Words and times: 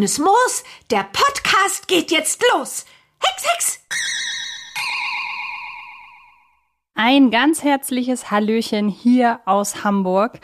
Grünes 0.00 0.18
Moos, 0.18 0.64
der 0.90 1.04
Podcast 1.12 1.86
geht 1.86 2.10
jetzt 2.10 2.42
los. 2.54 2.86
Hex, 3.22 3.44
Hex! 3.52 3.86
Ein 6.94 7.30
ganz 7.30 7.62
herzliches 7.62 8.30
Hallöchen 8.30 8.88
hier 8.88 9.40
aus 9.44 9.84
Hamburg. 9.84 10.40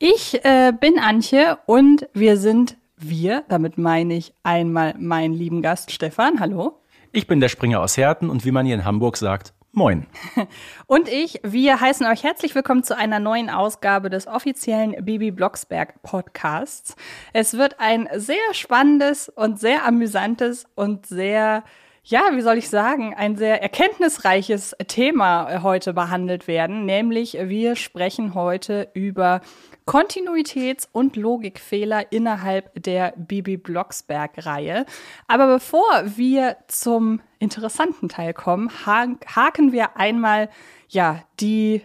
Ich 0.00 0.44
äh, 0.44 0.72
bin 0.72 0.98
Antje 0.98 1.56
und 1.66 2.08
wir 2.14 2.36
sind 2.36 2.78
wir, 2.96 3.44
damit 3.48 3.78
meine 3.78 4.14
ich 4.14 4.34
einmal 4.42 4.96
meinen 4.98 5.34
lieben 5.34 5.62
Gast 5.62 5.92
Stefan. 5.92 6.40
Hallo. 6.40 6.80
Ich 7.12 7.28
bin 7.28 7.38
der 7.38 7.48
Springer 7.48 7.82
aus 7.82 7.96
Herten 7.96 8.28
und 8.28 8.44
wie 8.44 8.50
man 8.50 8.66
hier 8.66 8.74
in 8.74 8.84
Hamburg 8.84 9.18
sagt, 9.18 9.54
Moin. 9.78 10.06
Und 10.86 11.06
ich, 11.06 11.38
wir 11.42 11.78
heißen 11.78 12.06
euch 12.06 12.24
herzlich 12.24 12.54
willkommen 12.54 12.82
zu 12.82 12.96
einer 12.96 13.20
neuen 13.20 13.50
Ausgabe 13.50 14.08
des 14.08 14.26
offiziellen 14.26 15.04
Bibi 15.04 15.32
Blocksberg 15.32 16.00
Podcasts. 16.00 16.96
Es 17.34 17.58
wird 17.58 17.78
ein 17.78 18.08
sehr 18.14 18.38
spannendes 18.52 19.28
und 19.28 19.60
sehr 19.60 19.84
amüsantes 19.84 20.64
und 20.76 21.04
sehr 21.04 21.62
ja, 22.04 22.22
wie 22.32 22.40
soll 22.40 22.56
ich 22.56 22.70
sagen, 22.70 23.14
ein 23.14 23.36
sehr 23.36 23.60
erkenntnisreiches 23.60 24.76
Thema 24.86 25.62
heute 25.62 25.92
behandelt 25.92 26.48
werden, 26.48 26.86
nämlich 26.86 27.36
wir 27.38 27.76
sprechen 27.76 28.32
heute 28.32 28.88
über 28.94 29.42
Kontinuitäts- 29.86 30.88
und 30.90 31.16
Logikfehler 31.16 32.10
innerhalb 32.12 32.72
der 32.82 33.14
Bibi 33.16 33.56
Blocksberg-Reihe. 33.56 34.84
Aber 35.28 35.46
bevor 35.46 35.86
wir 36.04 36.56
zum 36.66 37.20
interessanten 37.38 38.08
Teil 38.08 38.34
kommen, 38.34 38.70
haken 38.84 39.72
wir 39.72 39.96
einmal 39.96 40.50
ja 40.88 41.22
die 41.38 41.82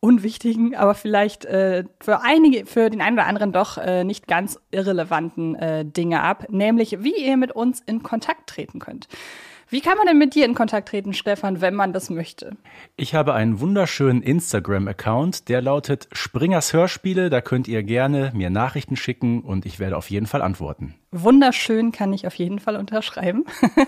unwichtigen, 0.00 0.74
aber 0.74 0.94
vielleicht 0.94 1.44
äh, 1.44 1.84
für 2.00 2.22
einige, 2.22 2.64
für 2.66 2.88
den 2.90 3.02
einen 3.02 3.16
oder 3.16 3.26
anderen 3.26 3.52
doch 3.52 3.76
äh, 3.76 4.02
nicht 4.02 4.26
ganz 4.26 4.58
irrelevanten 4.70 5.54
äh, 5.54 5.84
Dinge 5.84 6.22
ab, 6.22 6.46
nämlich 6.48 7.02
wie 7.02 7.16
ihr 7.16 7.36
mit 7.36 7.52
uns 7.52 7.80
in 7.80 8.02
Kontakt 8.02 8.48
treten 8.48 8.78
könnt. 8.78 9.08
Wie 9.72 9.80
kann 9.80 9.96
man 9.96 10.08
denn 10.08 10.18
mit 10.18 10.34
dir 10.34 10.46
in 10.46 10.54
Kontakt 10.54 10.88
treten, 10.88 11.14
Stefan, 11.14 11.60
wenn 11.60 11.76
man 11.76 11.92
das 11.92 12.10
möchte? 12.10 12.56
Ich 12.96 13.14
habe 13.14 13.34
einen 13.34 13.60
wunderschönen 13.60 14.20
Instagram-Account, 14.20 15.48
der 15.48 15.62
lautet 15.62 16.08
Springers 16.10 16.72
Hörspiele. 16.72 17.30
Da 17.30 17.40
könnt 17.40 17.68
ihr 17.68 17.84
gerne 17.84 18.32
mir 18.34 18.50
Nachrichten 18.50 18.96
schicken 18.96 19.42
und 19.42 19.66
ich 19.66 19.78
werde 19.78 19.96
auf 19.96 20.10
jeden 20.10 20.26
Fall 20.26 20.42
antworten. 20.42 20.96
Wunderschön 21.12 21.92
kann 21.92 22.12
ich 22.12 22.26
auf 22.26 22.34
jeden 22.34 22.58
Fall 22.58 22.74
unterschreiben. 22.74 23.44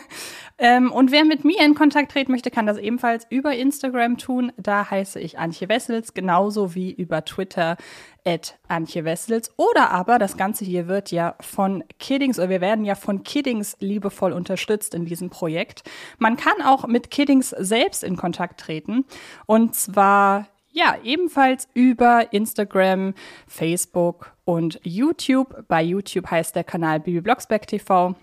ähm, 0.58 0.92
und 0.92 1.10
wer 1.10 1.24
mit 1.24 1.44
mir 1.44 1.64
in 1.64 1.74
Kontakt 1.74 2.12
treten 2.12 2.30
möchte, 2.30 2.52
kann 2.52 2.66
das 2.66 2.78
ebenfalls 2.78 3.26
über 3.28 3.52
Instagram 3.52 4.18
tun. 4.18 4.52
Da 4.56 4.88
heiße 4.88 5.18
ich 5.18 5.36
Antje 5.40 5.68
Wessels, 5.68 6.14
genauso 6.14 6.76
wie 6.76 6.92
über 6.92 7.24
Twitter 7.24 7.76
at 8.24 8.58
Antje 8.68 9.04
Wessels. 9.04 9.50
Oder 9.56 9.90
aber, 9.90 10.18
das 10.18 10.36
Ganze 10.36 10.64
hier 10.64 10.88
wird 10.88 11.10
ja 11.10 11.34
von 11.40 11.84
Kiddings, 11.98 12.38
oder 12.38 12.48
wir 12.48 12.60
werden 12.60 12.84
ja 12.84 12.94
von 12.94 13.22
Kiddings 13.22 13.76
liebevoll 13.80 14.32
unterstützt 14.32 14.94
in 14.94 15.04
diesem 15.04 15.30
Projekt. 15.30 15.82
Man 16.18 16.36
kann 16.36 16.62
auch 16.64 16.86
mit 16.86 17.10
Kiddings 17.10 17.50
selbst 17.50 18.04
in 18.04 18.16
Kontakt 18.16 18.60
treten. 18.60 19.04
Und 19.46 19.74
zwar 19.74 20.46
ja, 20.72 20.96
ebenfalls 21.04 21.68
über 21.74 22.32
Instagram, 22.32 23.14
Facebook 23.46 24.32
und 24.44 24.80
YouTube. 24.82 25.64
Bei 25.68 25.82
YouTube 25.82 26.30
heißt 26.30 26.56
der 26.56 26.64
Kanal 26.64 27.00
Bibi 27.00 27.20
Blocksberg 27.20 27.66
TV. 27.66 28.14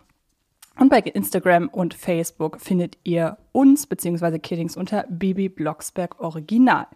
Und 0.80 0.89
bei 0.89 1.00
Instagram 1.00 1.67
und 1.67 1.94
Facebook 1.94 2.59
findet 2.59 2.97
ihr 3.03 3.38
uns 3.52 3.86
bzw. 3.86 4.39
Kiddings 4.39 4.77
unter 4.77 5.05
Bibi 5.09 5.49
Blocksberg 5.49 6.20
Original. 6.20 6.88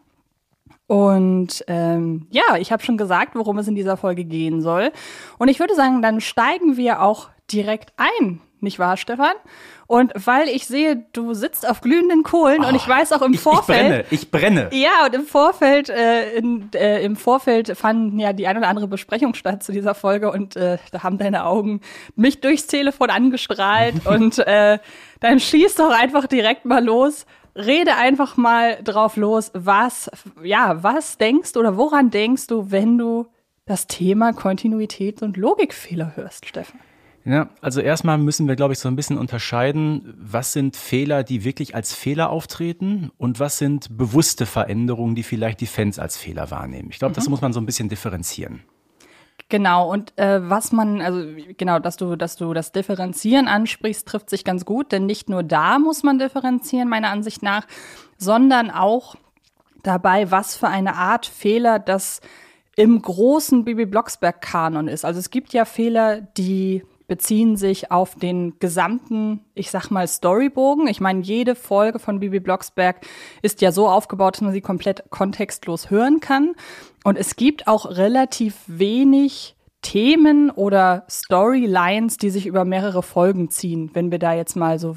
Und 0.88 1.64
ähm, 1.68 2.28
ja, 2.30 2.58
ich 2.60 2.72
habe 2.72 2.84
schon 2.84 2.98
gesagt, 2.98 3.36
worum 3.36 3.58
es 3.58 3.68
in 3.68 3.76
dieser 3.76 3.98
Folge 3.98 4.26
gehen 4.26 4.62
soll. 4.62 4.92
Und 5.38 5.48
ich 5.48 5.60
würde 5.60 5.76
sagen, 5.76 6.02
dann 6.02 6.22
steigen 6.22 6.78
wir 6.78 7.02
auch 7.02 7.30
direkt 7.52 7.94
ein, 7.98 8.42
nicht 8.60 8.80
wahr, 8.80 8.98
Stefan? 8.98 9.34
Und 9.88 10.14
weil 10.16 10.48
ich 10.48 10.66
sehe, 10.66 11.06
du 11.14 11.34
sitzt 11.34 11.70
auf 11.70 11.82
glühenden 11.82 12.24
Kohlen 12.24 12.64
oh, 12.64 12.68
und 12.68 12.76
ich 12.76 12.88
weiß 12.88 13.12
auch 13.12 13.22
im 13.22 13.34
ich, 13.34 13.40
Vorfeld. 13.40 14.06
Ich 14.10 14.32
brenne, 14.32 14.70
ich 14.70 14.72
brenne. 14.72 14.82
Ja, 14.82 15.06
und 15.06 15.14
im 15.14 15.26
Vorfeld, 15.26 15.90
äh, 15.90 16.36
in, 16.36 16.70
äh, 16.74 17.04
im 17.04 17.16
Vorfeld 17.16 17.78
fanden 17.78 18.18
ja 18.18 18.34
die 18.34 18.48
ein 18.48 18.58
oder 18.58 18.68
andere 18.68 18.88
Besprechung 18.88 19.34
statt 19.36 19.62
zu 19.62 19.72
dieser 19.72 19.94
Folge 19.94 20.32
und 20.32 20.56
äh, 20.56 20.78
da 20.92 21.04
haben 21.04 21.18
deine 21.18 21.46
Augen 21.46 21.82
mich 22.16 22.42
durchs 22.42 22.68
Telefon 22.68 23.10
angestrahlt 23.10 24.06
und 24.06 24.40
äh, 24.40 24.80
dann 25.20 25.40
schieß 25.40 25.76
doch 25.76 25.92
einfach 25.92 26.28
direkt 26.28 26.66
mal 26.66 26.84
los 26.84 27.26
rede 27.56 27.96
einfach 27.96 28.38
mal 28.38 28.82
drauf 28.84 29.16
los, 29.16 29.52
was, 29.54 30.10
ja, 30.44 30.82
was 30.84 31.18
denkst 31.18 31.56
oder 31.56 31.78
woran 31.78 32.10
denkst 32.10 32.48
du, 32.48 32.72
wenn 32.72 32.98
du 32.98 33.28
das 33.66 33.88
Thema 33.88 34.32
Kontinuitäts- 34.32 35.24
und 35.24 35.38
Logikfehler 35.38 36.16
hörst, 36.16 36.46
Steffen? 36.48 36.80
Ja, 37.26 37.50
also 37.62 37.80
erstmal 37.80 38.18
müssen 38.18 38.50
wir, 38.50 38.58
glaube 38.58 38.74
ich, 38.74 38.80
so 38.80 38.90
ein 38.90 38.98
bisschen 38.98 39.18
unterscheiden, 39.18 40.14
was 40.18 40.52
sind 40.52 40.76
Fehler, 40.76 41.24
die 41.24 41.46
wirklich 41.46 41.74
als 41.74 41.94
Fehler 41.94 42.30
auftreten 42.30 43.12
und 43.18 43.40
was 43.40 43.58
sind 43.58 43.98
bewusste 43.98 44.46
Veränderungen, 44.46 45.16
die 45.16 45.24
vielleicht 45.24 45.62
die 45.62 45.66
Fans 45.66 46.00
als 46.00 46.18
Fehler 46.18 46.52
wahrnehmen. 46.52 46.90
Ich 46.92 47.00
glaube, 47.00 47.14
mhm. 47.14 47.16
das 47.16 47.30
muss 47.30 47.40
man 47.40 47.54
so 47.54 47.62
ein 47.62 47.66
bisschen 47.66 47.88
differenzieren. 47.88 48.64
Genau, 49.54 49.88
und 49.88 50.18
äh, 50.18 50.50
was 50.50 50.72
man, 50.72 51.00
also 51.00 51.24
genau, 51.60 51.78
dass 51.78 51.96
du, 51.96 52.16
dass 52.16 52.38
du 52.38 52.56
das 52.56 52.72
Differenzieren 52.72 53.48
ansprichst, 53.48 54.08
trifft 54.08 54.32
sich 54.32 54.44
ganz 54.44 54.66
gut, 54.66 54.92
denn 54.92 55.06
nicht 55.06 55.30
nur 55.30 55.44
da 55.44 55.78
muss 55.78 56.02
man 56.02 56.18
differenzieren, 56.18 56.90
meiner 56.90 57.12
Ansicht 57.12 57.44
nach, 57.44 57.68
sondern 58.18 58.72
auch 58.72 59.14
dabei, 59.84 60.32
was 60.32 60.56
für 60.56 60.70
eine 60.70 60.96
Art 60.96 61.28
Fehler 61.28 61.78
das 61.78 62.22
im 62.76 63.00
großen 63.00 63.64
Bibi 63.64 63.86
Blocksberg-Kanon 63.86 64.88
ist. 64.88 65.06
Also 65.06 65.20
es 65.20 65.30
gibt 65.30 65.54
ja 65.54 65.66
Fehler, 65.66 66.22
die 66.22 66.84
beziehen 67.14 67.58
sich 67.58 67.92
auf 67.92 68.16
den 68.16 68.58
gesamten, 68.58 69.42
ich 69.54 69.70
sag 69.70 69.92
mal, 69.92 70.08
Storybogen. 70.08 70.88
Ich 70.88 71.00
meine, 71.00 71.22
jede 71.22 71.54
Folge 71.54 72.00
von 72.00 72.20
Bibi 72.20 72.40
Blocksberg 72.40 73.06
ist 73.44 73.62
ja 73.62 73.72
so 73.72 73.88
aufgebaut, 73.88 74.34
dass 74.34 74.42
man 74.42 74.52
sie 74.52 74.62
komplett 74.62 75.12
kontextlos 75.12 75.92
hören 75.92 76.22
kann. 76.22 76.56
Und 77.04 77.20
es 77.20 77.36
gibt 77.36 77.68
auch 77.68 77.86
relativ 77.86 78.56
wenig 78.66 79.56
Themen 79.84 80.50
oder 80.50 81.06
Storylines, 81.08 82.18
die 82.18 82.32
sich 82.32 82.48
über 82.48 82.66
mehrere 82.66 83.04
Folgen 83.04 83.52
ziehen. 83.52 83.92
Wenn 83.94 84.10
wir 84.10 84.18
da 84.18 84.34
jetzt 84.34 84.56
mal 84.56 84.80
so 84.80 84.96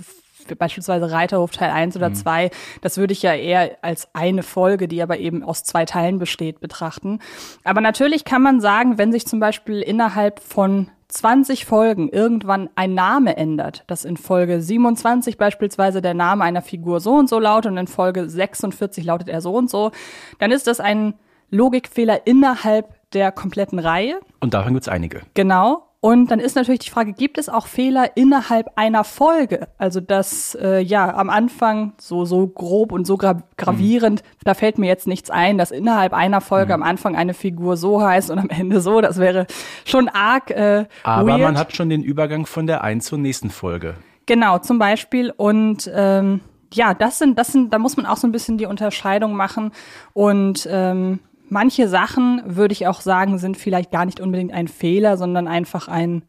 beispielsweise 0.55 1.11
Reiterhof 1.11 1.51
Teil 1.51 1.71
1 1.71 1.97
oder 1.97 2.13
2, 2.13 2.45
mhm. 2.47 2.51
das 2.83 2.99
würde 2.99 3.13
ich 3.13 3.23
ja 3.23 3.35
eher 3.35 3.77
als 3.83 4.09
eine 4.15 4.43
Folge, 4.43 4.89
die 4.89 5.03
aber 5.03 5.19
eben 5.19 5.43
aus 5.43 5.65
zwei 5.65 5.85
Teilen 5.85 6.19
besteht, 6.19 6.61
betrachten. 6.61 7.21
Aber 7.65 7.81
natürlich 7.81 8.25
kann 8.25 8.43
man 8.43 8.61
sagen, 8.61 8.99
wenn 8.99 9.13
sich 9.13 9.27
zum 9.27 9.41
Beispiel 9.41 9.83
innerhalb 9.83 10.41
von 10.41 10.89
20 11.09 11.67
Folgen 11.67 12.09
irgendwann 12.09 12.69
ein 12.75 12.95
Name 12.95 13.37
ändert, 13.37 13.85
dass 13.87 14.05
in 14.05 14.17
Folge 14.17 14.61
27 14.61 15.39
beispielsweise 15.39 16.03
der 16.03 16.15
Name 16.15 16.45
einer 16.45 16.63
Figur 16.63 17.01
so 17.01 17.15
und 17.15 17.29
so 17.29 17.39
lautet 17.39 17.73
und 17.73 17.79
in 17.79 17.87
Folge 17.87 18.29
46 18.29 19.05
lautet 19.05 19.29
er 19.29 19.41
so 19.41 19.55
und 19.55 19.71
so, 19.71 19.93
dann 20.39 20.51
ist 20.51 20.67
das 20.67 20.81
ein 20.81 21.15
Logikfehler 21.51 22.27
innerhalb 22.27 22.95
der 23.13 23.31
kompletten 23.31 23.79
Reihe. 23.79 24.21
Und 24.41 24.55
davon 24.55 24.75
gibt 24.75 24.85
es 24.85 24.89
einige. 24.89 25.23
Genau. 25.35 25.85
Und 26.07 26.31
dann 26.31 26.39
ist 26.39 26.55
natürlich 26.55 26.79
die 26.79 26.91
Frage, 26.91 27.15
gibt 27.15 27.37
es 27.37 27.49
auch 27.49 27.67
Fehler 27.67 28.17
innerhalb 28.17 28.71
einer 28.77 29.03
Folge? 29.03 29.67
Also 29.77 30.01
dass 30.01 30.55
äh, 30.55 30.79
ja 30.79 31.13
am 31.13 31.29
Anfang 31.29 31.95
so 31.99 32.25
so 32.25 32.47
grob 32.47 32.93
und 32.93 33.09
so 33.09 33.17
gra 33.17 33.43
gravierend, 33.57 34.23
mhm. 34.23 34.39
da 34.45 34.55
fällt 34.55 34.79
mir 34.79 34.87
jetzt 34.87 35.09
nichts 35.09 35.31
ein, 35.31 35.59
dass 35.59 35.73
innerhalb 35.73 36.13
einer 36.13 36.41
Folge 36.41 36.77
mhm. 36.77 36.83
am 36.85 36.89
Anfang 36.89 37.17
eine 37.17 37.35
Figur 37.35 37.77
so 37.77 38.01
heißt 38.01 38.31
und 38.31 38.39
am 38.39 38.51
Ende 38.51 38.81
so. 38.81 39.01
Das 39.01 39.19
wäre 39.19 39.49
schon 39.85 40.09
arg. 40.09 40.53
Äh, 40.53 40.85
Aber 41.03 41.29
weird. 41.29 41.41
man 41.41 41.59
hat 41.59 41.75
schon 41.75 41.89
den 41.89 42.05
Übergang 42.05 42.47
von 42.47 42.69
der 42.69 42.85
einen 42.85 43.01
zur 43.01 43.19
nächsten 43.19 43.51
Folge. 43.51 43.97
Genau, 44.27 44.59
zum 44.59 44.79
Beispiel 44.79 45.35
und 45.37 45.91
ähm, 45.93 46.41
ja, 46.73 46.95
das 46.95 47.19
sind, 47.19 47.37
das 47.37 47.49
sind, 47.49 47.73
da 47.73 47.81
muss 47.81 47.97
man 47.97 48.07
auch 48.07 48.17
so 48.17 48.29
ein 48.29 48.33
bisschen 48.33 48.59
die 48.59 48.67
Unterscheidung 48.67 49.35
machen. 49.35 49.73
Und 50.13 50.69
ähm, 50.71 51.19
manche 51.49 51.89
Sachen, 51.89 52.43
würde 52.45 52.73
ich 52.73 52.87
auch 52.87 53.01
sagen, 53.01 53.39
sind 53.39 53.57
vielleicht 53.57 53.91
gar 53.91 54.05
nicht 54.05 54.21
unbedingt 54.21 54.53
ein 54.53 54.69
Fehler, 54.69 55.17
sondern 55.17 55.49
einfach 55.49 55.89
ein, 55.89 56.23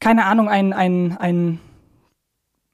keine 0.00 0.24
Ahnung, 0.26 0.48
ein, 0.48 0.72
ein, 0.72 1.16
ein, 1.18 1.60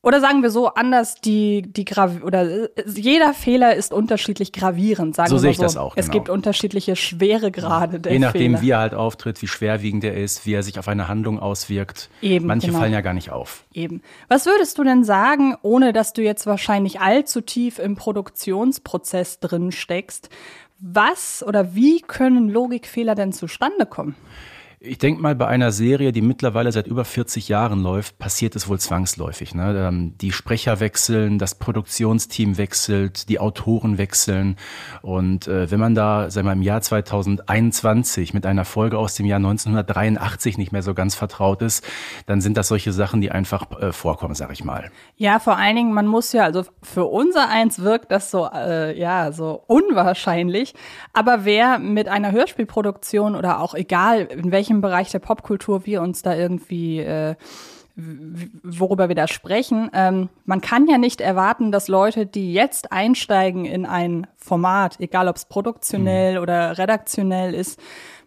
oder 0.05 0.21
sagen 0.21 0.43
wir 0.43 0.51
so 0.51 0.67
anders, 0.67 1.15
die, 1.21 1.63
die 1.63 1.85
Grav 1.85 2.25
oder 2.25 2.69
jeder 2.87 3.35
Fehler 3.35 3.77
ist 3.77 3.93
unterschiedlich 3.93 4.53
gravierend, 4.53 5.15
sagen 5.15 5.31
so 5.31 5.37
wir 5.37 5.41
sehe 5.41 5.51
ich 5.53 5.59
so. 5.59 5.63
das 5.63 5.77
auch. 5.77 5.93
Es 5.97 6.07
genau. 6.07 6.15
gibt 6.15 6.29
unterschiedliche 6.29 6.97
Schweregrade 6.97 8.01
der 8.01 8.13
Je 8.13 8.19
nachdem, 8.19 8.53
Fehler. 8.53 8.63
wie 8.63 8.71
er 8.71 8.79
halt 8.81 8.95
auftritt, 8.95 9.41
wie 9.43 9.47
schwerwiegend 9.47 10.03
er 10.03 10.17
ist, 10.17 10.45
wie 10.45 10.55
er 10.55 10.65
sich 10.65 10.81
auf 10.81 10.89
eine 10.89 11.07
Handlung 11.07 11.39
auswirkt. 11.39 12.11
Eben, 12.21 12.47
Manche 12.47 12.67
genau. 12.67 12.81
fallen 12.81 12.93
ja 12.93 13.01
gar 13.01 13.15
nicht 13.15 13.31
auf. 13.31 13.63
Eben. 13.73 14.03
Was 14.29 14.47
würdest 14.47 14.77
du 14.77 14.83
denn 14.83 15.05
sagen, 15.05 15.55
ohne 15.63 15.93
dass 15.93 16.13
du 16.13 16.23
jetzt 16.23 16.47
wahrscheinlich 16.47 17.01
allzu 17.01 17.41
tief 17.41 17.79
im 17.79 17.95
Produktionsprozess 17.95 19.39
drin 19.39 19.71
steckst? 19.71 20.31
Was 20.85 21.45
oder 21.47 21.77
wie 21.77 22.01
können 22.01 22.49
Logikfehler 22.49 23.15
denn 23.15 23.33
zustande 23.33 23.87
kommen? 23.87 24.17
Ich 24.85 24.99
denke 24.99 25.23
mal, 25.23 25.37
bei 25.37 25.47
einer 25.47 25.71
Serie, 25.71 26.11
die 26.11 26.23
mittlerweile 26.23 26.73
seit 26.73 26.89
über 26.89 27.05
40 27.05 27.49
Jahren 27.49 27.85
läuft, 27.85 28.19
passiert 28.19 28.57
es 28.57 28.69
wohl 28.69 28.81
zwangsläufig. 28.81 29.55
Ne? 29.55 29.77
Ähm, 29.79 30.19
die 30.19 30.33
Sprecher 30.33 30.81
wechseln, 30.81 31.39
das 31.39 31.55
Produktionsteam 31.55 32.59
wechselt, 32.59 33.29
die 33.29 33.39
Autoren 33.39 33.97
wechseln. 33.97 34.57
Und 35.01 35.47
äh, 35.47 35.71
wenn 35.71 35.79
man 35.79 35.95
da, 35.95 36.31
sagen 36.31 36.49
wir 36.49 36.51
mal, 36.51 36.59
im 36.59 36.63
Jahr 36.63 36.81
2021 36.81 38.35
mit 38.35 38.45
einer 38.45 38.65
Folge 38.65 38.99
aus 38.99 39.15
dem 39.15 39.25
Jahr 39.25 39.37
1983 39.37 40.59
nicht 40.59 40.73
mehr 40.73 40.83
so 40.83 40.95
ganz 40.95 41.15
vertraut 41.15 41.63
ist, 41.63 41.85
dann 42.27 42.41
sind 42.41 42.57
das 42.57 42.67
solche 42.67 42.93
Sachen, 42.93 43.21
die 43.21 43.31
einfach 43.31 43.71
äh, 43.81 43.93
vorkommen, 43.93 44.35
sag 44.35 44.51
ich 44.51 44.65
mal. 44.65 44.91
Ja, 45.15 45.39
vor 45.39 45.59
allen 45.59 45.77
Dingen, 45.77 45.93
man 45.93 46.09
muss 46.09 46.33
ja, 46.33 46.43
also 46.43 46.65
für 46.83 47.05
unser 47.05 47.49
eins 47.49 47.83
wirkt 47.83 48.11
das 48.11 48.33
so, 48.33 48.49
äh, 48.53 48.99
ja, 48.99 49.31
so 49.31 49.63
unwahrscheinlich. 49.69 50.75
Aber 51.13 51.45
wer 51.45 51.79
mit 51.79 52.09
einer 52.09 52.33
Hörspielproduktion 52.33 53.37
oder 53.37 53.61
auch 53.61 53.75
egal, 53.75 54.23
in 54.23 54.51
welchem 54.51 54.72
welchem 54.73 54.81
Bereich 54.81 55.11
der 55.11 55.19
Popkultur 55.19 55.85
wir 55.87 56.01
uns 56.01 56.23
da 56.23 56.35
irgendwie 56.35 57.01
äh, 57.01 57.35
worüber 57.95 59.09
wir 59.09 59.15
da 59.15 59.29
sprechen. 59.29 59.91
Ähm, 59.93 60.31
man 60.47 60.63
kann 60.63 60.87
ja 60.87 60.97
nicht 60.97 61.21
erwarten, 61.21 61.71
dass 61.73 61.89
Leute, 61.89 62.25
die 62.25 62.55
jetzt 62.55 62.91
einsteigen 62.91 63.67
in 63.67 63.85
ein 63.85 64.27
Format, 64.39 64.99
egal 64.99 65.29
ob 65.29 65.37
es 65.37 65.45
produktionell 65.45 66.37
mhm. 66.37 66.43
oder 66.43 66.79
redaktionell 66.79 67.53
ist, 67.53 67.79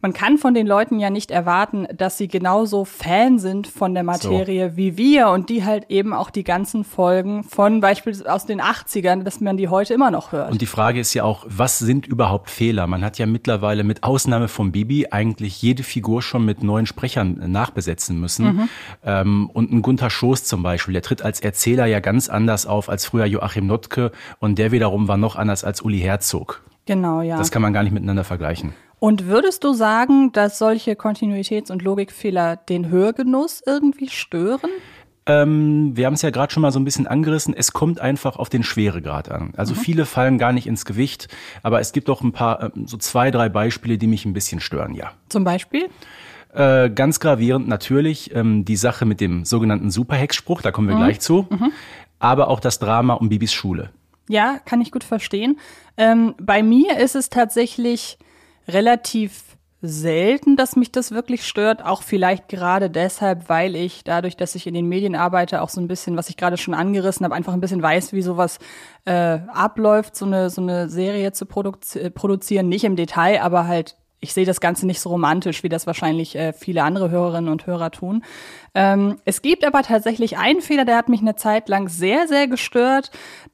man 0.01 0.13
kann 0.13 0.37
von 0.37 0.53
den 0.53 0.67
Leuten 0.67 0.99
ja 0.99 1.09
nicht 1.09 1.31
erwarten, 1.31 1.87
dass 1.95 2.17
sie 2.17 2.27
genauso 2.27 2.85
Fan 2.85 3.39
sind 3.39 3.67
von 3.67 3.93
der 3.93 4.03
Materie 4.03 4.71
so. 4.71 4.77
wie 4.77 4.97
wir 4.97 5.29
und 5.29 5.49
die 5.49 5.63
halt 5.63 5.85
eben 5.89 6.13
auch 6.13 6.29
die 6.29 6.43
ganzen 6.43 6.83
Folgen 6.83 7.43
von 7.43 7.81
beispielsweise 7.81 8.31
aus 8.31 8.45
den 8.45 8.61
80ern, 8.61 9.23
dass 9.23 9.41
man 9.41 9.57
die 9.57 9.67
heute 9.67 9.93
immer 9.93 10.11
noch 10.11 10.31
hört. 10.31 10.51
Und 10.51 10.61
die 10.61 10.65
Frage 10.65 10.99
ist 10.99 11.13
ja 11.13 11.23
auch, 11.23 11.45
was 11.47 11.79
sind 11.79 12.07
überhaupt 12.07 12.49
Fehler? 12.49 12.87
Man 12.87 13.03
hat 13.03 13.17
ja 13.17 13.25
mittlerweile 13.25 13.83
mit 13.83 14.03
Ausnahme 14.03 14.47
von 14.47 14.71
Bibi 14.71 15.07
eigentlich 15.11 15.61
jede 15.61 15.83
Figur 15.83 16.21
schon 16.21 16.45
mit 16.45 16.63
neuen 16.63 16.85
Sprechern 16.85 17.51
nachbesetzen 17.51 18.19
müssen. 18.19 18.45
Mhm. 18.45 18.69
Ähm, 19.03 19.49
und 19.53 19.71
ein 19.71 19.81
Gunther 19.81 20.09
Schoß 20.09 20.43
zum 20.43 20.63
Beispiel, 20.63 20.93
der 20.93 21.01
tritt 21.01 21.21
als 21.21 21.39
Erzähler 21.39 21.85
ja 21.85 21.99
ganz 21.99 22.29
anders 22.29 22.65
auf 22.65 22.89
als 22.89 23.05
früher 23.05 23.25
Joachim 23.25 23.67
Notke 23.67 24.11
und 24.39 24.57
der 24.59 24.71
wiederum 24.71 25.07
war 25.07 25.17
noch 25.17 25.35
anders 25.35 25.63
als 25.63 25.81
Uli 25.81 25.99
Herzog. 25.99 26.61
Genau, 26.85 27.21
ja. 27.21 27.37
Das 27.37 27.51
kann 27.51 27.61
man 27.61 27.73
gar 27.73 27.83
nicht 27.83 27.93
miteinander 27.93 28.23
vergleichen. 28.23 28.73
Und 29.05 29.27
würdest 29.27 29.63
du 29.63 29.73
sagen, 29.73 30.31
dass 30.31 30.57
solche 30.57 30.93
Kontinuitäts- 30.93 31.71
und 31.71 31.83
Logikfehler 31.83 32.55
den 32.55 32.89
Hörgenuss 32.89 33.61
irgendwie 33.63 34.09
stören? 34.09 34.71
Ähm, 35.27 35.95
wir 35.95 36.07
haben 36.07 36.15
es 36.15 36.23
ja 36.23 36.31
gerade 36.31 36.51
schon 36.51 36.61
mal 36.61 36.71
so 36.71 36.79
ein 36.79 36.85
bisschen 36.85 37.05
angerissen. 37.05 37.53
Es 37.55 37.71
kommt 37.71 37.99
einfach 37.99 38.37
auf 38.37 38.49
den 38.49 38.63
Schweregrad 38.63 39.29
an. 39.29 39.53
Also 39.57 39.75
mhm. 39.75 39.77
viele 39.77 40.05
fallen 40.07 40.39
gar 40.39 40.53
nicht 40.53 40.65
ins 40.65 40.85
Gewicht, 40.85 41.27
aber 41.61 41.79
es 41.81 41.91
gibt 41.91 42.09
doch 42.09 42.23
ein 42.23 42.31
paar, 42.31 42.63
äh, 42.63 42.69
so 42.87 42.97
zwei, 42.97 43.29
drei 43.29 43.47
Beispiele, 43.47 43.99
die 43.99 44.07
mich 44.07 44.25
ein 44.25 44.33
bisschen 44.33 44.59
stören, 44.59 44.95
ja. 44.95 45.11
Zum 45.29 45.43
Beispiel? 45.43 45.87
Äh, 46.55 46.89
ganz 46.89 47.19
gravierend 47.19 47.67
natürlich 47.67 48.33
ähm, 48.33 48.65
die 48.65 48.75
Sache 48.75 49.05
mit 49.05 49.21
dem 49.21 49.45
sogenannten 49.45 49.91
Superhexspruch, 49.91 50.63
da 50.63 50.71
kommen 50.71 50.87
wir 50.87 50.95
mhm. 50.95 51.01
gleich 51.01 51.19
zu. 51.19 51.45
Mhm. 51.51 51.71
Aber 52.17 52.47
auch 52.47 52.59
das 52.59 52.79
Drama 52.79 53.13
um 53.13 53.29
Bibis 53.29 53.53
Schule. 53.53 53.91
Ja, 54.29 54.57
kann 54.65 54.81
ich 54.81 54.91
gut 54.91 55.03
verstehen. 55.03 55.59
Ähm, 55.95 56.33
bei 56.41 56.63
mir 56.63 56.97
ist 56.97 57.15
es 57.15 57.29
tatsächlich 57.29 58.17
relativ 58.67 59.55
selten, 59.81 60.55
dass 60.55 60.75
mich 60.75 60.91
das 60.91 61.11
wirklich 61.11 61.45
stört. 61.45 61.83
Auch 61.83 62.01
vielleicht 62.01 62.47
gerade 62.47 62.89
deshalb, 62.89 63.49
weil 63.49 63.75
ich 63.75 64.03
dadurch, 64.03 64.35
dass 64.35 64.55
ich 64.55 64.67
in 64.67 64.73
den 64.73 64.87
Medien 64.87 65.15
arbeite, 65.15 65.61
auch 65.61 65.69
so 65.69 65.79
ein 65.79 65.87
bisschen, 65.87 66.17
was 66.17 66.29
ich 66.29 66.37
gerade 66.37 66.57
schon 66.57 66.73
angerissen 66.73 67.23
habe, 67.23 67.35
einfach 67.35 67.53
ein 67.53 67.61
bisschen 67.61 67.81
weiß, 67.81 68.13
wie 68.13 68.21
sowas 68.21 68.59
äh, 69.05 69.39
abläuft, 69.47 70.15
so 70.15 70.25
eine, 70.25 70.49
so 70.49 70.61
eine 70.61 70.89
Serie 70.89 71.31
zu 71.31 71.45
produzi 71.45 71.99
äh, 71.99 72.09
produzieren. 72.09 72.69
Nicht 72.69 72.83
im 72.83 72.95
Detail, 72.95 73.41
aber 73.41 73.67
halt 73.67 73.95
ich 74.25 74.33
sehe 74.33 74.45
das 74.45 74.59
Ganze 74.59 74.87
nicht 74.87 74.99
so 74.99 75.09
romantisch, 75.09 75.61
wie 75.61 75.69
das 75.69 75.85
wahrscheinlich 75.85 76.35
äh, 76.35 76.51
viele 76.51 76.83
andere 76.83 77.11
Hörerinnen 77.11 77.51
und 77.51 77.67
Hörer 77.67 77.91
tun. 77.91 78.23
Ähm, 78.75 79.17
es 79.23 79.41
gibt 79.41 79.65
aber 79.65 79.81
tatsächlich 79.81 80.37
einen 80.37 80.61
Fehler, 80.61 80.85
der 80.85 80.97
hat 80.97 81.09
mich 81.09 81.21
eine 81.21 81.35
Zeit 81.35 81.69
lang 81.69 81.87
sehr, 81.87 82.27
sehr 82.27 82.47
gestört, 82.47 83.09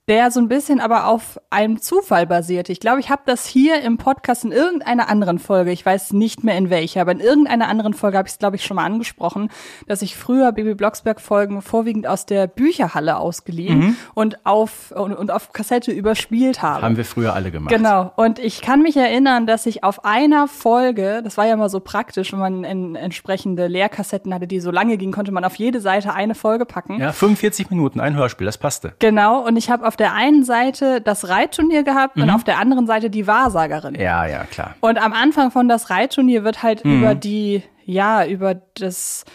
der 0.07 0.31
so 0.31 0.41
ein 0.41 0.47
bisschen 0.47 0.81
aber 0.81 1.07
auf 1.07 1.39
einem 1.51 1.79
Zufall 1.79 2.25
basiert. 2.25 2.69
Ich 2.69 2.79
glaube, 2.79 2.99
ich 2.99 3.09
habe 3.09 3.21
das 3.25 3.45
hier 3.45 3.81
im 3.81 3.97
Podcast 3.97 4.43
in 4.43 4.51
irgendeiner 4.51 5.07
anderen 5.07 5.39
Folge, 5.39 5.71
ich 5.71 5.85
weiß 5.85 6.13
nicht 6.13 6.43
mehr 6.43 6.57
in 6.57 6.69
welcher, 6.69 7.01
aber 7.01 7.11
in 7.11 7.19
irgendeiner 7.19 7.67
anderen 7.69 7.93
Folge 7.93 8.17
habe 8.17 8.27
ich 8.27 8.33
es, 8.33 8.39
glaube 8.39 8.55
ich, 8.55 8.65
schon 8.65 8.75
mal 8.75 8.85
angesprochen, 8.85 9.49
dass 9.87 10.01
ich 10.01 10.15
früher 10.15 10.51
Baby 10.51 10.73
Blocksberg-Folgen 10.73 11.61
vorwiegend 11.61 12.07
aus 12.07 12.25
der 12.25 12.47
Bücherhalle 12.47 13.17
ausgeliehen 13.17 13.79
mhm. 13.79 13.95
und, 14.15 14.45
auf, 14.45 14.91
und, 14.91 15.13
und 15.13 15.31
auf 15.31 15.53
Kassette 15.53 15.91
überspielt 15.91 16.63
habe. 16.63 16.81
Haben 16.81 16.97
wir 16.97 17.05
früher 17.05 17.33
alle 17.33 17.51
gemacht. 17.51 17.73
Genau. 17.73 18.11
Und 18.15 18.39
ich 18.39 18.61
kann 18.61 18.81
mich 18.81 18.97
erinnern, 18.97 19.45
dass 19.45 19.67
ich 19.67 19.83
auf 19.83 20.03
einer 20.03 20.47
Folge, 20.47 21.21
das 21.23 21.37
war 21.37 21.45
ja 21.45 21.55
mal 21.55 21.69
so 21.69 21.79
praktisch, 21.79 22.33
wenn 22.33 22.39
man 22.39 22.63
in, 22.63 22.95
entsprechende 22.95 23.67
Leerkassetten 23.67 24.33
hatte, 24.33 24.47
die 24.47 24.59
so 24.59 24.71
lange 24.71 24.97
gingen, 24.97 25.10
konnte 25.11 25.31
man 25.31 25.43
auf 25.43 25.55
jede 25.55 25.81
Seite 25.81 26.13
eine 26.13 26.35
Folge 26.35 26.65
packen. 26.65 26.99
Ja, 26.99 27.11
45 27.11 27.69
Minuten, 27.69 27.99
ein 27.99 28.15
Hörspiel, 28.15 28.45
das 28.45 28.57
passte. 28.57 28.93
Genau, 28.99 29.45
und 29.45 29.57
ich 29.57 29.69
habe 29.69 29.87
auf 29.87 29.95
der 29.95 30.13
einen 30.13 30.43
Seite 30.43 31.01
das 31.01 31.29
Reitturnier 31.29 31.83
gehabt 31.83 32.17
mhm. 32.17 32.23
und 32.23 32.29
auf 32.29 32.43
der 32.43 32.59
anderen 32.59 32.87
Seite 32.87 33.09
die 33.09 33.27
Wahrsagerin. 33.27 33.95
Ja, 33.95 34.25
ja, 34.25 34.43
klar. 34.45 34.75
Und 34.79 35.01
am 35.01 35.13
Anfang 35.13 35.51
von 35.51 35.67
das 35.67 35.89
Reitturnier 35.89 36.43
wird 36.43 36.63
halt 36.63 36.85
mhm. 36.85 36.99
über 36.99 37.15
die, 37.15 37.63
ja, 37.85 38.25
über 38.25 38.55
das 38.75 39.25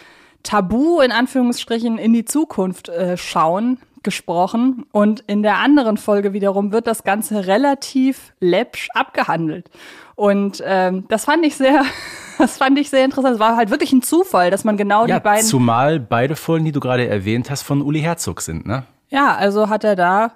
Tabu 0.43 1.01
in 1.01 1.11
Anführungsstrichen 1.11 1.97
in 1.97 2.13
die 2.13 2.25
Zukunft 2.25 2.89
äh, 2.89 3.17
schauen 3.17 3.79
gesprochen 4.03 4.85
und 4.93 5.21
in 5.27 5.43
der 5.43 5.57
anderen 5.57 5.97
Folge 5.97 6.31
wiederum 6.31 6.71
wird 6.71 6.87
das 6.87 7.03
Ganze 7.03 7.45
relativ 7.45 8.33
läppsch 8.39 8.87
abgehandelt. 8.93 9.69
Und 10.17 10.63
ähm, 10.65 11.05
das 11.09 11.25
fand 11.25 11.45
ich 11.45 11.55
sehr, 11.55 11.83
das 12.39 12.57
fand 12.57 12.77
ich 12.79 12.89
sehr 12.89 13.05
interessant. 13.05 13.35
Es 13.35 13.39
war 13.39 13.55
halt 13.55 13.69
wirklich 13.69 13.93
ein 13.93 14.01
Zufall, 14.01 14.51
dass 14.51 14.63
man 14.63 14.75
genau 14.75 15.05
ja, 15.05 15.19
die 15.19 15.23
beiden. 15.23 15.45
Zumal 15.45 15.99
beide 15.99 16.35
Folgen, 16.35 16.65
die 16.65 16.71
du 16.71 16.79
gerade 16.79 17.07
erwähnt 17.07 17.49
hast, 17.51 17.61
von 17.61 17.81
Uli 17.81 18.01
Herzog 18.01 18.41
sind, 18.41 18.65
ne? 18.65 18.83
Ja, 19.09 19.35
also 19.35 19.69
hat 19.69 19.85
er 19.85 19.95
da 19.95 20.31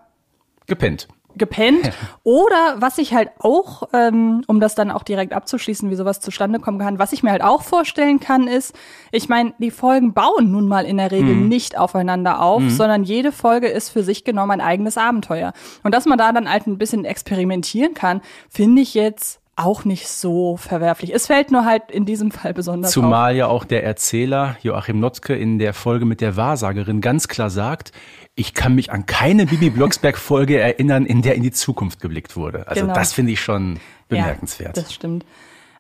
gepennt 0.67 1.09
gepennt. 1.37 1.91
Oder 2.23 2.75
was 2.77 2.97
ich 2.97 3.13
halt 3.13 3.29
auch, 3.39 3.83
ähm, 3.93 4.43
um 4.47 4.59
das 4.59 4.75
dann 4.75 4.91
auch 4.91 5.03
direkt 5.03 5.33
abzuschließen, 5.33 5.89
wie 5.89 5.95
sowas 5.95 6.19
zustande 6.19 6.59
kommen 6.59 6.79
kann, 6.79 6.99
was 6.99 7.13
ich 7.13 7.23
mir 7.23 7.31
halt 7.31 7.41
auch 7.41 7.61
vorstellen 7.61 8.19
kann, 8.19 8.47
ist, 8.47 8.75
ich 9.11 9.29
meine, 9.29 9.53
die 9.57 9.71
Folgen 9.71 10.13
bauen 10.13 10.51
nun 10.51 10.67
mal 10.67 10.85
in 10.85 10.97
der 10.97 11.11
Regel 11.11 11.35
mhm. 11.35 11.47
nicht 11.47 11.77
aufeinander 11.77 12.41
auf, 12.41 12.61
mhm. 12.61 12.69
sondern 12.69 13.03
jede 13.03 13.31
Folge 13.31 13.67
ist 13.67 13.89
für 13.89 14.03
sich 14.03 14.23
genommen 14.23 14.51
ein 14.51 14.61
eigenes 14.61 14.97
Abenteuer. 14.97 15.53
Und 15.83 15.93
dass 15.93 16.05
man 16.05 16.17
da 16.17 16.31
dann 16.31 16.49
halt 16.49 16.67
ein 16.67 16.77
bisschen 16.77 17.05
experimentieren 17.05 17.93
kann, 17.93 18.21
finde 18.49 18.81
ich 18.81 18.93
jetzt 18.93 19.40
auch 19.61 19.85
nicht 19.85 20.07
so 20.07 20.57
verwerflich. 20.57 21.13
Es 21.13 21.27
fällt 21.27 21.51
nur 21.51 21.65
halt 21.65 21.91
in 21.91 22.05
diesem 22.05 22.31
Fall 22.31 22.53
besonders 22.53 22.91
Zumal 22.91 23.31
auf. 23.31 23.37
ja 23.37 23.47
auch 23.47 23.65
der 23.65 23.83
Erzähler 23.83 24.57
Joachim 24.61 24.99
Notzke 24.99 25.35
in 25.35 25.59
der 25.59 25.73
Folge 25.73 26.05
mit 26.05 26.21
der 26.21 26.35
Wahrsagerin 26.35 27.01
ganz 27.01 27.27
klar 27.27 27.49
sagt, 27.49 27.91
ich 28.35 28.53
kann 28.53 28.75
mich 28.75 28.91
an 28.91 29.05
keine 29.05 29.45
Bibi 29.45 29.69
Blocksberg-Folge 29.69 30.59
erinnern, 30.61 31.05
in 31.05 31.21
der 31.21 31.35
in 31.35 31.43
die 31.43 31.51
Zukunft 31.51 32.01
geblickt 32.01 32.35
wurde. 32.35 32.67
Also 32.67 32.81
genau. 32.81 32.93
das 32.93 33.13
finde 33.13 33.33
ich 33.33 33.41
schon 33.41 33.79
bemerkenswert. 34.07 34.77
Ja, 34.77 34.83
das 34.83 34.93
stimmt. 34.93 35.25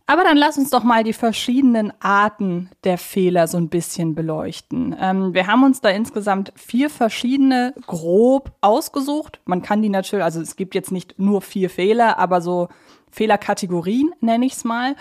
Aber 0.07 0.23
dann 0.23 0.35
lass 0.35 0.57
uns 0.57 0.69
doch 0.69 0.83
mal 0.83 1.05
die 1.05 1.13
verschiedenen 1.13 1.93
Arten 2.01 2.69
der 2.83 2.97
Fehler 2.97 3.47
so 3.47 3.57
ein 3.57 3.69
bisschen 3.69 4.13
beleuchten. 4.13 4.93
Ähm, 4.99 5.33
wir 5.33 5.47
haben 5.47 5.63
uns 5.63 5.79
da 5.79 5.89
insgesamt 5.89 6.51
vier 6.55 6.89
verschiedene 6.89 7.73
grob 7.87 8.51
ausgesucht. 8.59 9.39
Man 9.45 9.61
kann 9.61 9.81
die 9.81 9.87
natürlich, 9.89 10.25
also 10.25 10.41
es 10.41 10.57
gibt 10.57 10.75
jetzt 10.75 10.91
nicht 10.91 11.17
nur 11.17 11.41
vier 11.41 11.69
Fehler, 11.69 12.19
aber 12.19 12.41
so 12.41 12.67
Fehlerkategorien 13.11 14.11
nenne 14.21 14.45
ich 14.45 14.53
es 14.53 14.63
mal. 14.63 14.95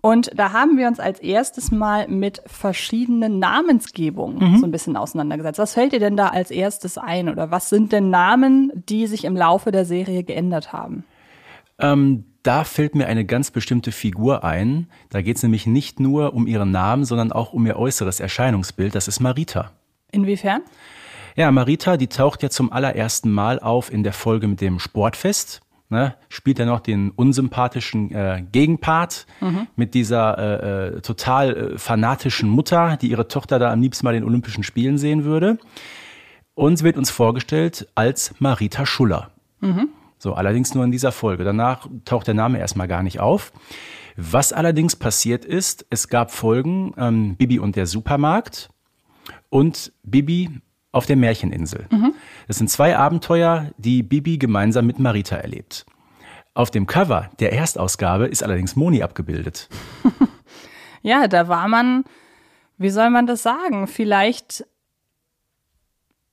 Und 0.00 0.30
da 0.36 0.52
haben 0.52 0.78
wir 0.78 0.86
uns 0.86 1.00
als 1.00 1.18
erstes 1.18 1.72
mal 1.72 2.06
mit 2.06 2.40
verschiedenen 2.46 3.40
Namensgebungen 3.40 4.52
mhm. 4.52 4.58
so 4.58 4.64
ein 4.64 4.70
bisschen 4.70 4.96
auseinandergesetzt. 4.96 5.58
Was 5.58 5.74
fällt 5.74 5.92
dir 5.92 5.98
denn 5.98 6.16
da 6.16 6.28
als 6.28 6.50
erstes 6.50 6.98
ein 6.98 7.28
oder 7.28 7.50
was 7.50 7.68
sind 7.68 7.90
denn 7.92 8.10
Namen, 8.10 8.70
die 8.88 9.08
sich 9.08 9.24
im 9.24 9.36
Laufe 9.36 9.72
der 9.72 9.84
Serie 9.84 10.22
geändert 10.22 10.72
haben? 10.72 11.04
Ähm, 11.80 12.24
da 12.44 12.62
fällt 12.62 12.94
mir 12.94 13.06
eine 13.06 13.24
ganz 13.24 13.50
bestimmte 13.50 13.90
Figur 13.90 14.44
ein. 14.44 14.86
Da 15.10 15.20
geht 15.20 15.36
es 15.36 15.42
nämlich 15.42 15.66
nicht 15.66 15.98
nur 15.98 16.32
um 16.32 16.46
ihren 16.46 16.70
Namen, 16.70 17.04
sondern 17.04 17.32
auch 17.32 17.52
um 17.52 17.66
ihr 17.66 17.76
äußeres 17.76 18.20
Erscheinungsbild. 18.20 18.94
Das 18.94 19.08
ist 19.08 19.18
Marita. 19.18 19.72
Inwiefern? 20.12 20.62
Ja, 21.34 21.50
Marita, 21.50 21.96
die 21.96 22.06
taucht 22.06 22.42
ja 22.42 22.50
zum 22.50 22.72
allerersten 22.72 23.30
Mal 23.30 23.58
auf 23.58 23.92
in 23.92 24.02
der 24.02 24.12
Folge 24.12 24.48
mit 24.48 24.60
dem 24.60 24.78
Sportfest 24.78 25.60
ne, 25.90 26.14
spielt 26.28 26.58
er 26.58 26.66
noch 26.66 26.80
den 26.80 27.10
unsympathischen 27.10 28.10
äh, 28.12 28.44
Gegenpart 28.52 29.26
mhm. 29.40 29.66
mit 29.76 29.94
dieser 29.94 30.38
äh, 30.38 30.96
äh, 30.96 31.00
total 31.00 31.56
äh, 31.56 31.78
fanatischen 31.78 32.48
Mutter, 32.48 32.96
die 32.96 33.10
ihre 33.10 33.28
Tochter 33.28 33.58
da 33.58 33.72
am 33.72 33.80
liebsten 33.80 34.04
mal 34.04 34.12
den 34.12 34.24
Olympischen 34.24 34.62
Spielen 34.62 34.98
sehen 34.98 35.24
würde. 35.24 35.58
Und 36.54 36.76
sie 36.76 36.84
wird 36.84 36.96
uns 36.96 37.10
vorgestellt 37.10 37.88
als 37.94 38.34
Marita 38.40 38.84
Schuller. 38.84 39.30
Mhm. 39.60 39.88
So, 40.18 40.34
allerdings 40.34 40.74
nur 40.74 40.84
in 40.84 40.90
dieser 40.90 41.12
Folge. 41.12 41.44
Danach 41.44 41.86
taucht 42.04 42.26
der 42.26 42.34
Name 42.34 42.58
erstmal 42.58 42.88
gar 42.88 43.02
nicht 43.02 43.20
auf. 43.20 43.52
Was 44.16 44.52
allerdings 44.52 44.96
passiert 44.96 45.44
ist, 45.44 45.86
es 45.90 46.08
gab 46.08 46.32
Folgen 46.32 46.92
ähm, 46.98 47.36
Bibi 47.36 47.60
und 47.60 47.76
der 47.76 47.86
Supermarkt 47.86 48.70
und 49.48 49.92
Bibi 50.02 50.50
auf 50.90 51.06
der 51.06 51.14
Märcheninsel. 51.16 51.86
Mhm. 51.90 52.14
Das 52.48 52.56
sind 52.56 52.68
zwei 52.68 52.96
Abenteuer, 52.96 53.70
die 53.76 54.02
Bibi 54.02 54.38
gemeinsam 54.38 54.86
mit 54.86 54.98
Marita 54.98 55.36
erlebt. 55.36 55.84
Auf 56.54 56.70
dem 56.70 56.86
Cover 56.86 57.30
der 57.38 57.52
Erstausgabe 57.52 58.26
ist 58.26 58.42
allerdings 58.42 58.74
Moni 58.74 59.02
abgebildet. 59.02 59.68
ja, 61.02 61.28
da 61.28 61.46
war 61.46 61.68
man, 61.68 62.04
wie 62.78 62.88
soll 62.88 63.10
man 63.10 63.26
das 63.26 63.42
sagen? 63.42 63.86
Vielleicht 63.86 64.66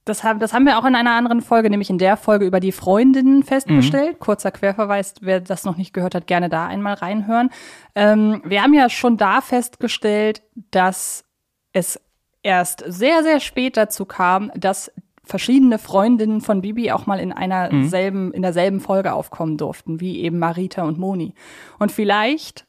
das 0.06 0.24
haben, 0.24 0.40
das 0.40 0.54
haben 0.54 0.66
wir 0.66 0.78
auch 0.78 0.86
in 0.86 0.96
einer 0.96 1.12
anderen 1.12 1.42
Folge, 1.42 1.70
nämlich 1.70 1.90
in 1.90 1.98
der 1.98 2.16
Folge 2.16 2.46
über 2.46 2.60
die 2.60 2.72
Freundinnen 2.72 3.44
festgestellt. 3.44 4.14
Mhm. 4.14 4.20
Kurzer 4.20 4.52
Querverweis, 4.52 5.16
wer 5.20 5.42
das 5.42 5.66
noch 5.66 5.78
nicht 5.78 5.94
gehört 5.94 6.16
hat, 6.16 6.28
gerne 6.28 6.48
da 6.48 6.68
einmal 6.68 6.94
reinhören. 6.94 7.50
Ähm, 7.96 8.42
wir 8.46 8.62
haben 8.62 8.74
ja 8.76 8.88
schon 8.90 9.18
da 9.18 9.42
festgestellt, 9.42 10.44
dass 10.70 11.26
es 11.74 12.00
erst 12.44 12.84
sehr, 12.88 13.24
sehr 13.24 13.40
spät 13.40 13.78
dazu 13.78 14.06
kam, 14.06 14.52
dass 14.56 14.92
verschiedene 15.26 15.80
Freundinnen 15.80 16.42
von 16.42 16.62
Bibi 16.62 16.92
auch 16.92 17.06
mal 17.06 17.20
in 17.20 17.32
einer 17.32 17.74
mhm. 17.74 17.88
selben, 17.88 18.34
in 18.34 18.42
derselben 18.42 18.80
Folge 18.80 19.14
aufkommen 19.14 19.58
durften, 19.58 20.00
wie 20.00 20.22
eben 20.22 20.40
Marita 20.40 20.84
und 20.84 20.98
Moni. 20.98 21.34
Und 21.80 21.92
vielleicht 21.92 22.66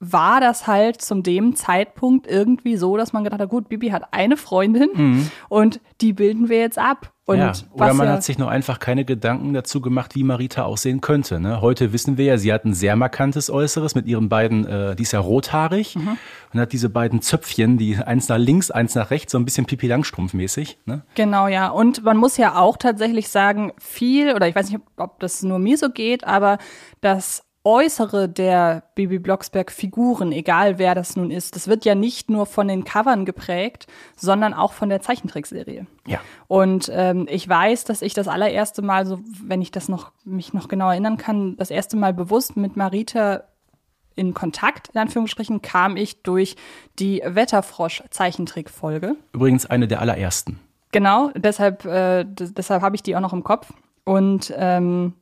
war 0.00 0.40
das 0.40 0.66
halt 0.66 1.00
zum 1.00 1.22
dem 1.22 1.56
Zeitpunkt 1.56 2.26
irgendwie 2.26 2.76
so, 2.76 2.96
dass 2.96 3.12
man 3.12 3.24
gedacht 3.24 3.40
hat, 3.40 3.48
gut, 3.48 3.68
Bibi 3.68 3.88
hat 3.88 4.12
eine 4.12 4.36
Freundin 4.36 4.90
mhm. 4.94 5.30
und 5.48 5.80
die 6.00 6.12
bilden 6.12 6.48
wir 6.48 6.58
jetzt 6.58 6.78
ab. 6.78 7.13
Und 7.26 7.38
ja, 7.38 7.52
oder 7.72 7.94
man 7.94 8.06
ja 8.06 8.12
hat 8.14 8.22
sich 8.22 8.36
noch 8.36 8.48
einfach 8.48 8.78
keine 8.78 9.06
Gedanken 9.06 9.54
dazu 9.54 9.80
gemacht, 9.80 10.14
wie 10.14 10.22
Marita 10.22 10.64
aussehen 10.64 11.00
könnte. 11.00 11.40
Ne? 11.40 11.62
Heute 11.62 11.94
wissen 11.94 12.18
wir 12.18 12.26
ja, 12.26 12.36
sie 12.36 12.52
hat 12.52 12.66
ein 12.66 12.74
sehr 12.74 12.96
markantes 12.96 13.48
Äußeres 13.48 13.94
mit 13.94 14.06
ihren 14.06 14.28
beiden, 14.28 14.66
äh, 14.66 14.94
die 14.94 15.04
ist 15.04 15.12
ja 15.12 15.20
rothaarig 15.20 15.96
mhm. 15.96 16.18
und 16.52 16.60
hat 16.60 16.72
diese 16.72 16.90
beiden 16.90 17.22
Zöpfchen, 17.22 17.78
die 17.78 17.96
eins 17.96 18.28
nach 18.28 18.36
links, 18.36 18.70
eins 18.70 18.94
nach 18.94 19.10
rechts, 19.10 19.32
so 19.32 19.38
ein 19.38 19.46
bisschen 19.46 19.64
Pipi 19.64 19.86
Langstrumpf 19.86 20.34
mäßig. 20.34 20.78
Ne? 20.84 21.02
Genau, 21.14 21.48
ja. 21.48 21.68
Und 21.68 22.04
man 22.04 22.18
muss 22.18 22.36
ja 22.36 22.56
auch 22.56 22.76
tatsächlich 22.76 23.30
sagen, 23.30 23.72
viel, 23.78 24.34
oder 24.34 24.46
ich 24.46 24.54
weiß 24.54 24.70
nicht, 24.70 24.82
ob 24.98 25.18
das 25.20 25.42
nur 25.42 25.58
mir 25.58 25.78
so 25.78 25.88
geht, 25.88 26.24
aber 26.24 26.58
das 27.00 27.43
Äußere 27.64 28.28
der 28.28 28.82
Bibi 28.94 29.18
Blocksberg 29.18 29.72
Figuren, 29.72 30.32
egal 30.32 30.78
wer 30.78 30.94
das 30.94 31.16
nun 31.16 31.30
ist, 31.30 31.56
das 31.56 31.66
wird 31.66 31.86
ja 31.86 31.94
nicht 31.94 32.28
nur 32.28 32.44
von 32.44 32.68
den 32.68 32.84
Covern 32.84 33.24
geprägt, 33.24 33.86
sondern 34.16 34.52
auch 34.52 34.74
von 34.74 34.90
der 34.90 35.00
Zeichentrickserie. 35.00 35.86
Ja. 36.06 36.20
Und 36.46 36.90
ähm, 36.92 37.26
ich 37.30 37.48
weiß, 37.48 37.84
dass 37.84 38.02
ich 38.02 38.12
das 38.12 38.28
allererste 38.28 38.82
Mal, 38.82 39.06
so 39.06 39.20
wenn 39.42 39.62
ich 39.62 39.70
das 39.70 39.88
noch 39.88 40.12
mich 40.24 40.52
noch 40.52 40.68
genau 40.68 40.90
erinnern 40.90 41.16
kann, 41.16 41.56
das 41.56 41.70
erste 41.70 41.96
Mal 41.96 42.12
bewusst 42.12 42.56
mit 42.56 42.76
Marita 42.76 43.44
in 44.14 44.34
Kontakt, 44.34 44.88
in 44.92 45.00
Anführungsstrichen, 45.00 45.62
kam 45.62 45.96
ich 45.96 46.22
durch 46.22 46.56
die 46.98 47.22
Wetterfrosch-Zeichentrickfolge. 47.24 49.16
Übrigens 49.32 49.64
eine 49.66 49.88
der 49.88 50.00
allerersten. 50.00 50.60
Genau, 50.92 51.30
deshalb, 51.34 51.84
äh, 51.86 52.24
deshalb 52.24 52.82
habe 52.82 52.94
ich 52.94 53.02
die 53.02 53.16
auch 53.16 53.20
noch 53.20 53.32
im 53.32 53.42
Kopf. 53.42 53.72
Und 54.04 54.52
ähm, 54.56 55.14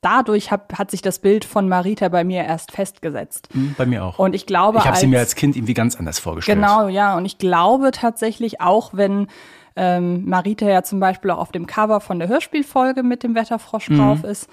dadurch 0.00 0.50
hab, 0.50 0.78
hat 0.78 0.90
sich 0.90 1.02
das 1.02 1.18
Bild 1.18 1.44
von 1.44 1.68
Marita 1.68 2.08
bei 2.08 2.24
mir 2.24 2.44
erst 2.44 2.72
festgesetzt. 2.72 3.48
Mhm, 3.54 3.74
bei 3.76 3.86
mir 3.86 4.04
auch. 4.04 4.18
Und 4.18 4.34
ich 4.34 4.46
glaube, 4.46 4.78
ich 4.78 4.84
habe 4.84 4.96
sie 4.96 5.06
mir 5.06 5.18
als 5.18 5.34
Kind 5.34 5.56
irgendwie 5.56 5.74
ganz 5.74 5.96
anders 5.96 6.18
vorgestellt. 6.18 6.58
Genau, 6.58 6.88
ja. 6.88 7.16
Und 7.16 7.24
ich 7.24 7.38
glaube 7.38 7.90
tatsächlich 7.92 8.60
auch, 8.60 8.94
wenn 8.94 9.28
ähm, 9.76 10.24
Marita 10.26 10.66
ja 10.66 10.82
zum 10.82 11.00
Beispiel 11.00 11.30
auch 11.30 11.38
auf 11.38 11.52
dem 11.52 11.66
Cover 11.66 12.00
von 12.00 12.18
der 12.18 12.28
Hörspielfolge 12.28 13.02
mit 13.02 13.22
dem 13.22 13.34
Wetterfrosch 13.34 13.90
mhm. 13.90 13.98
drauf 13.98 14.24
ist. 14.24 14.48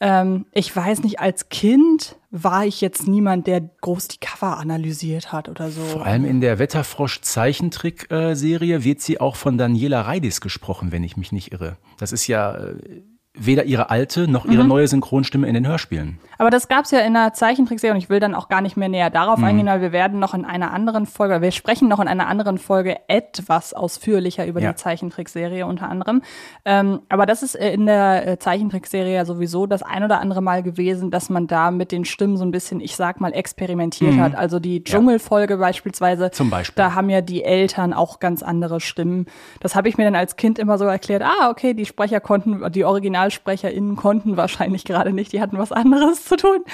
Ähm, 0.00 0.46
ich 0.52 0.74
weiß 0.74 1.02
nicht, 1.02 1.18
als 1.18 1.48
Kind 1.48 2.14
war 2.30 2.64
ich 2.64 2.80
jetzt 2.80 3.08
niemand, 3.08 3.48
der 3.48 3.60
groß 3.60 4.06
die 4.08 4.18
Cover 4.18 4.56
analysiert 4.58 5.32
hat 5.32 5.48
oder 5.48 5.72
so. 5.72 5.82
Vor 5.82 6.06
allem 6.06 6.24
in 6.24 6.40
der 6.40 6.60
Wetterfrosch-Zeichentrick-Serie 6.60 8.84
wird 8.84 9.00
sie 9.00 9.20
auch 9.20 9.34
von 9.34 9.58
Daniela 9.58 10.02
Reidis 10.02 10.40
gesprochen, 10.40 10.92
wenn 10.92 11.02
ich 11.02 11.16
mich 11.16 11.32
nicht 11.32 11.50
irre. 11.52 11.78
Das 11.98 12.12
ist 12.12 12.28
ja 12.28 12.54
äh, 12.54 12.76
weder 13.38 13.64
ihre 13.64 13.90
alte 13.90 14.28
noch 14.28 14.44
ihre 14.44 14.62
mhm. 14.62 14.68
neue 14.68 14.88
Synchronstimme 14.88 15.46
in 15.46 15.54
den 15.54 15.66
Hörspielen. 15.66 16.18
Aber 16.38 16.50
das 16.50 16.68
gab's 16.68 16.92
ja 16.92 17.00
in 17.00 17.14
der 17.14 17.32
Zeichentrickserie 17.32 17.92
und 17.92 17.98
ich 17.98 18.08
will 18.08 18.20
dann 18.20 18.34
auch 18.34 18.48
gar 18.48 18.60
nicht 18.60 18.76
mehr 18.76 18.88
näher 18.88 19.10
darauf 19.10 19.38
mhm. 19.38 19.44
eingehen, 19.44 19.66
weil 19.66 19.80
wir 19.80 19.92
werden 19.92 20.20
noch 20.20 20.34
in 20.34 20.44
einer 20.44 20.72
anderen 20.72 21.06
Folge, 21.06 21.42
wir 21.42 21.50
sprechen 21.50 21.88
noch 21.88 21.98
in 21.98 22.06
einer 22.06 22.28
anderen 22.28 22.58
Folge 22.58 22.96
etwas 23.08 23.74
ausführlicher 23.74 24.46
über 24.46 24.60
ja. 24.60 24.70
die 24.70 24.76
Zeichentrickserie 24.76 25.66
unter 25.66 25.88
anderem. 25.88 26.22
Ähm, 26.64 27.00
aber 27.08 27.26
das 27.26 27.42
ist 27.42 27.56
in 27.56 27.86
der 27.86 28.26
äh, 28.26 28.38
Zeichentrickserie 28.38 29.14
ja 29.14 29.24
sowieso 29.24 29.66
das 29.66 29.82
ein 29.82 30.04
oder 30.04 30.20
andere 30.20 30.40
Mal 30.40 30.62
gewesen, 30.62 31.10
dass 31.10 31.28
man 31.28 31.48
da 31.48 31.72
mit 31.72 31.90
den 31.90 32.04
Stimmen 32.04 32.36
so 32.36 32.44
ein 32.44 32.52
bisschen, 32.52 32.80
ich 32.80 32.94
sag 32.94 33.20
mal, 33.20 33.32
experimentiert 33.32 34.14
mhm. 34.14 34.20
hat. 34.20 34.34
Also 34.36 34.60
die 34.60 34.84
Dschungelfolge 34.84 35.54
ja. 35.54 35.60
beispielsweise. 35.60 36.30
Zum 36.30 36.50
Beispiel. 36.50 36.76
Da 36.76 36.94
haben 36.94 37.10
ja 37.10 37.20
die 37.20 37.42
Eltern 37.42 37.92
auch 37.92 38.20
ganz 38.20 38.44
andere 38.44 38.80
Stimmen. 38.80 39.26
Das 39.58 39.74
habe 39.74 39.88
ich 39.88 39.98
mir 39.98 40.04
dann 40.04 40.14
als 40.14 40.36
Kind 40.36 40.60
immer 40.60 40.78
so 40.78 40.84
erklärt, 40.84 41.22
ah, 41.22 41.50
okay, 41.50 41.74
die 41.74 41.84
Sprecher 41.84 42.20
konnten, 42.20 42.70
die 42.70 42.84
OriginalsprecherInnen 43.28 43.96
konnten 43.96 44.36
wahrscheinlich 44.36 44.84
gerade 44.84 45.12
nicht, 45.12 45.32
die 45.32 45.40
hatten 45.40 45.58
was 45.58 45.72
anderes 45.72 46.24
zu 46.24 46.36
tun. 46.36 46.64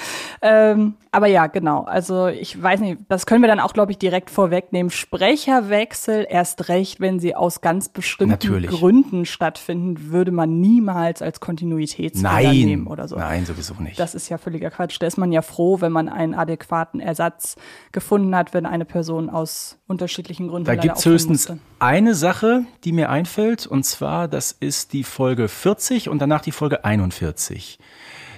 Ähm, 0.41 0.95
aber 1.11 1.27
ja, 1.27 1.47
genau. 1.47 1.83
Also 1.83 2.27
ich 2.27 2.61
weiß 2.61 2.79
nicht, 2.81 2.99
das 3.07 3.25
können 3.25 3.41
wir 3.41 3.47
dann 3.47 3.59
auch, 3.59 3.73
glaube 3.73 3.91
ich, 3.91 3.97
direkt 3.97 4.29
vorwegnehmen. 4.29 4.89
Sprecherwechsel 4.89 6.25
erst 6.29 6.69
recht, 6.69 6.99
wenn 6.99 7.19
sie 7.19 7.35
aus 7.35 7.61
ganz 7.61 7.89
bestimmten 7.89 8.31
Natürlich. 8.31 8.69
Gründen 8.69 9.25
stattfinden, 9.25 10.11
würde 10.11 10.31
man 10.31 10.59
niemals 10.59 11.21
als 11.21 11.39
Kontinuitätsfehler 11.39 12.51
nehmen 12.51 12.87
oder 12.87 13.07
so. 13.07 13.15
Nein, 13.15 13.45
sowieso 13.45 13.75
nicht. 13.75 13.99
Das 13.99 14.15
ist 14.15 14.29
ja 14.29 14.37
völliger 14.37 14.71
Quatsch. 14.71 14.97
Da 14.99 15.07
ist 15.07 15.17
man 15.17 15.31
ja 15.31 15.41
froh, 15.41 15.81
wenn 15.81 15.91
man 15.91 16.09
einen 16.09 16.33
adäquaten 16.33 16.99
Ersatz 16.99 17.55
gefunden 17.91 18.35
hat, 18.35 18.53
wenn 18.53 18.65
eine 18.65 18.85
Person 18.85 19.29
aus 19.29 19.77
unterschiedlichen 19.87 20.47
Gründen. 20.47 20.65
Da 20.65 20.75
gibt 20.75 20.97
es 20.97 21.05
höchstens 21.05 21.49
musste. 21.49 21.63
eine 21.79 22.15
Sache, 22.15 22.65
die 22.83 22.91
mir 22.91 23.09
einfällt, 23.09 23.67
und 23.67 23.83
zwar, 23.83 24.27
das 24.27 24.51
ist 24.51 24.93
die 24.93 25.03
Folge 25.03 25.47
40 25.47 26.09
und 26.09 26.19
danach 26.19 26.41
die 26.45 26.51
Folge 26.51 26.85
41. 26.85 27.79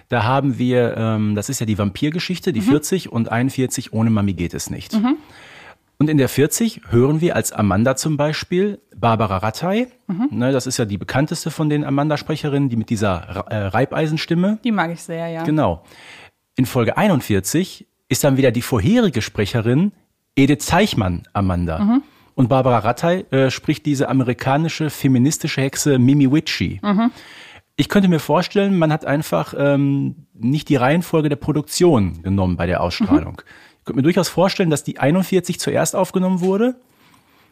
Da 0.10 0.24
haben 0.24 0.58
wir, 0.58 0.96
ähm, 0.98 1.36
das 1.36 1.50
ist 1.50 1.60
ja 1.60 1.66
die 1.66 1.78
Vampirgeschichte, 1.78 2.54
die 2.54 2.62
mhm. 2.62 2.66
40 2.66 3.12
und 3.12 3.32
41, 3.32 3.94
ohne 3.94 4.10
Mami 4.10 4.34
geht 4.34 4.54
es 4.54 4.70
nicht. 4.70 4.94
Mhm. 4.94 5.18
Und 6.00 6.10
in 6.10 6.18
der 6.18 6.30
40 6.30 6.82
hören 6.90 7.22
wir 7.22 7.36
als 7.36 7.52
Amanda 7.52 7.96
zum 7.96 8.18
Beispiel 8.18 8.80
Barbara 8.96 9.38
Rattay. 9.38 9.88
Mhm. 10.06 10.28
Ne, 10.32 10.52
das 10.52 10.68
ist 10.68 10.78
ja 10.78 10.86
die 10.86 10.98
bekannteste 10.98 11.50
von 11.50 11.70
den 11.70 11.84
Amanda-Sprecherinnen, 11.84 12.70
die 12.70 12.76
mit 12.76 12.90
dieser 12.90 13.46
äh, 13.50 13.68
Reibeisenstimme. 13.68 14.60
Die 14.64 14.72
mag 14.72 14.92
ich 14.92 15.02
sehr, 15.02 15.28
ja. 15.28 15.44
Genau. 15.44 15.84
In 16.56 16.66
Folge 16.66 16.98
41 16.98 17.88
ist 18.10 18.24
dann 18.24 18.38
wieder 18.38 18.52
die 18.52 18.62
vorherige 18.62 19.22
Sprecherin 19.22 19.92
Edith 20.36 20.66
Zeichmann 20.66 21.24
Amanda. 21.34 21.80
Mhm. 21.80 22.04
Und 22.36 22.50
Barbara 22.50 22.78
Rattay 22.80 23.26
äh, 23.32 23.50
spricht 23.50 23.88
diese 23.88 24.10
amerikanische 24.10 24.92
feministische 24.92 25.62
Hexe 25.62 25.98
Mimi 25.98 26.32
Witchy. 26.32 26.80
Mhm. 26.84 27.12
Ich 27.80 27.90
könnte 27.90 28.10
mir 28.10 28.20
vorstellen, 28.20 28.78
man 28.78 28.92
hat 28.92 29.06
einfach 29.06 29.54
ähm, 29.56 30.28
nicht 30.34 30.68
die 30.68 30.76
Reihenfolge 30.76 31.30
der 31.30 31.36
Produktion 31.36 32.24
genommen 32.24 32.58
bei 32.58 32.66
der 32.66 32.82
Ausstrahlung. 32.82 33.34
Mhm. 33.34 33.80
Ich 33.80 33.86
könnte 33.86 33.98
mir 33.98 34.04
durchaus 34.04 34.30
vorstellen, 34.30 34.72
dass 34.72 34.84
die 34.84 35.00
41 35.00 35.60
zuerst 35.60 35.96
aufgenommen 35.96 36.42
wurde, 36.42 36.76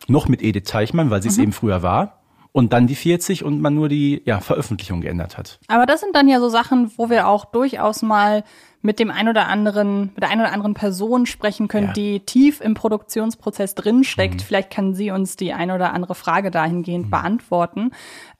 noch 0.08 0.28
mit 0.28 0.42
Edith 0.42 0.64
Teichmann, 0.66 1.12
weil 1.12 1.22
sie 1.22 1.30
es 1.30 1.38
mhm. 1.38 1.44
eben 1.44 1.52
früher 1.54 1.84
war 1.84 2.24
und 2.56 2.74
dann 2.74 2.88
die 2.88 2.96
40 2.96 3.44
und 3.44 3.62
man 3.62 3.76
nur 3.76 3.88
die 3.88 4.22
ja, 4.26 4.40
Veröffentlichung 4.40 5.02
geändert 5.02 5.38
hat. 5.38 5.60
Aber 5.68 5.86
das 5.86 6.00
sind 6.00 6.16
dann 6.16 6.28
ja 6.28 6.40
so 6.40 6.50
Sachen, 6.50 6.92
wo 6.98 7.10
wir 7.10 7.28
auch 7.28 7.46
durchaus 7.46 8.02
mal 8.02 8.44
mit 8.86 9.00
dem 9.00 9.10
ein 9.10 9.28
oder 9.28 9.48
anderen, 9.48 10.12
mit 10.14 10.22
der 10.22 10.30
ein 10.30 10.40
oder 10.40 10.54
anderen 10.54 10.76
Person 10.76 11.26
sprechen 11.26 11.68
können, 11.68 11.88
ja. 11.88 11.94
die 11.94 12.20
tief 12.20 12.62
im 12.62 12.76
Produktionsprozess 12.76 13.74
drinsteckt. 13.74 14.36
Mhm. 14.36 14.40
Vielleicht 14.40 14.70
kann 14.70 14.94
sie 14.94 15.10
uns 15.10 15.36
die 15.36 15.54
ein 15.54 15.72
oder 15.72 15.92
andere 15.92 16.14
Frage 16.14 16.52
dahingehend 16.52 17.08
mhm. 17.08 17.10
beantworten. 17.10 17.92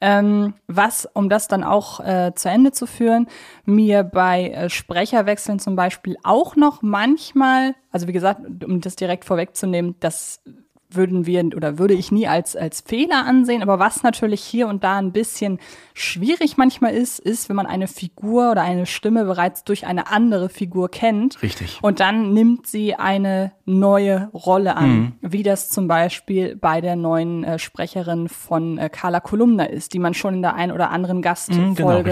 Ähm, 0.02 0.54
was, 0.68 1.10
um 1.14 1.30
das 1.30 1.48
dann 1.48 1.64
auch 1.64 2.00
äh, 2.00 2.32
zu 2.36 2.48
Ende 2.50 2.72
zu 2.72 2.86
führen, 2.86 3.28
mir 3.66 4.04
bei 4.04 4.50
äh, 4.50 4.70
Sprecherwechseln 4.70 5.58
zum 5.58 5.76
Beispiel 5.76 6.16
auch 6.24 6.56
noch 6.56 6.84
manchmal, 6.84 7.74
also 7.92 8.08
wie 8.08 8.14
gesagt, 8.14 8.42
um 8.64 8.82
das 8.82 8.96
direkt 8.96 9.26
vorwegzunehmen, 9.26 9.96
das 10.00 10.42
würden 10.90 11.26
wir 11.26 11.44
oder 11.56 11.78
würde 11.78 11.94
ich 11.94 12.12
nie 12.12 12.28
als, 12.28 12.56
als 12.56 12.82
Fehler 12.82 13.26
ansehen. 13.26 13.62
Aber 13.62 13.80
was 13.80 14.04
natürlich 14.04 14.42
hier 14.42 14.68
und 14.68 14.84
da 14.84 14.98
ein 14.98 15.12
bisschen 15.12 15.60
schwierig 15.94 16.58
manchmal 16.58 16.94
ist, 16.94 17.20
ist, 17.20 17.50
wenn 17.50 17.56
man 17.56 17.66
eine 17.66 17.88
Figur 17.88 18.52
oder 18.52 18.62
eine 18.62 18.86
Stimme 18.86 19.26
bereits 19.26 19.64
durch 19.64 19.86
eine 19.86 20.12
andere 20.12 20.50
Figur 20.50 20.90
kennt. 20.90 21.42
Richtig. 21.42 21.80
Und 21.82 22.00
dann 22.00 22.34
nimmt 22.34 22.68
sie 22.68 22.96
eine 22.96 23.52
neue 23.66 24.30
Rolle 24.34 24.76
an, 24.76 24.90
mhm. 24.90 25.14
wie 25.22 25.44
das 25.44 25.70
zum 25.70 25.88
Beispiel 25.88 26.56
bei 26.56 26.82
der 26.82 26.96
neuen 26.96 27.44
äh, 27.44 27.60
Sprecherin 27.60 28.30
von 28.30 28.78
äh, 28.78 28.90
Carla 28.90 29.20
Kolumna 29.20 29.66
ist, 29.66 29.94
die 29.94 30.00
man 30.00 30.14
schon 30.14 30.36
in 30.36 30.42
der 30.42 30.56
ein 30.56 30.72
oder 30.72 30.92
anderen 30.92 31.22
Gastfolge, 31.22 31.62
mhm, 31.62 31.76
genau, 31.76 32.04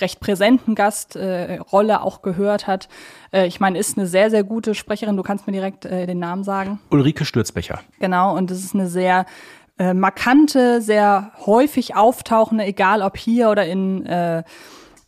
recht 0.00 0.20
präsenten 0.20 0.74
Gastrolle 0.74 1.92
äh, 1.92 1.96
auch 1.96 2.22
gehört 2.22 2.66
hat. 2.66 2.88
Äh, 3.32 3.46
ich 3.46 3.60
meine, 3.60 3.78
ist 3.78 3.96
eine 3.96 4.06
sehr, 4.06 4.30
sehr 4.30 4.44
gute 4.44 4.74
Sprecherin. 4.74 5.16
Du 5.16 5.22
kannst 5.22 5.46
mir 5.46 5.52
direkt 5.52 5.84
äh, 5.84 6.06
den 6.06 6.18
Namen 6.18 6.44
sagen. 6.44 6.80
Ulrike 6.90 7.24
Stürzbecher. 7.24 7.80
Genau, 7.98 8.36
und 8.36 8.50
das 8.50 8.58
ist 8.58 8.74
eine 8.74 8.88
sehr 8.88 9.26
äh, 9.78 9.94
markante, 9.94 10.80
sehr 10.80 11.32
häufig 11.46 11.96
auftauchende, 11.96 12.64
egal 12.64 13.02
ob 13.02 13.16
hier 13.16 13.50
oder 13.50 13.66
in 13.66 14.06
äh, 14.06 14.42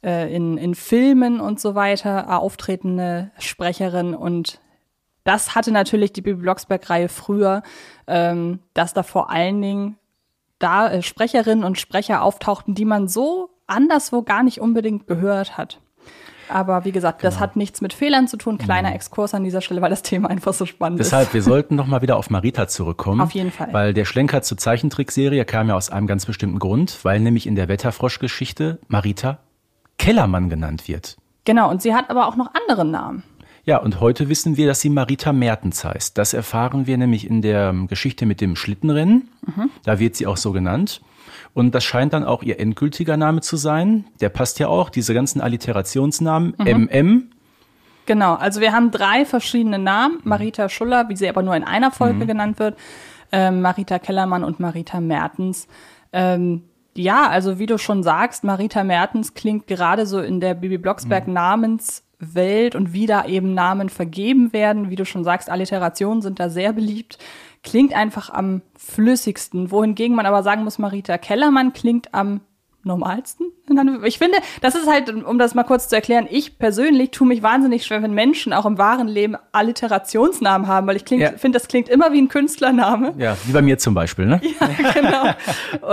äh 0.02 0.34
in, 0.34 0.58
in 0.58 0.74
Filmen 0.74 1.40
und 1.40 1.60
so 1.60 1.74
weiter 1.74 2.40
auftretende 2.40 3.30
Sprecherin 3.38 4.14
und 4.14 4.60
das 5.24 5.54
hatte 5.54 5.70
natürlich 5.70 6.12
die 6.12 6.22
Bibi 6.22 6.42
Blocksberg-Reihe 6.42 7.08
früher, 7.08 7.62
ähm, 8.06 8.60
dass 8.74 8.92
da 8.92 9.02
vor 9.02 9.30
allen 9.30 9.62
Dingen 9.62 9.98
da 10.58 10.90
äh, 10.90 11.02
Sprecherinnen 11.02 11.64
und 11.64 11.78
Sprecher 11.78 12.22
auftauchten, 12.22 12.74
die 12.74 12.84
man 12.84 13.08
so 13.08 13.50
anderswo 13.66 14.22
gar 14.22 14.42
nicht 14.42 14.60
unbedingt 14.60 15.06
gehört 15.06 15.56
hat. 15.56 15.80
Aber 16.52 16.84
wie 16.84 16.92
gesagt, 16.92 17.24
das 17.24 17.40
hat 17.40 17.56
nichts 17.56 17.80
mit 17.80 17.92
Fehlern 17.92 18.28
zu 18.28 18.36
tun. 18.36 18.58
Kleiner 18.58 18.94
Exkurs 18.94 19.34
an 19.34 19.42
dieser 19.42 19.60
Stelle, 19.60 19.80
weil 19.80 19.90
das 19.90 20.02
Thema 20.02 20.28
einfach 20.28 20.52
so 20.52 20.66
spannend 20.66 21.00
Deshalb, 21.00 21.28
ist. 21.28 21.34
wir 21.34 21.42
sollten 21.42 21.76
noch 21.76 21.86
mal 21.86 22.02
wieder 22.02 22.16
auf 22.16 22.28
Marita 22.30 22.68
zurückkommen. 22.68 23.20
Auf 23.20 23.30
jeden 23.32 23.50
Fall. 23.50 23.72
Weil 23.72 23.94
der 23.94 24.04
Schlenker 24.04 24.42
zur 24.42 24.58
Zeichentrickserie 24.58 25.44
kam 25.44 25.68
ja 25.68 25.76
aus 25.76 25.90
einem 25.90 26.06
ganz 26.06 26.26
bestimmten 26.26 26.58
Grund, 26.58 26.98
weil 27.04 27.20
nämlich 27.20 27.46
in 27.46 27.54
der 27.54 27.68
Wetterfrosch-Geschichte 27.68 28.78
Marita 28.88 29.38
Kellermann 29.98 30.50
genannt 30.50 30.88
wird. 30.88 31.16
Genau, 31.44 31.70
und 31.70 31.82
sie 31.82 31.94
hat 31.94 32.10
aber 32.10 32.26
auch 32.26 32.36
noch 32.36 32.50
andere 32.54 32.84
Namen. 32.84 33.22
Ja, 33.64 33.78
und 33.78 34.00
heute 34.00 34.28
wissen 34.28 34.56
wir, 34.56 34.66
dass 34.66 34.80
sie 34.80 34.90
Marita 34.90 35.32
Mertens 35.32 35.84
heißt. 35.84 36.18
Das 36.18 36.34
erfahren 36.34 36.86
wir 36.86 36.98
nämlich 36.98 37.28
in 37.28 37.42
der 37.42 37.68
ähm, 37.68 37.86
Geschichte 37.86 38.26
mit 38.26 38.40
dem 38.40 38.56
Schlittenrennen. 38.56 39.28
Da 39.84 40.00
wird 40.00 40.16
sie 40.16 40.26
auch 40.26 40.36
so 40.36 40.50
genannt. 40.50 41.00
Und 41.54 41.74
das 41.74 41.84
scheint 41.84 42.12
dann 42.12 42.24
auch 42.24 42.42
ihr 42.42 42.58
endgültiger 42.58 43.16
Name 43.16 43.42
zu 43.42 43.56
sein. 43.56 44.06
Der 44.20 44.30
passt 44.30 44.58
ja 44.58 44.68
auch, 44.68 44.88
diese 44.88 45.12
ganzen 45.12 45.40
Alliterationsnamen. 45.40 46.54
MM, 46.58 47.30
Genau, 48.06 48.34
also 48.34 48.60
wir 48.60 48.72
haben 48.72 48.90
drei 48.90 49.24
verschiedene 49.24 49.78
Namen. 49.78 50.18
Marita 50.24 50.68
Schuller, 50.68 51.08
wie 51.08 51.16
sie 51.16 51.28
aber 51.28 51.42
nur 51.42 51.54
in 51.54 51.64
einer 51.64 51.90
Folge 51.92 52.26
genannt 52.26 52.58
wird, 52.58 52.76
ähm, 53.30 53.62
Marita 53.62 53.98
Kellermann 53.98 54.44
und 54.44 54.60
Marita 54.60 55.00
Mertens. 55.00 55.68
Ähm, 56.12 56.64
ja, 56.94 57.28
also 57.28 57.58
wie 57.58 57.66
du 57.66 57.78
schon 57.78 58.02
sagst, 58.02 58.44
Marita 58.44 58.84
Mertens 58.84 59.34
klingt 59.34 59.66
gerade 59.66 60.04
so 60.06 60.20
in 60.20 60.40
der 60.40 60.54
Bibi 60.54 60.78
Blocksberg 60.78 61.28
Namenswelt 61.28 62.74
und 62.74 62.92
wie 62.92 63.06
da 63.06 63.24
eben 63.24 63.54
Namen 63.54 63.88
vergeben 63.88 64.52
werden. 64.52 64.90
Wie 64.90 64.96
du 64.96 65.04
schon 65.04 65.24
sagst, 65.24 65.48
Alliterationen 65.48 66.22
sind 66.22 66.40
da 66.40 66.50
sehr 66.50 66.72
beliebt. 66.72 67.18
Klingt 67.62 67.94
einfach 67.94 68.30
am 68.30 68.62
flüssigsten. 68.76 69.70
Wohingegen 69.70 70.16
man 70.16 70.26
aber 70.26 70.42
sagen 70.42 70.64
muss, 70.64 70.78
Marita 70.78 71.18
Kellermann 71.18 71.72
klingt 71.72 72.12
am 72.14 72.40
normalsten. 72.84 73.46
Ich 74.04 74.18
finde, 74.18 74.38
das 74.60 74.74
ist 74.74 74.88
halt, 74.90 75.08
um 75.14 75.38
das 75.38 75.54
mal 75.54 75.62
kurz 75.62 75.86
zu 75.88 75.94
erklären, 75.94 76.26
ich 76.28 76.58
persönlich 76.58 77.12
tue 77.12 77.28
mich 77.28 77.40
wahnsinnig 77.40 77.86
schwer, 77.86 78.02
wenn 78.02 78.12
Menschen 78.12 78.52
auch 78.52 78.66
im 78.66 78.76
wahren 78.76 79.06
Leben 79.06 79.36
Alliterationsnamen 79.52 80.66
haben, 80.66 80.86
weil 80.88 80.96
ich 80.96 81.08
Ja. 81.08 81.30
finde, 81.38 81.58
das 81.58 81.68
klingt 81.68 81.88
immer 81.88 82.12
wie 82.12 82.20
ein 82.20 82.28
Künstlername. 82.28 83.14
ja, 83.18 83.36
wie 83.44 83.52
bei 83.52 83.62
mir 83.62 83.78
zum 83.78 83.94
Beispiel, 83.94 84.26
ne? 84.26 84.40
genau. 84.94 85.26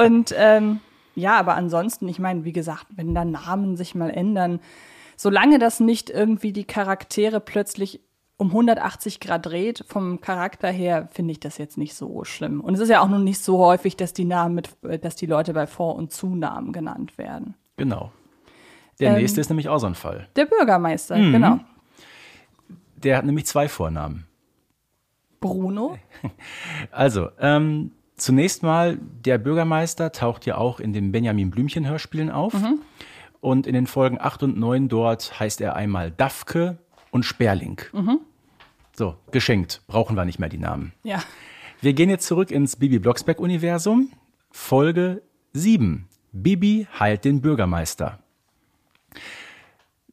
Und 0.03 0.33
ähm, 0.35 0.79
ja, 1.15 1.37
aber 1.37 1.53
ansonsten, 1.55 2.07
ich 2.07 2.17
meine, 2.17 2.43
wie 2.45 2.53
gesagt, 2.53 2.87
wenn 2.95 3.13
da 3.13 3.23
Namen 3.23 3.77
sich 3.77 3.93
mal 3.93 4.09
ändern, 4.09 4.59
solange 5.15 5.59
das 5.59 5.79
nicht 5.79 6.09
irgendwie 6.09 6.53
die 6.53 6.65
Charaktere 6.65 7.39
plötzlich 7.39 8.01
um 8.39 8.47
180 8.47 9.19
Grad 9.19 9.45
dreht, 9.45 9.83
vom 9.87 10.21
Charakter 10.21 10.69
her, 10.71 11.09
finde 11.11 11.33
ich 11.33 11.39
das 11.39 11.57
jetzt 11.57 11.77
nicht 11.77 11.93
so 11.93 12.23
schlimm. 12.23 12.61
Und 12.61 12.73
es 12.73 12.79
ist 12.79 12.89
ja 12.89 13.01
auch 13.01 13.07
noch 13.09 13.19
nicht 13.19 13.39
so 13.41 13.59
häufig, 13.59 13.97
dass 13.97 14.13
die 14.13 14.23
Namen 14.25 14.55
mit, 14.55 14.69
äh, 14.83 14.97
dass 14.97 15.15
die 15.15 15.25
Leute 15.27 15.53
bei 15.53 15.67
Vor- 15.67 15.95
und 15.95 16.11
Zunamen 16.11 16.71
genannt 16.71 17.17
werden. 17.17 17.53
Genau. 17.77 18.11
Der 18.99 19.11
Ähm, 19.11 19.17
nächste 19.17 19.39
ist 19.41 19.49
nämlich 19.49 19.69
auch 19.69 19.77
so 19.79 19.87
ein 19.87 19.95
Fall. 19.95 20.27
Der 20.35 20.45
Bürgermeister, 20.45 21.17
Mhm. 21.17 21.31
genau. 21.33 21.59
Der 22.95 23.17
hat 23.17 23.25
nämlich 23.25 23.45
zwei 23.45 23.67
Vornamen. 23.69 24.25
Bruno. 25.39 25.97
Also, 26.91 27.29
ähm, 27.39 27.91
zunächst 28.17 28.63
mal, 28.63 28.97
der 29.25 29.37
Bürgermeister 29.37 30.11
taucht 30.11 30.45
ja 30.45 30.57
auch 30.57 30.79
in 30.79 30.91
den 30.93 31.11
Benjamin 31.11 31.49
Blümchen 31.51 31.87
Hörspielen 31.87 32.31
auf. 32.31 32.53
Und 33.41 33.67
in 33.67 33.73
den 33.73 33.87
Folgen 33.87 34.17
8 34.19 34.43
und 34.43 34.57
9 34.57 34.89
dort 34.89 35.39
heißt 35.39 35.61
er 35.61 35.75
einmal 35.75 36.11
Dafke 36.11 36.77
und 37.11 37.23
Sperling. 37.23 37.81
So, 38.99 39.15
geschenkt. 39.31 39.81
Brauchen 39.87 40.17
wir 40.17 40.25
nicht 40.25 40.39
mehr 40.39 40.49
die 40.49 40.57
Namen. 40.57 40.91
Ja. 41.03 41.23
Wir 41.79 41.93
gehen 41.93 42.09
jetzt 42.09 42.27
zurück 42.27 42.51
ins 42.51 42.75
Bibi 42.75 42.99
Blocksberg-Universum. 42.99 44.11
Folge 44.51 45.21
7. 45.53 46.09
Bibi 46.33 46.85
heilt 46.99 47.23
den 47.23 47.39
Bürgermeister. 47.39 48.19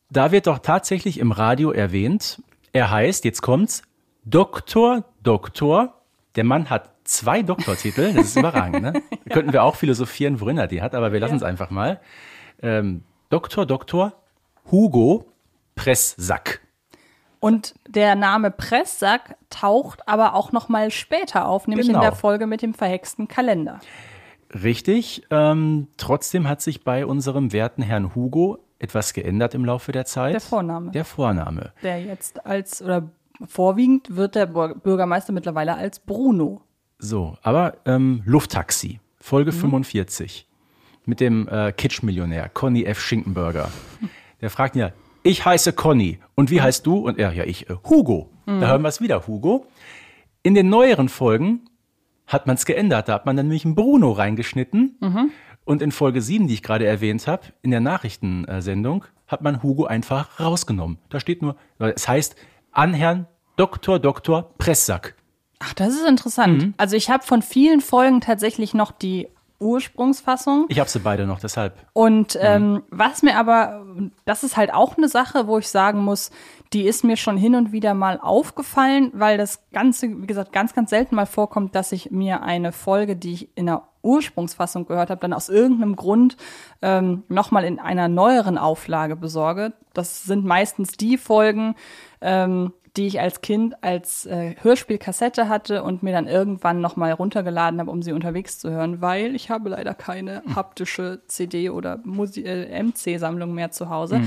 Da 0.08 0.30
wird 0.30 0.46
doch 0.46 0.60
tatsächlich 0.60 1.18
im 1.18 1.32
Radio 1.32 1.72
erwähnt, 1.72 2.40
er 2.72 2.92
heißt, 2.92 3.24
jetzt 3.24 3.42
kommt's, 3.42 3.82
Doktor, 4.24 5.02
Doktor. 5.20 6.00
Der 6.36 6.44
Mann 6.44 6.70
hat 6.70 6.94
zwei 7.02 7.42
Doktortitel, 7.42 8.14
das 8.14 8.26
ist 8.26 8.36
überragend, 8.36 8.82
ne? 8.82 8.92
Da 9.24 9.34
könnten 9.34 9.52
wir 9.52 9.64
auch 9.64 9.74
philosophieren, 9.74 10.40
worin 10.40 10.58
er 10.58 10.68
die 10.68 10.80
hat, 10.80 10.94
aber 10.94 11.12
wir 11.12 11.18
lassen 11.18 11.34
es 11.34 11.42
einfach 11.42 11.70
mal. 11.70 12.00
Ähm, 12.62 13.02
Doktor, 13.30 13.66
Doktor, 13.66 14.12
Hugo 14.70 15.26
Presssack. 15.74 16.60
Und 17.46 17.74
der 17.88 18.14
Name 18.14 18.50
Presssack 18.50 19.36
taucht 19.50 20.08
aber 20.08 20.34
auch 20.34 20.52
noch 20.52 20.68
mal 20.68 20.90
später 20.90 21.46
auf, 21.48 21.66
nämlich 21.68 21.86
Genau. 21.86 21.98
in 22.00 22.02
der 22.02 22.12
Folge 22.12 22.46
mit 22.46 22.62
dem 22.62 22.74
verhexten 22.74 23.28
Kalender. 23.28 23.80
Richtig. 24.52 25.22
Ähm, 25.30 25.88
trotzdem 25.96 26.48
hat 26.48 26.62
sich 26.62 26.84
bei 26.84 27.04
unserem 27.06 27.52
werten 27.52 27.82
Herrn 27.82 28.14
Hugo 28.14 28.58
etwas 28.78 29.12
geändert 29.12 29.54
im 29.54 29.64
Laufe 29.64 29.92
der 29.92 30.04
Zeit. 30.04 30.34
Der 30.34 30.40
Vorname. 30.40 30.90
Der 30.92 31.04
Vorname. 31.04 31.72
Der 31.82 32.02
jetzt 32.02 32.44
als, 32.46 32.82
oder 32.82 33.10
vorwiegend 33.46 34.14
wird 34.16 34.34
der 34.34 34.46
Bürgermeister 34.46 35.32
mittlerweile 35.32 35.76
als 35.76 35.98
Bruno. 35.98 36.60
So, 36.98 37.36
aber 37.42 37.74
ähm, 37.84 38.22
Lufttaxi, 38.24 39.00
Folge 39.20 39.52
Mhm. 39.52 39.56
45. 39.56 40.46
Mit 41.04 41.20
dem 41.20 41.46
äh, 41.48 41.72
Kitsch-Millionär, 41.72 42.48
Conny 42.48 42.84
F. 42.84 43.00
Schinkenberger. 43.00 43.70
Der 44.40 44.50
fragt 44.50 44.74
ihn 44.76 44.80
ja, 44.80 44.90
ich 45.26 45.44
heiße 45.44 45.72
Conny. 45.72 46.18
Und 46.34 46.50
Mhm. 46.50 46.54
wie 46.54 46.62
heißt 46.62 46.86
du? 46.86 46.98
Und 46.98 47.18
er, 47.18 47.32
ja, 47.32 47.44
ich, 47.44 47.68
äh, 47.70 47.74
Hugo. 47.88 48.30
Da 48.46 48.68
hören 48.68 48.82
wir 48.82 48.88
es 48.88 49.00
wieder, 49.00 49.26
Hugo. 49.26 49.66
In 50.42 50.54
den 50.54 50.68
neueren 50.68 51.08
Folgen 51.08 51.68
hat 52.28 52.46
man 52.46 52.54
es 52.54 52.64
geändert. 52.64 53.08
Da 53.08 53.14
hat 53.14 53.26
man 53.26 53.36
dann 53.36 53.46
nämlich 53.46 53.64
einen 53.64 53.74
Bruno 53.74 54.12
reingeschnitten. 54.12 54.96
Mhm. 55.00 55.30
Und 55.64 55.82
in 55.82 55.90
Folge 55.90 56.22
7, 56.22 56.46
die 56.46 56.54
ich 56.54 56.62
gerade 56.62 56.86
erwähnt 56.86 57.26
habe, 57.26 57.42
in 57.62 57.72
der 57.72 57.80
Nachrichtensendung, 57.80 59.04
hat 59.26 59.42
man 59.42 59.62
Hugo 59.64 59.84
einfach 59.86 60.38
rausgenommen. 60.38 60.98
Da 61.08 61.18
steht 61.18 61.42
nur, 61.42 61.56
es 61.78 62.06
heißt 62.06 62.36
an 62.70 62.94
Herrn 62.94 63.26
Dr. 63.56 63.98
Dr. 63.98 64.54
Presssack. 64.58 65.16
Ach, 65.58 65.74
das 65.74 65.94
ist 65.94 66.06
interessant. 66.06 66.62
Mhm. 66.62 66.74
Also 66.76 66.94
ich 66.96 67.10
habe 67.10 67.24
von 67.24 67.42
vielen 67.42 67.80
Folgen 67.80 68.20
tatsächlich 68.20 68.74
noch 68.74 68.92
die 68.92 69.26
Ursprungsfassung. 69.58 70.66
Ich 70.68 70.78
habe 70.78 70.90
sie 70.90 70.98
beide 70.98 71.26
noch, 71.26 71.40
deshalb. 71.40 71.74
Und 71.92 72.38
ähm, 72.40 72.82
was 72.90 73.22
mir 73.22 73.38
aber, 73.38 73.84
das 74.24 74.44
ist 74.44 74.56
halt 74.56 74.72
auch 74.72 74.96
eine 74.96 75.08
Sache, 75.08 75.46
wo 75.46 75.58
ich 75.58 75.68
sagen 75.68 76.00
muss, 76.00 76.30
die 76.72 76.82
ist 76.82 77.04
mir 77.04 77.16
schon 77.16 77.36
hin 77.36 77.54
und 77.54 77.72
wieder 77.72 77.94
mal 77.94 78.18
aufgefallen, 78.20 79.10
weil 79.14 79.38
das 79.38 79.60
Ganze, 79.72 80.08
wie 80.22 80.26
gesagt, 80.26 80.52
ganz, 80.52 80.74
ganz 80.74 80.90
selten 80.90 81.14
mal 81.14 81.26
vorkommt, 81.26 81.74
dass 81.74 81.92
ich 81.92 82.10
mir 82.10 82.42
eine 82.42 82.72
Folge, 82.72 83.16
die 83.16 83.32
ich 83.32 83.56
in 83.56 83.66
der 83.66 83.82
Ursprungsfassung 84.02 84.86
gehört 84.86 85.10
habe, 85.10 85.20
dann 85.20 85.32
aus 85.32 85.48
irgendeinem 85.48 85.96
Grund 85.96 86.36
ähm, 86.82 87.24
nochmal 87.28 87.64
in 87.64 87.78
einer 87.78 88.08
neueren 88.08 88.58
Auflage 88.58 89.16
besorge. 89.16 89.72
Das 89.94 90.24
sind 90.24 90.44
meistens 90.44 90.92
die 90.92 91.18
Folgen, 91.18 91.74
ähm, 92.20 92.72
die 92.96 93.06
ich 93.06 93.20
als 93.20 93.40
Kind 93.40 93.82
als 93.82 94.26
äh, 94.26 94.54
Hörspielkassette 94.62 95.48
hatte 95.48 95.82
und 95.82 96.02
mir 96.02 96.12
dann 96.12 96.26
irgendwann 96.26 96.80
nochmal 96.80 97.12
runtergeladen 97.12 97.78
habe, 97.80 97.90
um 97.90 98.02
sie 98.02 98.12
unterwegs 98.12 98.58
zu 98.58 98.70
hören, 98.70 99.00
weil 99.00 99.34
ich 99.34 99.50
habe 99.50 99.70
leider 99.70 99.94
keine 99.94 100.42
haptische 100.54 101.20
CD 101.26 101.70
oder 101.70 102.00
äh, 102.36 102.82
MC-Sammlung 102.82 103.52
mehr 103.54 103.70
zu 103.70 103.90
Hause. 103.90 104.20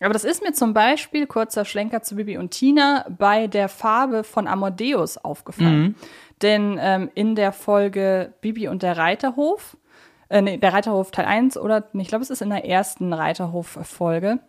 Aber 0.00 0.12
das 0.12 0.24
ist 0.24 0.42
mir 0.42 0.52
zum 0.52 0.74
Beispiel, 0.74 1.26
kurzer 1.26 1.64
Schlenker 1.64 2.02
zu 2.02 2.16
Bibi 2.16 2.38
und 2.38 2.50
Tina, 2.50 3.06
bei 3.08 3.46
der 3.46 3.68
Farbe 3.68 4.24
von 4.24 4.46
Amadeus 4.46 5.18
aufgefallen. 5.18 5.94
Denn 6.42 6.78
ähm, 6.80 7.10
in 7.14 7.34
der 7.34 7.52
Folge 7.52 8.32
Bibi 8.40 8.68
und 8.68 8.82
der 8.82 8.96
Reiterhof, 8.96 9.76
äh, 10.28 10.42
nee, 10.42 10.56
der 10.56 10.72
Reiterhof 10.72 11.10
Teil 11.10 11.26
1 11.26 11.56
oder, 11.56 11.84
ich 11.92 12.08
glaube, 12.08 12.22
es 12.22 12.30
ist 12.30 12.42
in 12.42 12.50
der 12.50 12.66
ersten 12.66 13.12
Reiterhof-Folge, 13.12 14.40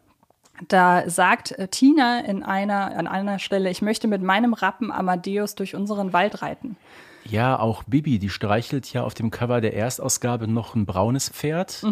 da 0.68 1.10
sagt 1.10 1.52
äh, 1.54 1.68
Tina 1.68 2.20
in 2.22 2.44
einer, 2.44 2.98
an 2.98 3.08
einer 3.08 3.40
Stelle, 3.40 3.70
ich 3.70 3.82
möchte 3.82 4.08
mit 4.08 4.22
meinem 4.22 4.54
Rappen 4.54 4.92
Amadeus 4.92 5.56
durch 5.56 5.76
unseren 5.76 6.14
Wald 6.14 6.42
reiten. 6.42 6.78
Ja, 7.26 7.60
auch 7.60 7.84
Bibi, 7.84 8.20
die 8.20 8.30
streichelt 8.30 8.92
ja 8.94 9.04
auf 9.04 9.14
dem 9.16 9.32
Cover 9.32 9.60
der 9.60 9.74
Erstausgabe 9.74 10.48
noch 10.48 10.76
ein 10.76 10.86
braunes 10.86 11.30
Pferd. 11.30 11.84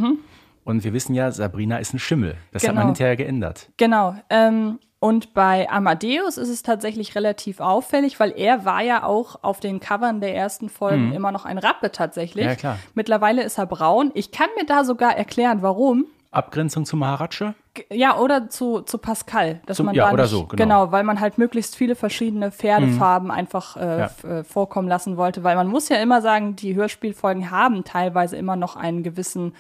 Und 0.64 0.84
wir 0.84 0.94
wissen 0.94 1.14
ja, 1.16 1.32
Sabrina 1.32 1.78
ist 1.78 1.94
ein 1.94 2.00
Schimmel. 2.00 2.36
Das 2.52 2.64
hat 2.64 2.70
man 2.70 2.84
Genau. 2.84 2.86
hinterher 2.88 3.16
geändert. 3.16 3.70
Genau. 3.78 4.16
Ähm, 4.30 4.80
und 5.00 5.34
bei 5.34 5.70
Amadeus 5.70 6.38
ist 6.38 6.48
es 6.50 6.64
tatsächlich 6.64 7.16
relativ 7.16 7.60
auffällig, 7.60 8.20
weil 8.22 8.32
er 8.38 8.64
war 8.64 8.82
ja 8.82 9.04
auch 9.04 9.44
auf 9.44 9.60
den 9.60 9.80
Covern 9.82 10.22
der 10.22 10.34
ersten 10.36 10.70
Folgen 10.70 11.12
immer 11.14 11.32
noch 11.34 11.44
ein 11.46 11.58
Rappe 11.58 11.92
tatsächlich. 11.92 12.46
Mhm. 12.46 12.50
Ja, 12.52 12.56
klar. 12.56 12.80
Mittlerweile 12.94 13.44
ist 13.44 13.58
er 13.58 13.66
braun. 13.66 14.12
Ich 14.14 14.32
kann 14.32 14.48
mir 14.58 14.66
da 14.66 14.86
sogar 14.86 15.18
erklären, 15.18 15.62
warum. 15.62 16.06
Abgrenzung 16.34 16.86
zum 16.86 17.00
Maharaja? 17.00 17.54
Ja, 17.92 18.18
oder 18.18 18.50
zu, 18.50 18.82
zu 18.82 18.98
Pascal. 18.98 19.62
Dass 19.66 19.78
Zum- 19.78 19.88
man 19.88 19.96
ja, 19.96 20.08
da 20.08 20.14
oder 20.14 20.24
nicht, 20.24 20.32
so, 20.32 20.46
genau. 20.46 20.92
weil 20.92 21.04
man 21.04 21.20
halt 21.20 21.38
möglichst 21.38 21.76
viele 21.76 21.96
verschiedene 21.96 22.52
Pferdefarben 22.52 23.32
einfach 23.32 23.78
äh, 23.78 24.00
Ja. 24.00 24.10
äh, 24.30 24.44
vorkommen 24.44 24.88
lassen 24.88 25.18
wollte. 25.18 25.44
Weil 25.44 25.56
man 25.56 25.68
muss 25.68 25.90
ja 25.90 25.98
immer 25.98 26.22
sagen, 26.22 26.56
die 26.56 26.76
Hörspielfolgen 26.76 27.50
haben 27.52 27.84
teilweise 27.84 28.36
immer 28.38 28.56
noch 28.56 28.76
einen 28.76 29.02
gewissen 29.04 29.54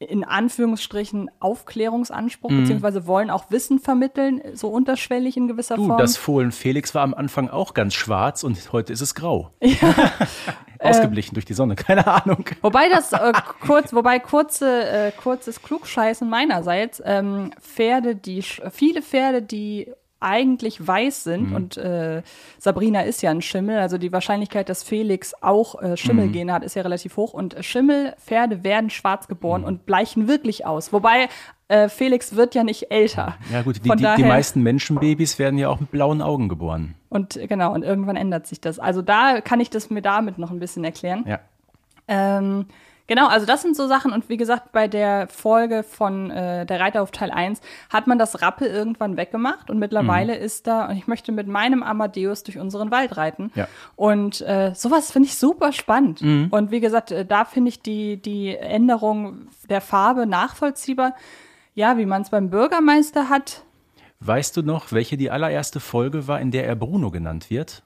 in 0.00 0.22
Anführungsstrichen 0.24 1.28
Aufklärungsanspruch, 1.40 2.50
Mhm. 2.50 2.60
beziehungsweise 2.62 3.06
wollen 3.06 3.30
auch 3.30 3.50
Wissen 3.50 3.80
vermitteln, 3.80 4.40
so 4.54 4.68
unterschwellig 4.68 5.36
in 5.36 5.48
gewisser 5.48 5.74
Du, 5.76 5.86
Form. 5.86 5.98
das 5.98 6.16
Fohlen 6.16 6.52
Felix 6.52 6.94
war 6.94 7.02
am 7.02 7.14
Anfang 7.14 7.48
auch 7.48 7.74
ganz 7.74 7.94
schwarz 7.94 8.44
und 8.44 8.72
heute 8.72 8.92
ist 8.92 9.00
es 9.00 9.14
grau. 9.16 9.50
Ausgeblichen 10.80 11.34
durch 11.34 11.44
die 11.44 11.54
Sonne, 11.54 11.74
keine 11.74 12.06
Ahnung. 12.06 12.44
Wobei 12.62 12.88
das 12.88 13.12
äh, 13.12 13.32
kurz, 13.66 13.92
wobei 13.92 14.20
kurze, 14.20 14.88
äh, 14.88 15.10
kurzes 15.12 15.60
Klugscheißen 15.62 16.28
meinerseits, 16.28 17.02
ähm, 17.04 17.50
Pferde, 17.60 18.14
die 18.14 18.42
viele 18.42 19.02
Pferde, 19.02 19.42
die 19.42 19.92
eigentlich 20.20 20.86
weiß 20.86 21.26
Mhm. 21.26 21.30
sind 21.30 21.54
und 21.54 21.76
äh, 21.76 22.22
Sabrina 22.58 23.02
ist 23.02 23.22
ja 23.22 23.30
ein 23.30 23.42
Schimmel, 23.42 23.78
also 23.78 23.98
die 23.98 24.12
Wahrscheinlichkeit, 24.12 24.68
dass 24.68 24.82
Felix 24.82 25.34
auch 25.40 25.80
äh, 25.80 25.96
Schimmelgene 25.96 26.52
hat, 26.52 26.62
ist 26.64 26.74
ja 26.74 26.82
relativ 26.82 27.16
hoch 27.16 27.32
und 27.34 27.56
Schimmelpferde 27.60 28.64
werden 28.64 28.90
schwarz 28.90 29.26
Mhm. 29.26 29.28
geboren 29.28 29.64
und 29.64 29.86
bleichen 29.86 30.28
wirklich 30.28 30.66
aus. 30.66 30.92
Wobei 30.92 31.28
äh, 31.68 31.88
Felix 31.88 32.34
wird 32.34 32.54
ja 32.54 32.64
nicht 32.64 32.90
älter. 32.90 33.36
Ja 33.52 33.62
gut, 33.62 33.76
die, 33.84 33.90
die, 33.90 34.14
die 34.16 34.24
meisten 34.24 34.62
Menschenbabys 34.62 35.38
werden 35.38 35.58
ja 35.58 35.68
auch 35.68 35.80
mit 35.80 35.90
blauen 35.90 36.22
Augen 36.22 36.48
geboren. 36.48 36.94
Und 37.10 37.36
äh, 37.36 37.46
genau, 37.46 37.72
und 37.74 37.82
irgendwann 37.84 38.16
ändert 38.16 38.46
sich 38.46 38.60
das. 38.60 38.78
Also 38.78 39.02
da 39.02 39.40
kann 39.40 39.60
ich 39.60 39.70
das 39.70 39.90
mir 39.90 40.02
damit 40.02 40.38
noch 40.38 40.50
ein 40.50 40.58
bisschen 40.60 40.82
erklären. 40.84 41.24
Ja. 41.26 41.40
Ähm, 42.08 42.66
genau, 43.08 43.26
also 43.26 43.44
das 43.46 43.62
sind 43.62 43.74
so 43.74 43.88
Sachen. 43.88 44.12
Und 44.12 44.28
wie 44.28 44.36
gesagt, 44.36 44.70
bei 44.70 44.86
der 44.86 45.26
Folge 45.26 45.82
von 45.82 46.30
äh, 46.30 46.64
der 46.64 46.78
Reiter 46.78 47.02
auf 47.02 47.10
Teil 47.10 47.32
1 47.32 47.60
hat 47.90 48.06
man 48.06 48.18
das 48.20 48.40
Rappel 48.40 48.68
irgendwann 48.68 49.16
weggemacht 49.16 49.68
und 49.70 49.78
mittlerweile 49.80 50.36
Mhm. 50.38 50.44
ist 50.44 50.68
da, 50.68 50.86
und 50.86 50.96
ich 50.96 51.08
möchte 51.08 51.32
mit 51.32 51.48
meinem 51.48 51.82
Amadeus 51.82 52.44
durch 52.44 52.58
unseren 52.58 52.92
Wald 52.92 53.16
reiten. 53.16 53.50
Ja. 53.56 53.66
Und 53.96 54.40
äh, 54.42 54.72
sowas 54.76 55.10
finde 55.10 55.26
ich 55.26 55.36
super 55.36 55.72
spannend. 55.72 56.22
Mhm. 56.22 56.46
Und 56.52 56.70
wie 56.70 56.78
gesagt, 56.80 57.10
äh, 57.10 57.24
da 57.26 57.44
finde 57.44 57.70
ich 57.70 57.82
die, 57.82 58.16
die 58.22 58.56
Änderung 58.56 59.48
der 59.68 59.80
Farbe 59.80 60.26
nachvollziehbar. 60.26 61.14
Ja, 61.74 61.96
wie 61.98 62.06
man 62.06 62.22
es 62.22 62.30
beim 62.30 62.50
Bürgermeister 62.50 63.28
hat. 63.28 63.62
Weißt 64.20 64.56
du 64.56 64.62
noch, 64.62 64.90
welche 64.92 65.16
die 65.16 65.30
allererste 65.30 65.78
Folge 65.80 66.26
war, 66.26 66.40
in 66.40 66.50
der 66.50 66.66
er 66.66 66.74
Bruno 66.76 67.10
genannt 67.10 67.50
wird? 67.50 67.82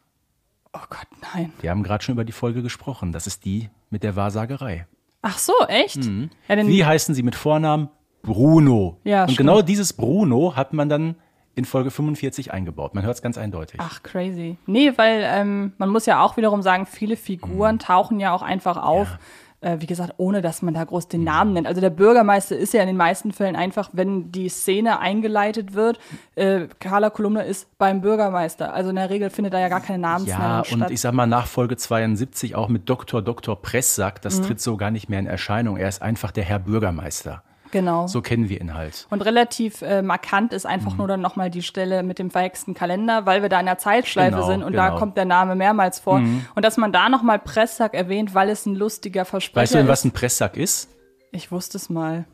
Oh 0.73 0.79
Gott, 0.89 1.07
nein. 1.35 1.53
Wir 1.61 1.69
haben 1.71 1.83
gerade 1.83 2.03
schon 2.03 2.15
über 2.15 2.25
die 2.25 2.33
Folge 2.33 2.63
gesprochen. 2.63 3.13
Das 3.13 3.27
ist 3.27 3.45
die 3.45 3.69
mit 3.91 4.03
der 4.03 4.17
Wahrsagerei. 4.17 4.87
Ach 5.23 5.39
so, 5.39 5.53
echt? 5.69 6.05
Ja, 6.05 6.11
Mhm. 6.11 6.31
Wie 6.49 6.85
heißen 6.85 7.15
sie 7.15 7.23
mit 7.23 7.35
Vornamen? 7.35 7.89
Bruno. 8.23 8.99
Ja, 9.05 9.23
Und 9.23 9.31
stimmt. 9.33 9.39
genau 9.49 9.63
dieses 9.63 9.93
Bruno 9.93 10.55
hat 10.57 10.73
man 10.73 10.89
dann 10.89 11.17
in 11.55 11.65
Folge 11.65 11.91
45 11.91 12.53
eingebaut. 12.53 12.95
Man 12.95 13.05
hört 13.05 13.17
es 13.17 13.23
ganz 13.23 13.37
eindeutig. 13.37 13.79
Ach, 13.83 14.03
crazy. 14.03 14.57
Nee, 14.67 14.93
weil 14.97 15.23
ähm, 15.27 15.73
man 15.79 15.91
muss 15.91 16.07
ja 16.07 16.23
auch 16.23 16.37
wiederum 16.37 16.63
sagen, 16.63 16.87
viele 16.87 17.17
Figuren 17.17 17.79
tauchen 17.79 18.21
ja 18.21 18.33
auch 18.33 18.43
einfach 18.43 18.77
auf. 18.83 19.19
Äh, 19.63 19.77
wie 19.81 19.87
gesagt, 19.87 20.15
ohne 20.17 20.43
dass 20.43 20.61
man 20.61 20.75
da 20.75 20.83
groß 20.83 21.07
den 21.07 21.23
Namen 21.23 21.53
nennt. 21.53 21.69
Also 21.69 21.81
der 21.81 21.91
Bürgermeister 21.91 22.57
ist 22.57 22.75
ja 22.75 22.81
in 22.81 22.89
den 22.89 22.97
meisten 22.97 23.31
Fällen 23.33 23.55
einfach, 23.55 23.91
wenn 23.93 24.33
die 24.33 24.49
Szene 24.49 24.99
eingeleitet 24.99 25.73
wird, 25.75 26.01
äh, 26.35 26.67
Carla 26.81 27.11
Kolumne 27.11 27.45
ist 27.45 27.69
beim 27.79 28.01
Bürgermeister. 28.01 28.75
Also 28.75 28.91
in 28.91 28.97
der 28.97 29.09
Regel 29.09 29.31
findet 29.31 29.55
da 29.55 29.61
ja 29.61 29.69
gar 29.69 29.81
keine 29.81 29.99
Namensnennung 30.01 30.43
Ja, 30.43 30.65
statt. 30.65 30.81
und 30.83 30.91
ich 30.91 31.01
sag 31.01 31.13
mal, 31.15 31.27
nach 31.29 31.47
Folge 31.47 31.77
72 31.77 32.57
auch 32.57 32.69
mit 32.69 32.91
Dr. 32.91 33.23
Dr. 33.23 33.55
Presssack, 33.63 34.21
das 34.23 34.41
Mhm. 34.41 34.45
tritt 34.47 34.61
so 34.61 34.77
gar 34.77 34.91
nicht 34.91 35.09
mehr 35.09 35.21
in 35.21 35.27
Erscheinung. 35.27 35.77
Er 35.77 35.89
ist 35.89 36.03
einfach 36.03 36.33
der 36.33 36.43
Herr 36.43 36.59
Bürgermeister. 36.59 37.45
Genau. 37.73 38.07
So 38.07 38.23
kennen 38.23 38.49
wir 38.49 38.61
ihn 38.61 38.73
halt. 38.75 39.09
Und 39.11 39.23
relativ 39.23 39.83
äh, 39.83 40.01
markant 40.03 40.53
ist 40.53 40.65
Mhm. 40.65 40.71
einfach 40.71 40.97
nur 40.97 41.09
dann 41.09 41.21
nochmal 41.21 41.51
die 41.51 41.63
Stelle 41.63 42.05
mit 42.05 42.21
dem 42.21 42.31
verhexten 42.31 42.75
Kalender, 42.75 43.27
weil 43.27 43.43
wir 43.43 43.49
da 43.49 43.59
in 43.59 43.67
der 43.67 43.79
Zeitschleife 43.79 44.37
Genau, 44.37 44.47
sind 44.47 44.63
und 44.63 44.71
genau. 44.73 44.85
Mhm. 44.85 44.93
da 44.93 44.99
kommt 44.99 45.17
der 45.17 45.25
Name 45.25 45.57
mehrmals 45.57 45.99
vor. 45.99 46.19
Und 46.55 46.65
dass 46.65 46.77
man 46.77 46.93
da 46.93 47.09
nochmal 47.09 47.41
Presssack 47.41 47.95
erwähnt, 47.95 48.35
weil 48.35 48.49
es 48.51 48.65
ein 48.67 48.77
lustiger 48.77 49.25
Versprecher 49.25 49.63
Weißt 49.63 49.75
du 49.75 49.79
denn, 49.79 49.87
ist. 49.87 49.91
was 49.91 50.05
ein 50.05 50.13
Presssack 50.13 50.57
ist? 50.57 50.89
Ich 51.33 51.51
wusste 51.51 51.79
es 51.79 51.91
mal. 51.91 52.27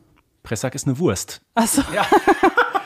Presssack 0.42 0.74
ist 0.74 0.86
eine 0.86 0.98
Wurst. 0.98 1.40
Achso. 1.54 1.82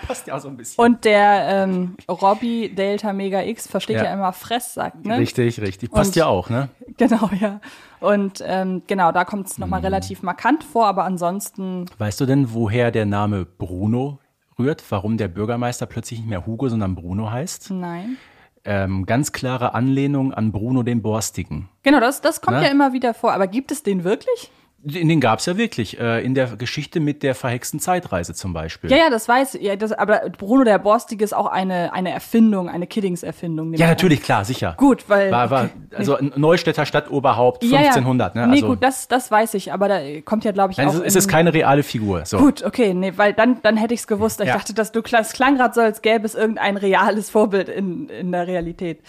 Passt 0.06 0.26
ja 0.26 0.38
so 0.40 0.48
ein 0.48 0.56
bisschen. 0.56 0.84
Und 0.84 1.04
der 1.04 1.46
ähm, 1.64 1.96
Robby 2.08 2.74
Delta 2.74 3.12
Mega 3.12 3.42
X 3.42 3.66
versteht 3.66 3.96
ja, 3.96 4.04
Ja. 4.04 4.12
immer 4.14 4.32
Fresssack, 4.32 5.04
ne? 5.04 5.18
Richtig, 5.18 5.60
richtig. 5.60 5.90
Passt 5.90 6.10
Und- 6.10 6.16
ja 6.16 6.26
auch, 6.26 6.50
ne? 6.50 6.68
Genau, 6.98 7.30
ja. 7.40 7.60
Und 8.00 8.42
ähm, 8.46 8.82
genau, 8.86 9.12
da 9.12 9.24
kommt 9.24 9.46
es 9.46 9.58
nochmal 9.58 9.80
Mhm. 9.80 9.86
relativ 9.86 10.22
markant 10.22 10.62
vor, 10.64 10.86
aber 10.86 11.04
ansonsten, 11.04 11.86
Weißt 11.98 12.20
du 12.20 12.26
denn, 12.26 12.52
woher 12.52 12.90
der 12.90 13.06
Name 13.06 13.44
Bruno 13.46 14.18
rührt? 14.58 14.82
Warum 14.90 15.16
der 15.16 15.28
Bürgermeister 15.28 15.86
plötzlich 15.86 16.20
nicht 16.20 16.28
mehr 16.28 16.44
Hugo, 16.46 16.68
sondern 16.68 16.94
Bruno 16.94 17.30
heißt? 17.30 17.70
nein. 17.70 18.16
Ähm, 18.64 19.06
ganz 19.06 19.32
klare 19.32 19.74
Anlehnung 19.74 20.32
an 20.32 20.52
Bruno 20.52 20.84
den 20.84 21.02
Borstigen. 21.02 21.68
Genau, 21.82 21.98
das, 21.98 22.20
das 22.20 22.40
kommt 22.40 22.58
Ne? 22.58 22.64
ja 22.66 22.70
immer 22.70 22.92
wieder 22.92 23.12
vor. 23.12 23.32
Aber 23.32 23.48
gibt 23.48 23.72
es 23.72 23.82
den 23.82 24.04
wirklich? 24.04 24.52
Den, 24.84 25.08
den 25.08 25.20
gab 25.20 25.38
es 25.38 25.46
ja 25.46 25.56
wirklich. 25.56 26.00
Äh, 26.00 26.24
in 26.24 26.34
der 26.34 26.56
Geschichte 26.56 26.98
mit 26.98 27.22
der 27.22 27.36
verhexten 27.36 27.78
Zeitreise 27.78 28.34
zum 28.34 28.52
Beispiel. 28.52 28.90
Ja, 28.90 28.96
ja, 28.96 29.10
das 29.10 29.28
weiß 29.28 29.54
ich. 29.54 29.62
Ja, 29.62 29.76
das, 29.76 29.92
aber 29.92 30.22
Bruno 30.36 30.64
der 30.64 30.78
Borstige 30.78 31.22
ist 31.24 31.32
auch 31.32 31.46
eine, 31.46 31.92
eine 31.92 32.10
Erfindung, 32.10 32.68
eine 32.68 32.88
Kiddings-Erfindung. 32.88 33.70
Ja, 33.72 33.76
ich 33.76 33.82
an. 33.84 33.88
natürlich, 33.90 34.22
klar, 34.22 34.44
sicher. 34.44 34.74
Gut, 34.76 35.08
weil. 35.08 35.30
War, 35.30 35.50
war, 35.50 35.70
also 35.94 36.18
Neustädter 36.36 36.84
Stadtoberhaupt 36.84 37.62
Ja, 37.62 37.70
ja. 37.70 37.78
1500, 37.90 38.34
ne? 38.34 38.46
Nee, 38.48 38.54
Also, 38.54 38.66
gut, 38.66 38.82
das, 38.82 39.06
das 39.06 39.30
weiß 39.30 39.54
ich, 39.54 39.72
aber 39.72 39.86
da 39.88 40.00
kommt 40.24 40.44
ja, 40.44 40.50
glaube 40.52 40.72
ich, 40.72 40.78
nein, 40.78 40.88
auch. 40.88 40.94
es, 40.94 41.00
es 41.00 41.16
ist 41.16 41.28
keine 41.28 41.54
reale 41.54 41.84
Figur. 41.84 42.24
So. 42.24 42.38
Gut, 42.38 42.64
okay, 42.64 42.92
nee, 42.92 43.12
weil 43.16 43.32
dann, 43.34 43.58
dann 43.62 43.76
hätte 43.76 43.94
ich 43.94 44.00
es 44.00 44.06
gewusst. 44.08 44.40
Ich 44.40 44.48
Ja. 44.48 44.54
dachte, 44.54 44.74
dass 44.74 44.90
du 44.90 45.00
das 45.02 45.32
klang 45.32 45.56
gerade 45.56 45.74
so, 45.74 45.80
als 45.80 46.02
gäbe 46.02 46.26
es 46.26 46.34
irgendein 46.34 46.76
reales 46.76 47.30
Vorbild 47.30 47.68
in, 47.68 48.08
in 48.08 48.32
der 48.32 48.46
Realität. 48.48 49.00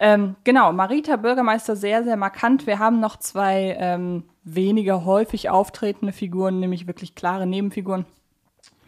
Ähm, 0.00 0.36
genau, 0.44 0.72
Marita 0.72 1.16
Bürgermeister 1.16 1.74
sehr, 1.74 2.04
sehr 2.04 2.16
markant. 2.16 2.66
Wir 2.66 2.78
haben 2.78 3.00
noch 3.00 3.16
zwei 3.18 3.76
ähm, 3.80 4.22
weniger 4.54 5.04
häufig 5.04 5.50
auftretende 5.50 6.12
Figuren, 6.12 6.60
nämlich 6.60 6.86
wirklich 6.86 7.14
klare 7.14 7.46
Nebenfiguren. 7.46 8.06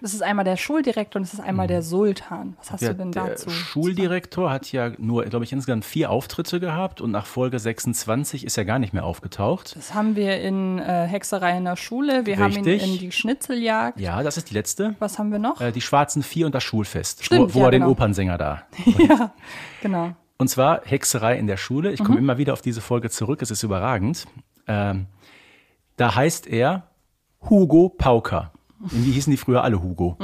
Das 0.03 0.14
ist 0.14 0.23
einmal 0.23 0.46
der 0.46 0.57
Schuldirektor 0.57 1.20
und 1.20 1.27
das 1.27 1.35
ist 1.35 1.40
einmal 1.40 1.66
der 1.66 1.83
Sultan. 1.83 2.57
Was 2.59 2.70
hast 2.70 2.81
Der, 2.81 2.90
du 2.90 2.96
denn 2.96 3.12
der 3.12 3.27
dazu? 3.27 3.51
Schuldirektor 3.51 4.51
hat 4.51 4.73
ja 4.73 4.92
nur, 4.96 5.25
glaube 5.27 5.44
ich, 5.44 5.53
insgesamt 5.53 5.85
vier 5.85 6.11
Auftritte 6.11 6.59
gehabt 6.59 7.03
und 7.03 7.11
nach 7.11 7.27
Folge 7.27 7.59
26 7.59 8.44
ist 8.44 8.57
er 8.57 8.64
gar 8.64 8.79
nicht 8.79 8.94
mehr 8.94 9.05
aufgetaucht. 9.05 9.77
Das 9.77 9.92
haben 9.92 10.16
wir 10.16 10.40
in 10.40 10.79
äh, 10.79 11.07
Hexerei 11.07 11.57
in 11.59 11.66
der 11.66 11.77
Schule. 11.77 12.25
Wir 12.25 12.38
haben 12.38 12.53
ihn 12.53 12.64
Richtig. 12.64 12.94
in 12.94 12.99
die 12.99 13.12
Schnitzeljagd. 13.12 14.01
Ja, 14.01 14.23
das 14.23 14.38
ist 14.38 14.49
die 14.49 14.55
letzte. 14.55 14.94
Was 15.01 15.18
haben 15.18 15.33
wir 15.33 15.38
noch? 15.38 15.61
Äh, 15.61 15.70
die 15.70 15.83
Schwarzen 15.83 16.23
Vier 16.23 16.46
und 16.46 16.55
das 16.55 16.64
Schulfest, 16.64 17.25
Stimmt, 17.25 17.55
wo, 17.55 17.55
wo 17.55 17.59
ja, 17.61 17.64
er 17.66 17.70
den 17.73 17.81
genau. 17.83 17.92
Opernsänger 17.92 18.38
da. 18.38 18.62
ja, 19.09 19.33
genau. 19.83 20.14
Und 20.38 20.49
zwar 20.49 20.81
Hexerei 20.85 21.38
in 21.38 21.46
der 21.46 21.59
Schule. 21.59 21.92
Ich 21.92 22.03
komme 22.03 22.18
immer 22.18 22.38
wieder 22.38 22.55
auf 22.55 22.62
diese 22.62 22.81
Folge 22.81 23.11
zurück, 23.11 23.42
es 23.42 23.51
ist 23.51 23.62
überragend. 23.62 24.27
Ähm, 24.66 25.07
da 26.01 26.15
heißt 26.15 26.47
er 26.47 26.89
Hugo 27.49 27.89
Pauker. 27.91 28.53
Irgendwie 28.81 29.13
hießen 29.13 29.31
die 29.31 29.37
früher 29.37 29.63
alle 29.63 29.83
Hugo. 29.83 30.17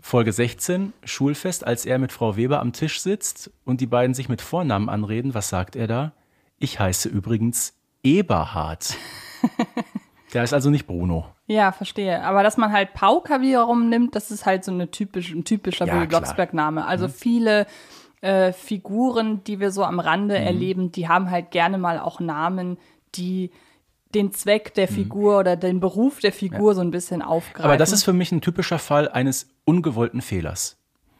Folge 0.00 0.32
16, 0.32 0.92
Schulfest, 1.04 1.66
als 1.66 1.86
er 1.86 1.98
mit 1.98 2.12
Frau 2.12 2.36
Weber 2.36 2.60
am 2.60 2.72
Tisch 2.74 3.00
sitzt 3.00 3.50
und 3.64 3.80
die 3.80 3.86
beiden 3.86 4.12
sich 4.14 4.28
mit 4.28 4.42
Vornamen 4.42 4.88
anreden. 4.90 5.32
Was 5.34 5.48
sagt 5.48 5.76
er 5.76 5.86
da? 5.86 6.12
Ich 6.58 6.78
heiße 6.78 7.08
übrigens 7.08 7.74
Eberhard. 8.02 8.96
Der 10.34 10.42
ist 10.42 10.52
also 10.52 10.68
nicht 10.68 10.86
Bruno. 10.86 11.26
Ja, 11.46 11.72
verstehe. 11.72 12.22
Aber 12.22 12.42
dass 12.42 12.56
man 12.56 12.72
halt 12.72 12.92
Pauker 12.92 13.40
wiederum 13.40 13.88
nimmt, 13.88 14.14
das 14.16 14.30
ist 14.30 14.44
halt 14.46 14.64
so 14.64 14.72
eine 14.72 14.90
typisch, 14.90 15.32
ein 15.32 15.44
typischer 15.44 15.86
Ja. 15.86 16.04
Blocksberg-Name. 16.04 16.84
Also 16.86 17.08
viele 17.08 17.66
äh, 18.20 18.52
Figuren, 18.52 19.42
die 19.44 19.60
wir 19.60 19.70
so 19.70 19.84
am 19.84 20.00
Rande 20.00 20.38
Mhm. 20.38 20.46
erleben, 20.46 20.92
die 20.92 21.08
haben 21.08 21.30
halt 21.30 21.50
gerne 21.50 21.78
mal 21.78 21.98
auch 22.00 22.20
Namen, 22.20 22.78
die 23.14 23.50
den 24.14 24.32
Zweck 24.32 24.70
Mhm. 24.70 24.74
der 24.76 24.88
Figur 24.88 25.38
oder 25.38 25.56
den 25.56 25.80
Beruf 25.80 26.20
der 26.20 26.32
Figur 26.32 26.74
so 26.74 26.80
ein 26.80 26.90
bisschen 26.90 27.22
aufgreifen. 27.22 27.64
Aber 27.64 27.76
das 27.76 27.92
ist 27.92 28.04
für 28.04 28.12
mich 28.12 28.32
ein 28.32 28.40
typischer 28.40 28.78
Fall 28.78 29.08
eines 29.08 29.48
ungewollten 29.64 30.22
Fehlers. 30.22 30.76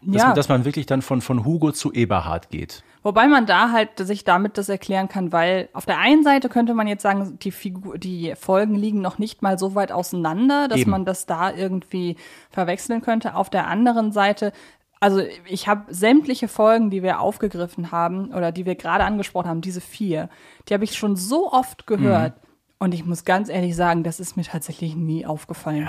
Dass, 0.07 0.23
ja. 0.23 0.33
dass 0.35 0.51
man 0.51 0.67
wirklich 0.67 0.85
dann 0.85 1.01
von, 1.01 1.23
von 1.23 1.47
Hugo 1.47 1.73
zu 1.73 1.91
Eberhard 1.91 2.51
geht. 2.51 2.83
Wobei 3.03 3.27
man 3.27 3.47
da 3.47 3.71
halt 3.71 3.91
sich 3.99 4.25
damit 4.25 4.59
das 4.59 4.69
erklären 4.69 5.09
kann, 5.09 5.33
weil 5.33 5.71
auf 5.73 5.87
der 5.87 5.99
einen 5.99 6.23
Seite 6.23 6.51
könnte 6.51 6.75
man 6.75 6.87
jetzt 6.87 7.03
sagen, 7.03 7.39
die, 7.41 7.51
Figur, 7.51 7.97
die 7.97 8.35
Folgen 8.37 8.75
liegen 8.75 9.01
noch 9.01 9.19
nicht 9.19 9.41
mal 9.41 9.59
so 9.59 9.75
weit 9.75 9.93
auseinander, 9.93 10.69
dass 10.69 10.81
Eben. 10.81 10.91
man 10.91 11.05
das 11.07 11.25
da 11.25 11.51
irgendwie 11.53 12.17
verwechseln 12.51 13.01
könnte. 13.01 13.35
Auf 13.35 13.49
der 13.49 13.67
anderen 13.67 14.13
Seite, 14.13 14.53
also 15.01 15.23
ich 15.47 15.69
habe 15.69 15.93
sämtliche 15.93 16.49
Folgen, 16.49 16.91
die 16.91 17.03
wir 17.03 17.21
aufgegriffen 17.21 17.91
haben 17.91 18.33
oder 18.33 18.53
die 18.53 18.67
wir 18.67 18.75
gerade 18.75 19.05
angesprochen 19.05 19.49
haben, 19.49 19.61
diese 19.61 19.81
vier, 19.83 20.29
die 20.69 20.75
habe 20.75 20.85
ich 20.85 20.97
schon 20.97 21.17
so 21.17 21.53
oft 21.53 21.87
gehört. 21.87 22.35
Und 22.79 22.93
ich 22.95 23.05
muss 23.05 23.25
ganz 23.25 23.49
ehrlich 23.49 23.77
sagen, 23.77 24.03
das 24.03 24.21
ist 24.21 24.37
mir 24.37 24.43
tatsächlich 24.43 24.95
nie 24.97 25.25
aufgefallen. 25.27 25.89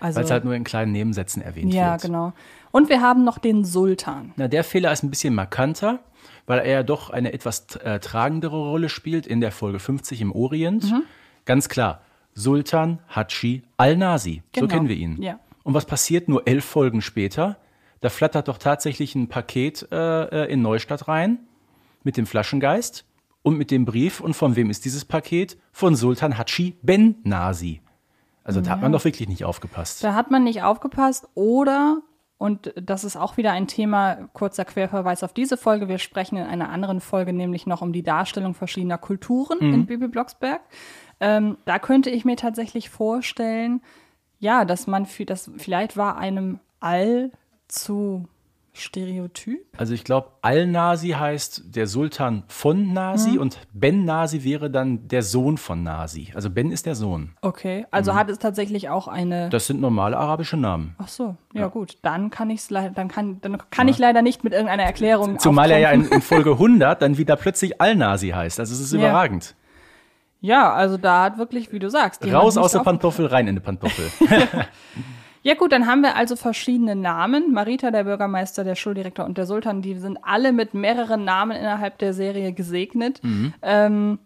Also, 0.00 0.16
Weil 0.16 0.24
es 0.24 0.30
halt 0.30 0.44
nur 0.44 0.54
in 0.54 0.64
kleinen 0.64 0.92
Nebensätzen 0.92 1.42
erwähnt 1.42 1.72
ja, 1.72 1.92
wird. 1.92 2.02
genau. 2.02 2.32
Und 2.72 2.88
wir 2.88 3.00
haben 3.00 3.22
noch 3.24 3.38
den 3.38 3.64
Sultan. 3.64 4.32
Na, 4.36 4.48
der 4.48 4.64
Fehler 4.64 4.92
ist 4.92 5.02
ein 5.04 5.10
bisschen 5.10 5.34
markanter, 5.34 6.00
weil 6.46 6.58
er 6.60 6.72
ja 6.72 6.82
doch 6.82 7.10
eine 7.10 7.32
etwas 7.32 7.76
äh, 7.76 8.00
tragendere 8.00 8.56
Rolle 8.56 8.88
spielt 8.88 9.26
in 9.26 9.40
der 9.40 9.52
Folge 9.52 9.78
50 9.78 10.20
im 10.20 10.32
Orient. 10.32 10.90
Mhm. 10.90 11.02
Ganz 11.44 11.68
klar, 11.68 12.00
Sultan 12.34 12.98
Hatschi 13.08 13.62
al-Nasi, 13.76 14.42
so 14.54 14.62
Genau, 14.62 14.74
kennen 14.74 14.88
wir 14.88 14.96
ihn. 14.96 15.20
ja. 15.22 15.38
Und 15.64 15.74
was 15.74 15.84
passiert 15.86 16.28
nur 16.28 16.48
elf 16.48 16.64
Folgen 16.64 17.00
später? 17.02 17.56
Da 18.00 18.08
flattert 18.08 18.48
doch 18.48 18.58
tatsächlich 18.58 19.14
ein 19.14 19.28
Paket 19.28 19.86
äh, 19.92 19.96
äh, 20.46 20.52
in 20.52 20.60
Neustadt 20.62 21.06
rein 21.06 21.38
mit 22.02 22.16
dem 22.16 22.26
Flaschengeist 22.26 23.04
und 23.42 23.58
mit 23.58 23.70
dem 23.70 23.84
Brief. 23.84 24.20
Und 24.20 24.34
von 24.34 24.56
wem 24.56 24.70
ist 24.70 24.84
dieses 24.84 25.04
Paket? 25.04 25.58
Von 25.72 25.94
Sultan 25.96 26.38
Hatschi 26.38 26.78
Ben 26.82 27.16
Nasi. 27.24 27.80
Also 28.44 28.60
da 28.60 28.70
hat 28.70 28.82
man 28.82 28.92
doch 28.92 29.04
wirklich 29.04 29.28
nicht 29.28 29.44
aufgepasst. 29.44 30.02
Da 30.02 30.14
hat 30.14 30.30
man 30.30 30.42
nicht 30.42 30.62
aufgepasst 30.62 31.28
oder, 31.34 32.02
und 32.38 32.72
das 32.74 33.04
ist 33.04 33.16
auch 33.16 33.36
wieder 33.36 33.52
ein 33.52 33.68
Thema, 33.68 34.28
kurzer 34.32 34.64
Querverweis 34.64 35.22
auf 35.22 35.32
diese 35.32 35.56
Folge, 35.56 35.88
wir 35.88 35.98
sprechen 35.98 36.36
in 36.36 36.44
einer 36.44 36.70
anderen 36.70 37.00
Folge 37.00 37.32
nämlich 37.32 37.66
noch 37.66 37.82
um 37.82 37.92
die 37.92 38.02
Darstellung 38.02 38.54
verschiedener 38.54 38.98
Kulturen 38.98 39.60
in 39.60 39.86
Bibi 39.86 40.08
Blocksberg. 40.08 40.60
Ähm, 41.20 41.56
da 41.66 41.78
könnte 41.78 42.10
ich 42.10 42.24
mir 42.24 42.36
tatsächlich 42.36 42.90
vorstellen, 42.90 43.80
ja, 44.40 44.64
dass 44.64 44.88
man, 44.88 45.06
für, 45.06 45.24
das 45.24 45.52
vielleicht 45.56 45.96
war 45.96 46.18
einem 46.18 46.58
All 46.80 47.30
zu 47.68 48.26
Stereotyp. 48.74 49.60
Also 49.76 49.92
ich 49.92 50.02
glaube, 50.02 50.30
Al-Nasi 50.40 51.10
heißt 51.10 51.76
der 51.76 51.86
Sultan 51.86 52.44
von 52.48 52.94
Nasi 52.94 53.36
und 53.38 53.58
Ben 53.74 54.06
Nasi 54.06 54.44
wäre 54.44 54.70
dann 54.70 55.08
der 55.08 55.22
Sohn 55.22 55.58
von 55.58 55.82
Nasi. 55.82 56.32
Also 56.34 56.48
Ben 56.48 56.72
ist 56.72 56.86
der 56.86 56.94
Sohn. 56.94 57.34
Okay, 57.42 57.84
also 57.90 58.14
hat 58.14 58.30
es 58.30 58.38
tatsächlich 58.38 58.88
auch 58.88 59.08
eine. 59.08 59.50
Das 59.50 59.66
sind 59.66 59.80
normale 59.80 60.16
arabische 60.16 60.56
Namen. 60.56 60.94
Ach 60.98 61.08
so, 61.08 61.36
ja, 61.52 61.66
gut, 61.68 61.98
dann 62.00 62.30
kann 62.30 62.50
leider, 62.70 62.90
dann 62.90 63.08
kann, 63.08 63.40
dann 63.42 63.58
kann 63.70 63.88
ich 63.88 63.98
leider 63.98 64.22
nicht 64.22 64.42
mit 64.42 64.54
irgendeiner 64.54 64.84
Erklärung. 64.84 65.38
Zumal 65.38 65.70
er 65.70 65.78
ja 65.78 65.90
in, 65.90 66.06
in 66.06 66.22
Folge 66.22 66.52
100 66.52 67.02
dann 67.02 67.18
wieder 67.18 67.36
plötzlich 67.36 67.80
Al-Nasi 67.80 68.30
heißt. 68.30 68.58
Also 68.58 68.72
es 68.74 68.80
ist 68.80 68.92
Ja. 68.92 69.00
überragend. 69.00 69.54
Ja, 70.40 70.72
also 70.72 70.96
da 70.96 71.22
hat 71.24 71.38
wirklich, 71.38 71.72
wie 71.72 71.78
du 71.78 71.88
sagst. 71.88 72.24
jemand 72.24 72.42
Raus 72.42 72.56
aus 72.56 72.72
der 72.72 72.80
Pantoffel, 72.80 73.26
rein 73.26 73.46
in 73.48 73.54
die 73.54 73.60
Pantoffel. 73.60 74.10
Ja 75.42 75.54
gut, 75.54 75.72
dann 75.72 75.86
haben 75.86 76.02
wir 76.02 76.16
also 76.16 76.36
verschiedene 76.36 76.94
Namen. 76.94 77.52
Marita, 77.52 77.90
der 77.90 78.04
Bürgermeister, 78.04 78.64
der 78.64 78.76
Schuldirektor 78.76 79.24
und 79.24 79.36
der 79.38 79.46
Sultan, 79.46 79.82
die 79.82 79.98
sind 79.98 80.18
alle 80.22 80.52
mit 80.52 80.72
mehreren 80.72 81.24
Namen 81.24 81.56
innerhalb 81.56 81.98
der 81.98 82.14
Serie 82.14 82.52
gesegnet. 82.52 83.20
Ähm, 83.60 84.18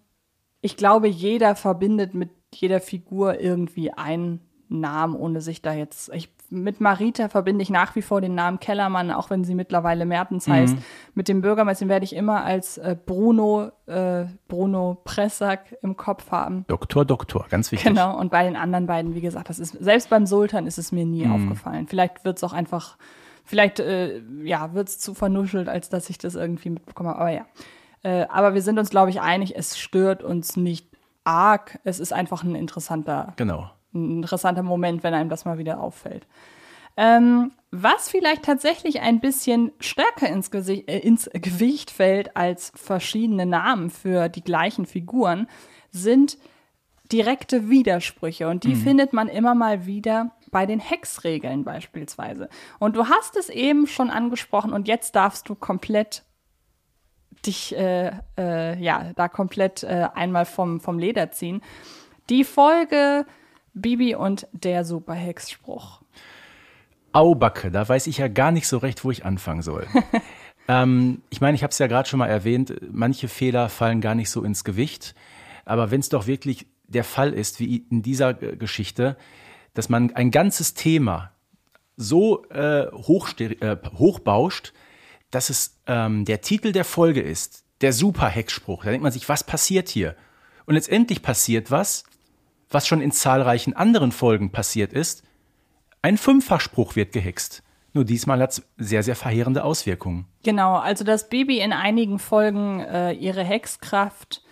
ich 0.61 0.77
glaube, 0.77 1.09
jeder 1.09 1.55
verbindet 1.55 2.15
mit 2.15 2.31
jeder 2.55 2.81
Figur 2.81 3.41
irgendwie 3.41 3.93
einen 3.93 4.41
Namen, 4.69 5.15
ohne 5.15 5.41
sich 5.41 5.63
da 5.63 5.73
jetzt. 5.73 6.11
Ich, 6.15 6.29
mit 6.51 6.81
Marita 6.81 7.29
verbinde 7.29 7.63
ich 7.63 7.71
nach 7.71 7.97
wie 7.97 8.03
vor 8.03 8.21
den 8.21 8.35
Namen 8.35 8.61
Kellermann, 8.61 9.11
auch 9.11 9.31
wenn 9.31 9.45
sie 9.45 9.55
mittlerweile 9.55 10.05
Mertens 10.05 10.49
heißt. 10.49 10.77
Mit 11.15 11.29
dem 11.29 11.41
Bürgermeister 11.41 11.89
werde 11.89 12.05
ich 12.05 12.15
immer 12.15 12.45
als 12.45 12.79
äh, 12.79 12.97
Bruno, 13.05 13.71
äh, 13.87 14.27
Bruno 14.49 14.99
Pressack 15.05 15.77
im 15.83 15.97
Kopf 15.97 16.31
haben. 16.31 16.65
Doktor, 16.69 17.05
Doktor, 17.05 17.47
ganz 17.49 17.73
wichtig. 17.73 17.89
Genau, 17.89 18.19
und 18.19 18.31
bei 18.31 18.45
den 18.45 18.57
anderen 18.57 18.87
beiden, 18.87 19.15
wie 19.15 19.21
gesagt, 19.21 19.49
das 19.49 19.59
ist, 19.59 19.73
selbst 19.73 20.11
beim 20.11 20.27
Sultan 20.27 20.67
ist 20.67 20.79
es 20.79 20.93
mir 20.93 21.05
nie 21.05 21.27
aufgefallen. 21.27 21.87
Vielleicht 21.87 22.25
wird 22.25 22.37
es 22.37 22.45
auch 22.45 22.53
einfach, 22.53 22.97
vielleicht, 23.45 23.81
äh, 23.81 24.21
ja, 24.43 24.75
wird 24.75 24.89
es 24.89 24.99
zu 24.99 25.15
vernuschelt, 25.15 25.69
als 25.69 25.89
dass 25.89 26.11
ich 26.11 26.19
das 26.19 26.35
irgendwie 26.35 26.71
mitbekomme, 26.71 27.17
aber 27.17 27.31
ja. 27.31 27.47
Äh, 28.03 28.27
aber 28.29 28.55
wir 28.55 28.63
sind 28.63 28.79
uns, 28.79 28.91
glaube 28.91 29.11
ich, 29.11 29.21
einig, 29.21 29.57
es 29.57 29.79
stört 29.79 30.23
uns 30.23 30.57
nicht 30.57 30.87
arg. 31.25 31.81
Es 31.85 31.99
ist 31.99 32.13
einfach 32.13 32.45
ein 32.45 32.55
interessanter, 32.55 33.33
Genau. 33.37 33.71
Ein 33.97 34.17
interessanter 34.19 34.63
Moment, 34.63 35.03
wenn 35.03 35.15
einem 35.15 35.31
das 35.31 35.45
mal 35.45 35.59
wieder 35.59 35.81
auffällt. 35.81 36.27
Ähm, 36.97 37.53
was 37.71 38.09
vielleicht 38.09 38.45
tatsächlich 38.45 39.01
ein 39.01 39.21
bisschen 39.21 39.73
stärker 39.81 40.29
ins, 40.29 40.51
Gesicht, 40.51 40.89
äh, 40.89 40.99
ins 40.99 41.29
Gewicht 41.33 41.91
fällt 41.91 42.37
als 42.37 42.73
verschiedene 42.75 43.45
Namen 43.45 43.91
für 43.91 44.29
die 44.29 44.43
gleichen 44.43 44.87
Figuren, 44.87 45.47
sind 45.91 46.39
direkte 47.13 47.69
Widersprüche. 47.69 48.49
Und 48.49 48.65
die 48.65 48.75
findet 48.75 49.13
man 49.13 49.29
immer 49.29 49.55
mal 49.55 49.87
wieder 49.87 50.33
bei 50.51 50.67
den 50.67 50.81
Hexregeln 50.81 51.65
beispielsweise. 51.65 52.49
Und 52.79 52.97
du 52.97 53.09
hast 53.09 53.37
es 53.37 53.49
eben 53.49 53.87
schon 53.87 54.11
angesprochen 54.11 54.73
und 54.73 54.89
jetzt 54.89 55.15
darfst 55.15 55.49
du 55.49 55.55
komplett 55.55 56.25
dich, 57.45 57.77
äh, 57.77 58.13
äh, 58.39 58.83
ja, 58.83 59.13
da 59.15 59.29
komplett 59.29 59.83
äh, 59.83 60.09
einmal 60.15 60.47
vom, 60.47 60.81
vom 60.81 60.99
Leder 60.99 61.31
ziehen. 61.31 61.63
Die 62.31 62.45
Folge 62.45 63.27
Bibi 63.77 64.15
und 64.15 64.49
der 64.53 64.85
Superhexspruch. 64.85 66.01
Aubacke, 67.13 67.71
da 67.71 67.89
weiß 67.89 68.09
ich 68.09 68.19
ja 68.19 68.29
gar 68.29 68.51
nicht 68.51 68.67
so 68.67 68.79
recht, 68.79 69.05
wo 69.05 69.11
ich 69.11 69.25
anfangen 69.25 69.63
soll. 69.63 69.87
ähm, 70.69 71.23
ich 71.31 71.41
meine, 71.41 71.55
ich 71.55 71.63
habe 71.63 71.71
es 71.71 71.79
ja 71.79 71.87
gerade 71.87 72.09
schon 72.09 72.19
mal 72.19 72.27
erwähnt, 72.27 72.75
manche 72.91 73.29
Fehler 73.29 73.69
fallen 73.69 74.01
gar 74.01 74.15
nicht 74.15 74.31
so 74.31 74.43
ins 74.43 74.65
Gewicht. 74.65 75.15
Aber 75.65 75.91
wenn 75.91 76.01
es 76.01 76.09
doch 76.09 76.27
wirklich 76.27 76.67
der 76.89 77.05
Fall 77.05 77.33
ist, 77.33 77.61
wie 77.61 77.87
in 77.91 78.03
dieser 78.03 78.43
äh, 78.43 78.57
Geschichte, 78.57 79.17
dass 79.75 79.89
man 79.89 80.15
ein 80.15 80.31
ganzes 80.31 80.75
Thema 80.75 81.33
so 81.97 82.45
äh, 82.51 82.85
äh, 82.85 83.77
hochbauscht, 83.99 84.73
dass 85.31 85.51
es 85.51 85.79
ähm, 85.87 86.25
der 86.25 86.41
Titel 86.41 86.73
der 86.73 86.85
Folge 86.85 87.21
ist, 87.21 87.65
der 87.83 87.93
Superhexspruch. 87.93 88.85
Da 88.85 88.91
denkt 88.91 89.03
man 89.03 89.13
sich, 89.13 89.29
was 89.29 89.45
passiert 89.45 89.89
hier? 89.89 90.17
Und 90.65 90.75
letztendlich 90.75 91.23
passiert 91.23 91.71
was, 91.71 92.05
was 92.77 92.87
schon 92.87 93.01
in 93.01 93.11
zahlreichen 93.11 93.75
anderen 93.75 94.13
Folgen 94.13 94.53
passiert 94.53 94.93
ist. 94.93 95.23
Ein 96.03 96.19
Fünffachspruch 96.19 96.95
wird 96.95 97.11
gehext. 97.11 97.63
Nur 97.95 98.05
diesmal 98.05 98.39
hat 98.43 98.51
es 98.51 98.69
sehr, 98.77 99.03
sehr 99.03 99.17
verheerende 99.17 99.65
Auswirkungen. 99.65 100.27
Genau, 100.45 100.75
also 100.75 101.03
dass 101.03 101.31
Bibi 101.31 101.59
in 101.59 101.73
einigen 101.73 102.19
Folgen 102.19 102.81
äh, 102.81 103.13
ihre 103.13 103.43
Hexkraft, 103.43 104.43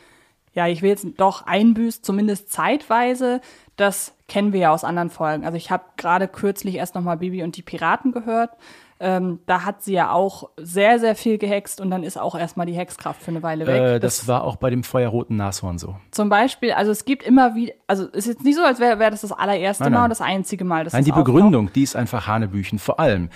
ja, 0.54 0.66
ich 0.66 0.80
will 0.80 0.88
jetzt 0.88 1.06
doch 1.18 1.46
einbüßt, 1.46 2.02
zumindest 2.02 2.50
zeitweise, 2.50 3.42
das 3.76 4.14
kennen 4.26 4.54
wir 4.54 4.60
ja 4.60 4.72
aus 4.72 4.84
anderen 4.84 5.10
Folgen. 5.10 5.44
Also 5.44 5.58
ich 5.58 5.70
habe 5.70 5.84
gerade 5.98 6.26
kürzlich 6.26 6.76
erst 6.76 6.94
nochmal 6.94 7.18
Bibi 7.18 7.42
und 7.42 7.58
die 7.58 7.62
Piraten 7.62 8.12
gehört. 8.12 8.52
Ähm, 9.00 9.40
da 9.46 9.64
hat 9.64 9.82
sie 9.82 9.92
ja 9.92 10.12
auch 10.12 10.50
sehr, 10.56 11.00
sehr 11.00 11.16
viel 11.16 11.36
gehext 11.36 11.80
und 11.80 11.90
dann 11.90 12.04
ist 12.04 12.16
auch 12.16 12.34
erstmal 12.34 12.66
die 12.66 12.74
Hexkraft 12.74 13.20
für 13.20 13.32
eine 13.32 13.42
Weile 13.42 13.66
weg. 13.66 13.82
Äh, 13.82 14.00
das, 14.00 14.28
war 14.28 14.44
auch 14.44 14.56
bei 14.56 14.70
dem 14.70 14.84
feuerroten 14.84 15.36
Nashorn 15.36 15.78
so. 15.78 15.96
Zum 16.12 16.28
Beispiel, 16.28 16.72
also 16.72 16.92
es 16.92 17.04
gibt 17.04 17.24
immer 17.24 17.54
wieder, 17.54 17.72
also 17.86 18.06
ist 18.06 18.26
jetzt 18.26 18.44
nicht 18.44 18.56
so, 18.56 18.62
als 18.62 18.78
wäre 18.78 18.98
wär 19.00 19.10
das 19.10 19.22
das 19.22 19.32
allererste 19.32 19.84
Nein, 19.84 19.92
Mal 19.92 19.98
nein. 19.98 20.04
und 20.04 20.10
das 20.10 20.20
einzige 20.20 20.64
Mal, 20.64 20.84
dass 20.84 20.92
Nein, 20.92 21.04
das 21.04 21.14
die. 21.14 21.18
Begründung, 21.18 21.72
die 21.72 21.82
ist 21.82 21.96
einfach 21.96 22.26
Hanebüchen, 22.28 22.78
vor 22.78 23.00
allem. 23.00 23.30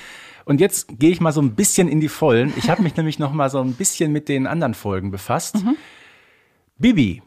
Und 0.44 0.61
jetzt 0.61 0.99
gehe 0.99 1.11
ich 1.11 1.21
mal 1.21 1.33
so 1.33 1.42
ein 1.42 1.55
bisschen 1.55 1.88
in 1.88 2.01
die 2.01 2.09
Vollen. 2.09 2.53
Ich 2.57 2.71
habe 2.71 2.83
mich 2.83 2.97
nämlich 2.97 3.18
noch 3.18 3.33
mal 3.33 3.51
so 3.51 3.61
ein 3.61 3.75
bisschen 3.75 4.12
mit 4.12 4.29
den 4.29 4.47
anderen 4.47 4.75
Folgen 4.75 5.11
befasst. 5.11 5.57
Bibi 6.79 7.23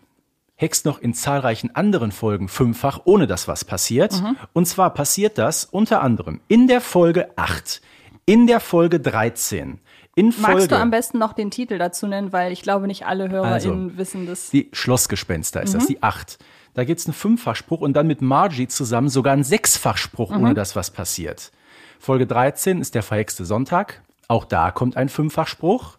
hext 0.62 0.86
noch 0.86 1.00
in 1.00 1.14
zahlreichen 1.14 1.76
anderen 1.76 2.12
Folgen 2.12 2.48
fünffach, 2.48 3.02
ohne 3.06 3.28
dass 3.28 3.48
was 3.48 3.66
passiert. 3.66 4.22
Und 4.54 4.68
zwar 4.68 4.94
passiert 4.94 5.38
das 5.38 5.66
unter 5.66 6.02
anderem 6.02 6.40
in 6.48 6.68
der 6.68 6.82
Folge 6.82 7.30
8, 7.36 7.82
in 8.26 8.48
der 8.48 8.60
Folge 8.60 9.00
13, 9.00 9.80
in 10.16 10.32
Folge... 10.32 10.54
Magst 10.54 10.72
du 10.72 10.78
am 10.78 10.92
besten 10.92 11.20
noch 11.20 11.34
den 11.34 11.52
Titel 11.52 11.78
dazu 11.78 12.08
nennen, 12.08 12.34
weil 12.34 12.52
ich 12.52 12.62
glaube, 12.62 12.88
nicht 12.88 13.06
alle 13.06 13.30
HörerInnen 13.30 13.54
Also, 13.86 13.98
wissen 13.98 14.28
das. 14.28 14.50
Die 14.50 14.70
Schlossgespenster 14.74 15.62
ist 15.62 15.74
das, 15.74 15.88
die 15.88 16.04
acht. 16.04 16.38
Da 16.74 16.84
gibt's 16.84 17.06
einen 17.06 17.14
Fünffachspruch 17.14 17.82
und 17.82 17.94
dann 17.94 18.08
mit 18.08 18.22
Margie 18.22 18.68
zusammen 18.68 19.10
sogar 19.10 19.34
einen 19.34 19.44
Sechsfachspruch, 19.44 20.32
ohne 20.32 20.54
dass 20.54 20.76
was 20.76 20.92
passiert. 20.92 21.52
Folge 22.00 22.28
13 22.28 22.82
ist 22.82 22.96
der 22.96 23.04
verhexte 23.04 23.46
Sonntag. 23.46 24.02
Auch 24.28 24.46
da 24.46 24.72
kommt 24.72 24.98
ein 24.98 25.10
Fünffachspruch. 25.10 25.98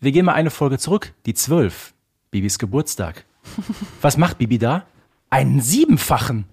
Wir 0.00 0.12
gehen 0.12 0.26
mal 0.26 0.34
eine 0.34 0.50
Folge 0.50 0.78
zurück, 0.78 1.12
die 1.24 1.34
zwölf. 1.34 1.94
Bibis 2.30 2.58
Geburtstag. 2.58 3.24
Was 4.02 4.16
macht 4.18 4.38
Bibi 4.38 4.58
da? 4.58 4.84
Einen 5.30 5.60
siebenfachen. 5.60 6.44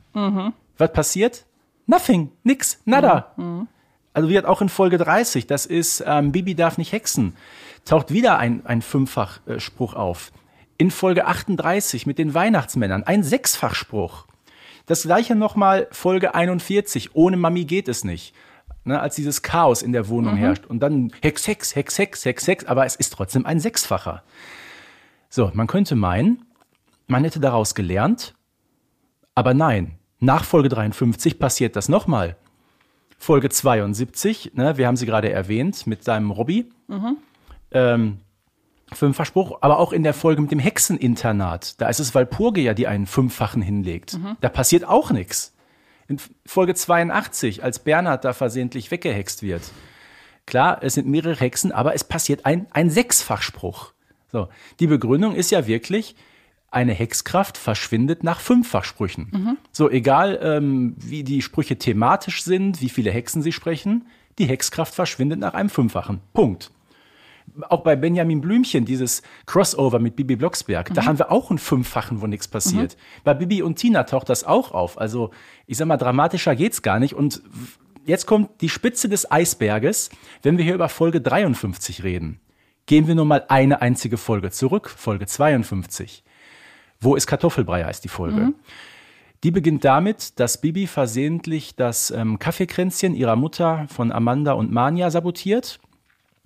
Was 0.78 0.94
passiert? 0.94 1.46
Nothing, 1.86 2.32
nix, 2.44 2.80
nada. 2.86 3.34
Also 4.14 4.30
wie 4.30 4.38
hat 4.38 4.46
auch 4.46 4.62
in 4.62 4.70
Folge 4.70 4.98
30, 4.98 5.48
das 5.48 5.66
ist 5.66 6.04
ähm, 6.06 6.32
Bibi 6.32 6.56
darf 6.56 6.78
nicht 6.78 6.92
hexen, 6.92 7.36
taucht 7.84 8.12
wieder 8.12 8.38
ein, 8.38 8.66
ein 8.66 8.82
Fünffachspruch 8.82 9.96
auf. 9.96 10.32
In 10.78 10.92
Folge 10.92 11.26
38 11.26 12.06
mit 12.06 12.18
den 12.18 12.34
Weihnachtsmännern 12.34 13.04
ein 13.04 13.24
Sechsfachspruch. 13.24 14.26
Das 14.86 15.04
gleiche 15.04 15.36
nochmal 15.36 15.88
Folge 15.92 16.36
41, 16.36 17.16
ohne 17.16 17.38
Mami 17.38 17.66
geht 17.66 17.88
es 17.88 18.04
nicht. 18.04 18.34
Ne, 18.86 19.00
als 19.00 19.16
dieses 19.16 19.42
Chaos 19.42 19.82
in 19.82 19.94
der 19.94 20.10
Wohnung 20.10 20.36
herrscht. 20.36 20.66
Und 20.66 20.82
dann 20.82 21.14
Hex, 21.22 21.48
Hex, 21.48 21.74
Hex, 21.74 21.98
Hex, 21.98 22.26
Hex, 22.26 22.48
Hex, 22.48 22.66
aber 22.66 22.86
es 22.86 22.98
ist 22.98 23.14
trotzdem 23.14 23.46
ein 23.46 23.62
Sechsfacher. 23.62 24.24
So, 25.30 25.52
man 25.54 25.68
könnte 25.68 25.96
meinen, 25.96 26.46
man 27.08 27.24
hätte 27.24 27.40
daraus 27.40 27.76
gelernt, 27.76 28.34
aber 29.36 29.54
nein. 29.54 29.98
Nach 30.20 30.44
Folge 30.44 30.70
53 30.70 31.40
passiert 31.40 31.76
das 31.76 31.90
nochmal. 31.90 32.38
Folge 33.24 33.48
72, 33.48 34.52
ne, 34.54 34.78
wir 34.78 34.86
haben 34.86 34.98
sie 34.98 35.06
gerade 35.06 35.32
erwähnt, 35.32 35.88
mit 35.88 36.04
seinem 36.04 36.30
Robby. 36.30 36.70
Ähm, 37.72 38.18
Fünfachspruch, 38.92 39.60
aber 39.62 39.80
auch 39.80 39.94
in 39.94 40.04
der 40.04 40.14
Folge 40.14 40.42
mit 40.42 40.52
dem 40.52 40.60
Hexeninternat. 40.60 41.80
Da 41.80 41.88
ist 41.88 42.00
es 42.00 42.14
Walpurgia, 42.14 42.74
die 42.74 42.86
einen 42.86 43.08
Fünffachen 43.08 43.62
hinlegt. 43.62 44.20
Da 44.42 44.50
passiert 44.50 44.84
auch 44.84 45.10
nichts. 45.12 45.56
In 46.10 46.20
Folge 46.46 46.76
82, 46.76 47.64
als 47.64 47.80
Bernhard 47.80 48.26
da 48.26 48.34
versehentlich 48.34 48.92
weggehext 48.92 49.42
wird. 49.42 49.62
Klar, 50.46 50.80
es 50.84 50.96
sind 50.96 51.08
mehrere 51.08 51.40
Hexen, 51.40 51.72
aber 51.72 51.96
es 51.96 52.04
passiert 52.04 52.46
ein, 52.46 52.68
ein 52.72 52.90
Sechsfachspruch. 52.90 53.94
So, 54.34 54.50
die 54.82 54.88
Begründung 54.88 55.34
ist 55.34 55.50
ja 55.50 55.66
wirklich, 55.66 56.18
eine 56.74 56.94
Hexkraft 56.94 57.58
verschwindet 57.58 58.24
nach 58.24 58.40
Fünffachsprüchen. 58.40 59.30
So, 59.72 59.90
egal 59.90 60.40
ähm, 60.42 60.96
wie 60.98 61.24
die 61.24 61.42
Sprüche 61.42 61.78
thematisch 61.78 62.44
sind, 62.44 62.82
wie 62.82 62.90
viele 62.90 63.12
Hexen 63.12 63.42
sie 63.42 63.52
sprechen, 63.52 64.06
die 64.40 64.46
Hexkraft 64.46 64.94
verschwindet 64.94 65.40
nach 65.40 65.54
einem 65.54 65.70
Fünffachen. 65.70 66.22
Punkt. 66.34 66.72
Auch 67.70 67.82
bei 67.82 67.96
Benjamin 67.96 68.42
Blümchen, 68.42 68.86
dieses 68.86 69.22
Crossover 69.46 70.00
mit 70.00 70.16
Bibi 70.16 70.36
Blocksberg, 70.36 70.90
mhm. 70.90 70.94
da 70.96 71.06
haben 71.06 71.20
wir 71.20 71.32
auch 71.32 71.50
einen 71.50 71.60
Fünffachen, 71.60 72.22
wo 72.22 72.28
nichts 72.28 72.48
passiert. 72.48 72.96
Mhm. 72.96 73.22
Bei 73.24 73.34
Bibi 73.34 73.62
und 73.62 73.76
Tina 73.76 74.04
taucht 74.04 74.30
das 74.30 74.44
auch 74.44 74.72
auf. 74.72 74.98
Also, 74.98 75.32
ich 75.68 75.78
sag 75.78 75.88
mal, 75.88 75.98
dramatischer 75.98 76.56
geht's 76.56 76.82
gar 76.82 77.00
nicht. 77.00 77.14
Und 77.14 77.44
jetzt 78.06 78.26
kommt 78.26 78.62
die 78.62 78.70
Spitze 78.70 79.10
des 79.10 79.30
Eisberges, 79.30 80.10
wenn 80.42 80.58
wir 80.58 80.66
hier 80.66 80.74
über 80.74 80.90
Folge 80.90 81.22
53 81.22 82.04
reden. 82.04 82.40
Gehen 82.86 83.08
wir 83.08 83.16
nur 83.16 83.26
mal 83.26 83.46
eine 83.50 83.82
einzige 83.82 84.18
Folge 84.18 84.50
zurück, 84.50 84.90
Folge 84.90 85.26
52. 85.26 86.24
Wo 87.04 87.16
ist 87.16 87.28
Kartoffelbrei 87.28 87.84
heißt 87.84 88.04
die 88.04 88.10
Folge. 88.10 88.42
Mhm. 88.42 88.56
Die 89.44 89.52
beginnt 89.52 89.84
damit, 89.84 90.40
dass 90.40 90.62
Bibi 90.62 90.88
versehentlich 90.88 91.76
das 91.76 92.12
ähm, 92.12 92.40
Kaffeekränzchen 92.40 93.14
ihrer 93.14 93.36
Mutter 93.36 93.86
von 93.90 94.12
Amanda 94.12 94.54
und 94.54 94.72
Mania 94.72 95.12
sabotiert 95.12 95.80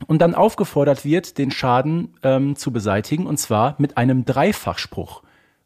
und 0.07 0.19
dann 0.19 0.33
aufgefordert 0.33 1.05
wird, 1.05 1.37
den 1.37 1.51
Schaden 1.51 2.15
ähm, 2.23 2.55
zu 2.55 2.71
beseitigen, 2.71 3.27
und 3.27 3.37
zwar 3.37 3.75
mit 3.77 3.97
einem 3.97 4.25
Dreifachspruch. 4.25 5.21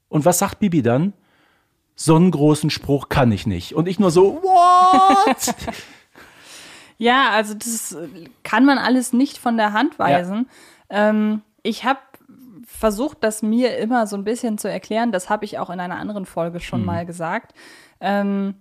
Und 0.10 0.26
was 0.26 0.40
sagt 0.40 0.60
Bibi 0.60 0.82
dann? 0.82 1.14
So 1.96 2.16
einen 2.16 2.32
großen 2.32 2.70
Spruch 2.70 3.10
kann 3.10 3.32
ich 3.32 3.46
nicht. 3.46 3.76
Und 3.76 3.88
ich 3.88 4.00
nur 4.00 4.12
so, 4.12 4.42
what? 4.42 5.56
ja, 6.98 7.30
also 7.30 7.54
das 7.54 7.96
kann 8.44 8.66
man 8.66 8.78
alles 8.78 9.14
nicht 9.14 9.38
von 9.38 9.56
der 9.56 9.72
Hand 9.72 10.00
weisen. 10.00 10.50
Ja. 10.90 11.10
Ähm, 11.10 11.42
ich 11.64 11.86
habe 11.86 12.00
versucht, 12.78 13.18
das 13.22 13.42
mir 13.42 13.78
immer 13.78 14.08
so 14.08 14.16
ein 14.16 14.24
bisschen 14.24 14.58
zu 14.58 14.70
erklären. 14.70 15.12
Das 15.12 15.30
habe 15.30 15.46
ich 15.46 15.60
auch 15.60 15.70
in 15.70 15.80
einer 15.80 15.98
anderen 15.98 16.26
Folge 16.26 16.60
schon 16.60 16.82
mhm. 16.82 16.86
mal 16.88 17.06
gesagt. 17.06 17.54
Ähm, 18.00 18.56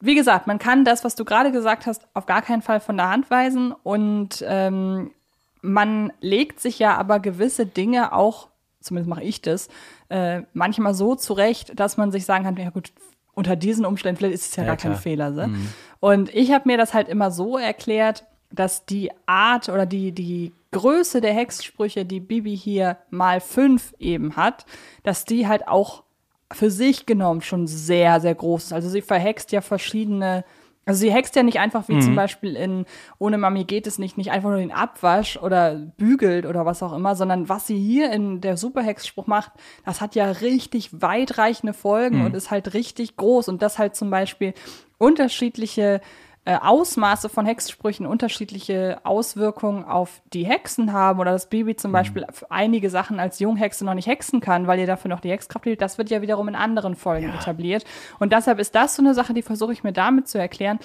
wie 0.00 0.14
gesagt, 0.14 0.46
man 0.46 0.58
kann 0.58 0.84
das, 0.84 1.04
was 1.04 1.14
du 1.14 1.24
gerade 1.24 1.50
gesagt 1.50 1.86
hast, 1.86 2.06
auf 2.14 2.26
gar 2.26 2.42
keinen 2.42 2.62
Fall 2.62 2.80
von 2.80 2.96
der 2.96 3.10
Hand 3.10 3.30
weisen. 3.30 3.72
Und 3.82 4.44
ähm, 4.46 5.12
man 5.60 6.12
legt 6.20 6.60
sich 6.60 6.78
ja 6.78 6.96
aber 6.96 7.20
gewisse 7.20 7.66
Dinge 7.66 8.12
auch, 8.12 8.48
zumindest 8.80 9.08
mache 9.08 9.24
ich 9.24 9.42
das, 9.42 9.68
äh, 10.08 10.42
manchmal 10.52 10.94
so 10.94 11.14
zurecht, 11.14 11.78
dass 11.78 11.96
man 11.96 12.12
sich 12.12 12.26
sagen 12.26 12.44
kann, 12.44 12.56
ja 12.56 12.70
gut, 12.70 12.92
unter 13.34 13.56
diesen 13.56 13.84
Umständen, 13.84 14.18
vielleicht 14.18 14.34
ist 14.34 14.50
es 14.50 14.56
ja, 14.56 14.64
ja 14.64 14.68
gar 14.68 14.76
klar. 14.76 14.92
kein 14.94 15.02
Fehler. 15.02 15.32
So. 15.32 15.46
Mhm. 15.46 15.68
Und 16.00 16.34
ich 16.34 16.52
habe 16.52 16.68
mir 16.68 16.76
das 16.76 16.94
halt 16.94 17.08
immer 17.08 17.30
so 17.30 17.56
erklärt, 17.56 18.24
dass 18.50 18.86
die 18.86 19.10
Art 19.26 19.68
oder 19.68 19.86
die, 19.86 20.12
die 20.12 20.52
Größe 20.70 21.20
der 21.20 21.32
Hexsprüche, 21.32 22.04
die 22.04 22.20
Bibi 22.20 22.56
hier 22.56 22.98
mal 23.10 23.40
fünf 23.40 23.94
eben 23.98 24.36
hat, 24.36 24.66
dass 25.02 25.24
die 25.24 25.46
halt 25.48 25.66
auch 25.66 26.04
für 26.52 26.70
sich 26.70 27.06
genommen 27.06 27.42
schon 27.42 27.66
sehr, 27.66 28.20
sehr 28.20 28.34
groß 28.34 28.64
ist. 28.64 28.72
Also 28.72 28.88
sie 28.88 29.02
verhext 29.02 29.52
ja 29.52 29.60
verschiedene, 29.60 30.44
also 30.86 31.00
sie 31.00 31.12
hext 31.12 31.36
ja 31.36 31.42
nicht 31.42 31.58
einfach 31.58 31.88
wie 31.88 31.94
mhm. 31.94 32.02
zum 32.02 32.14
Beispiel 32.14 32.56
in 32.56 32.86
Ohne 33.18 33.38
Mami 33.38 33.64
geht 33.64 33.86
es 33.86 33.98
nicht, 33.98 34.16
nicht 34.16 34.30
einfach 34.30 34.50
nur 34.50 34.58
den 34.58 34.72
Abwasch 34.72 35.36
oder 35.36 35.74
bügelt 35.74 36.46
oder 36.46 36.64
was 36.64 36.82
auch 36.82 36.94
immer, 36.94 37.16
sondern 37.16 37.48
was 37.48 37.66
sie 37.66 37.78
hier 37.78 38.12
in 38.12 38.40
der 38.40 38.56
Superhexspruch 38.56 39.26
macht, 39.26 39.52
das 39.84 40.00
hat 40.00 40.14
ja 40.14 40.30
richtig 40.30 41.02
weitreichende 41.02 41.74
Folgen 41.74 42.20
mhm. 42.20 42.26
und 42.26 42.34
ist 42.34 42.50
halt 42.50 42.72
richtig 42.74 43.16
groß 43.16 43.48
und 43.48 43.60
das 43.60 43.78
halt 43.78 43.94
zum 43.94 44.10
Beispiel 44.10 44.54
unterschiedliche 44.96 46.00
äh, 46.48 46.56
Ausmaße 46.62 47.28
von 47.28 47.44
Hexsprüchen 47.44 48.06
unterschiedliche 48.06 49.00
Auswirkungen 49.04 49.84
auf 49.84 50.22
die 50.32 50.46
Hexen 50.46 50.94
haben 50.94 51.20
oder 51.20 51.32
das 51.32 51.50
Baby 51.50 51.76
zum 51.76 51.90
mhm. 51.90 51.92
Beispiel 51.92 52.26
einige 52.48 52.88
Sachen 52.88 53.20
als 53.20 53.38
Junghexe 53.38 53.84
noch 53.84 53.92
nicht 53.92 54.06
hexen 54.06 54.40
kann, 54.40 54.66
weil 54.66 54.78
ihr 54.78 54.86
dafür 54.86 55.10
noch 55.10 55.20
die 55.20 55.30
Hexkraft 55.30 55.64
fehlt, 55.64 55.82
das 55.82 55.98
wird 55.98 56.08
ja 56.08 56.22
wiederum 56.22 56.48
in 56.48 56.54
anderen 56.54 56.94
Folgen 56.94 57.28
ja. 57.28 57.34
etabliert. 57.34 57.84
Und 58.18 58.32
deshalb 58.32 58.60
ist 58.60 58.74
das 58.74 58.96
so 58.96 59.02
eine 59.02 59.12
Sache, 59.12 59.34
die 59.34 59.42
versuche 59.42 59.74
ich 59.74 59.84
mir 59.84 59.92
damit 59.92 60.26
zu 60.26 60.38
erklären. 60.38 60.78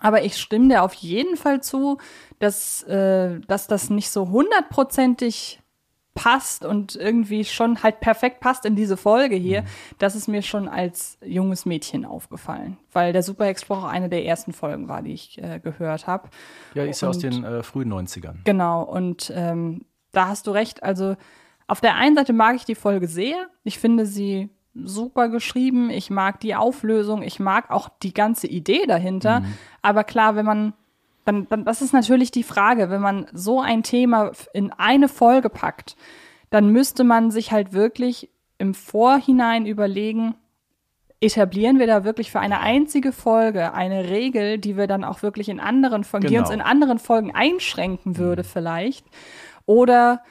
Aber 0.00 0.22
ich 0.22 0.36
stimme 0.36 0.68
dir 0.68 0.84
auf 0.84 0.94
jeden 0.94 1.36
Fall 1.36 1.60
zu, 1.60 1.98
dass, 2.38 2.84
äh, 2.84 3.40
dass 3.48 3.66
das 3.66 3.90
nicht 3.90 4.10
so 4.10 4.28
hundertprozentig 4.28 5.60
passt 6.14 6.64
und 6.64 6.94
irgendwie 6.94 7.44
schon 7.44 7.82
halt 7.82 8.00
perfekt 8.00 8.40
passt 8.40 8.64
in 8.64 8.76
diese 8.76 8.96
Folge 8.96 9.34
hier, 9.34 9.62
mhm. 9.62 9.66
das 9.98 10.14
ist 10.14 10.28
mir 10.28 10.42
schon 10.42 10.68
als 10.68 11.18
junges 11.24 11.66
Mädchen 11.66 12.04
aufgefallen, 12.04 12.78
weil 12.92 13.12
der 13.12 13.22
Superhexspruch 13.22 13.78
auch 13.78 13.88
eine 13.88 14.08
der 14.08 14.24
ersten 14.24 14.52
Folgen 14.52 14.88
war, 14.88 15.02
die 15.02 15.12
ich 15.12 15.42
äh, 15.42 15.58
gehört 15.58 16.06
habe. 16.06 16.28
Ja, 16.74 16.84
ist 16.84 17.02
ja 17.02 17.08
aus 17.08 17.18
den 17.18 17.44
äh, 17.44 17.62
frühen 17.62 17.92
90ern. 17.92 18.36
Genau, 18.44 18.82
und 18.82 19.32
ähm, 19.34 19.84
da 20.12 20.28
hast 20.28 20.46
du 20.46 20.52
recht. 20.52 20.82
Also 20.82 21.16
auf 21.66 21.80
der 21.80 21.96
einen 21.96 22.14
Seite 22.14 22.32
mag 22.32 22.56
ich 22.56 22.64
die 22.64 22.74
Folge 22.74 23.08
sehr. 23.08 23.48
Ich 23.64 23.78
finde 23.78 24.06
sie 24.06 24.50
super 24.74 25.28
geschrieben. 25.28 25.90
Ich 25.90 26.10
mag 26.10 26.40
die 26.40 26.54
Auflösung. 26.54 27.22
Ich 27.22 27.40
mag 27.40 27.70
auch 27.70 27.88
die 28.02 28.14
ganze 28.14 28.46
Idee 28.46 28.86
dahinter. 28.86 29.40
Mhm. 29.40 29.54
Aber 29.82 30.04
klar, 30.04 30.36
wenn 30.36 30.46
man 30.46 30.74
dann, 31.24 31.48
dann, 31.48 31.64
das 31.64 31.82
ist 31.82 31.92
natürlich 31.92 32.30
die 32.30 32.42
Frage, 32.42 32.90
wenn 32.90 33.00
man 33.00 33.26
so 33.32 33.60
ein 33.60 33.82
Thema 33.82 34.32
in 34.52 34.72
eine 34.72 35.08
Folge 35.08 35.48
packt, 35.48 35.96
dann 36.50 36.68
müsste 36.68 37.04
man 37.04 37.30
sich 37.30 37.52
halt 37.52 37.72
wirklich 37.72 38.30
im 38.58 38.74
Vorhinein 38.74 39.66
überlegen, 39.66 40.34
etablieren 41.20 41.78
wir 41.78 41.86
da 41.86 42.04
wirklich 42.04 42.30
für 42.30 42.40
eine 42.40 42.60
einzige 42.60 43.12
Folge 43.12 43.72
eine 43.72 44.10
Regel, 44.10 44.58
die 44.58 44.76
wir 44.76 44.86
dann 44.86 45.04
auch 45.04 45.22
wirklich 45.22 45.48
in 45.48 45.58
anderen 45.58 46.04
Folgen, 46.04 46.26
genau. 46.26 46.38
die 46.38 46.40
uns 46.40 46.54
in 46.54 46.60
anderen 46.60 46.98
Folgen 46.98 47.34
einschränken 47.34 48.18
würde 48.18 48.42
mhm. 48.42 48.46
vielleicht, 48.46 49.06
oder 49.66 50.22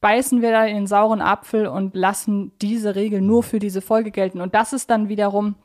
beißen 0.00 0.42
wir 0.42 0.50
da 0.50 0.64
in 0.64 0.74
den 0.74 0.86
sauren 0.86 1.20
Apfel 1.20 1.66
und 1.66 1.94
lassen 1.94 2.52
diese 2.60 2.94
Regel 2.94 3.20
nur 3.20 3.42
für 3.42 3.58
diese 3.58 3.80
Folge 3.80 4.10
gelten. 4.10 4.40
Und 4.40 4.54
das 4.54 4.72
ist 4.72 4.90
dann 4.90 5.08
wiederum 5.08 5.56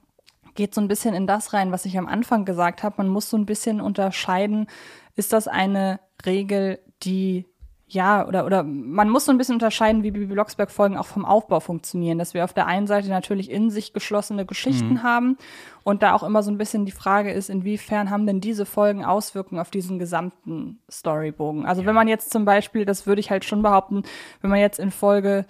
geht 0.55 0.73
so 0.73 0.81
ein 0.81 0.87
bisschen 0.87 1.13
in 1.13 1.27
das 1.27 1.53
rein, 1.53 1.71
was 1.71 1.85
ich 1.85 1.97
am 1.97 2.07
Anfang 2.07 2.45
gesagt 2.45 2.83
habe. 2.83 2.95
Man 2.97 3.07
muss 3.07 3.29
so 3.29 3.37
ein 3.37 3.45
bisschen 3.45 3.81
unterscheiden, 3.81 4.67
ist 5.15 5.33
das 5.33 5.47
eine 5.47 5.99
Regel, 6.25 6.79
die 7.03 7.45
ja, 7.93 8.27
oder, 8.27 8.45
oder 8.45 8.63
man 8.63 9.09
muss 9.09 9.25
so 9.25 9.31
ein 9.31 9.37
bisschen 9.37 9.55
unterscheiden, 9.55 10.01
wie 10.01 10.09
Bibi 10.09 10.33
Blocksberg-Folgen 10.33 10.97
auch 10.97 11.05
vom 11.05 11.25
Aufbau 11.25 11.59
funktionieren. 11.59 12.17
Dass 12.17 12.33
wir 12.33 12.43
auf 12.43 12.53
der 12.53 12.65
einen 12.65 12.87
Seite 12.87 13.09
natürlich 13.09 13.51
in 13.51 13.69
sich 13.69 13.93
geschlossene 13.93 14.45
Geschichten 14.45 14.93
mhm. 14.93 15.03
haben 15.03 15.37
und 15.83 16.01
da 16.01 16.13
auch 16.13 16.23
immer 16.23 16.41
so 16.41 16.49
ein 16.49 16.57
bisschen 16.57 16.85
die 16.85 16.91
Frage 16.91 17.31
ist, 17.31 17.49
inwiefern 17.49 18.09
haben 18.09 18.25
denn 18.25 18.41
diese 18.41 18.65
Folgen 18.65 19.05
Auswirkungen 19.05 19.61
auf 19.61 19.69
diesen 19.69 19.99
gesamten 19.99 20.79
Storybogen? 20.89 21.65
Also 21.65 21.81
ja. 21.81 21.87
wenn 21.87 21.95
man 21.95 22.07
jetzt 22.07 22.31
zum 22.31 22.45
Beispiel, 22.45 22.85
das 22.85 23.05
würde 23.05 23.19
ich 23.19 23.29
halt 23.29 23.45
schon 23.45 23.61
behaupten, 23.61 24.03
wenn 24.41 24.49
man 24.49 24.59
jetzt 24.59 24.79
in 24.79 24.89
Folge 24.89 25.45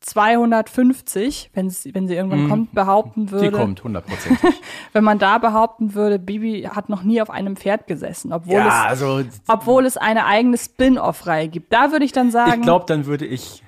250, 0.00 1.50
wenn 1.54 1.70
sie 1.70 1.90
irgendwann 1.90 2.46
mm. 2.46 2.48
kommt, 2.48 2.74
behaupten 2.74 3.30
würde. 3.30 3.50
Die 3.50 3.56
kommt, 3.56 3.80
100 3.80 4.06
Prozent. 4.06 4.38
wenn 4.92 5.04
man 5.04 5.18
da 5.18 5.38
behaupten 5.38 5.94
würde, 5.94 6.18
Bibi 6.18 6.62
hat 6.72 6.88
noch 6.88 7.02
nie 7.02 7.20
auf 7.20 7.30
einem 7.30 7.56
Pferd 7.56 7.86
gesessen, 7.86 8.32
obwohl, 8.32 8.54
ja, 8.54 8.84
es, 8.92 9.02
also, 9.02 9.24
obwohl 9.48 9.86
es 9.86 9.96
eine 9.96 10.26
eigene 10.26 10.56
Spin-off-Reihe 10.56 11.48
gibt. 11.48 11.72
Da 11.72 11.90
würde 11.90 12.04
ich 12.04 12.12
dann 12.12 12.30
sagen. 12.30 12.60
Ich 12.60 12.62
glaube, 12.62 12.84
dann 12.86 13.06
würde 13.06 13.26
ich 13.26 13.62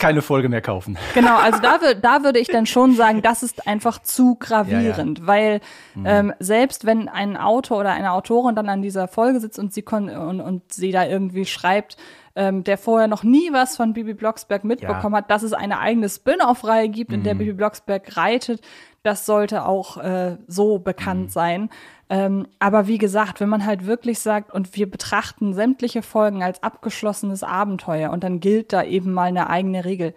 keine 0.00 0.22
Folge 0.22 0.48
mehr 0.48 0.62
kaufen. 0.62 0.98
Genau, 1.14 1.36
also 1.36 1.60
da, 1.60 1.78
da 1.94 2.24
würde 2.24 2.38
ich 2.38 2.48
dann 2.48 2.66
schon 2.66 2.94
sagen, 2.94 3.20
das 3.20 3.42
ist 3.42 3.66
einfach 3.66 4.00
zu 4.00 4.36
gravierend, 4.36 5.18
ja, 5.18 5.24
ja. 5.24 5.28
weil 5.28 5.60
mhm. 5.94 6.06
ähm, 6.06 6.32
selbst 6.38 6.86
wenn 6.86 7.08
ein 7.08 7.36
Autor 7.36 7.80
oder 7.80 7.90
eine 7.90 8.12
Autorin 8.12 8.54
dann 8.54 8.68
an 8.68 8.80
dieser 8.80 9.06
Folge 9.06 9.40
sitzt 9.40 9.58
und 9.58 9.74
sie, 9.74 9.84
und, 9.84 10.40
und 10.40 10.72
sie 10.72 10.92
da 10.92 11.04
irgendwie 11.04 11.44
schreibt, 11.44 11.96
ähm, 12.40 12.64
der 12.64 12.78
vorher 12.78 13.06
noch 13.06 13.22
nie 13.22 13.52
was 13.52 13.76
von 13.76 13.92
Bibi 13.92 14.14
Blocksberg 14.14 14.64
mitbekommen 14.64 15.12
ja. 15.12 15.18
hat, 15.18 15.30
dass 15.30 15.42
es 15.42 15.52
eine 15.52 15.78
eigene 15.78 16.08
Spin-off-Reihe 16.08 16.88
gibt, 16.88 17.12
in 17.12 17.22
der 17.22 17.34
mhm. 17.34 17.38
Bibi 17.38 17.52
Blocksberg 17.52 18.16
reitet. 18.16 18.62
Das 19.02 19.26
sollte 19.26 19.66
auch 19.66 19.98
äh, 19.98 20.38
so 20.46 20.78
bekannt 20.78 21.24
mhm. 21.24 21.28
sein. 21.28 21.70
Ähm, 22.08 22.46
aber 22.58 22.86
wie 22.86 22.96
gesagt, 22.96 23.40
wenn 23.40 23.50
man 23.50 23.66
halt 23.66 23.84
wirklich 23.84 24.20
sagt, 24.20 24.54
und 24.54 24.74
wir 24.74 24.90
betrachten 24.90 25.52
sämtliche 25.52 26.00
Folgen 26.00 26.42
als 26.42 26.62
abgeschlossenes 26.62 27.42
Abenteuer 27.42 28.10
und 28.10 28.24
dann 28.24 28.40
gilt 28.40 28.72
da 28.72 28.84
eben 28.84 29.12
mal 29.12 29.28
eine 29.28 29.50
eigene 29.50 29.84
Regel, 29.84 30.14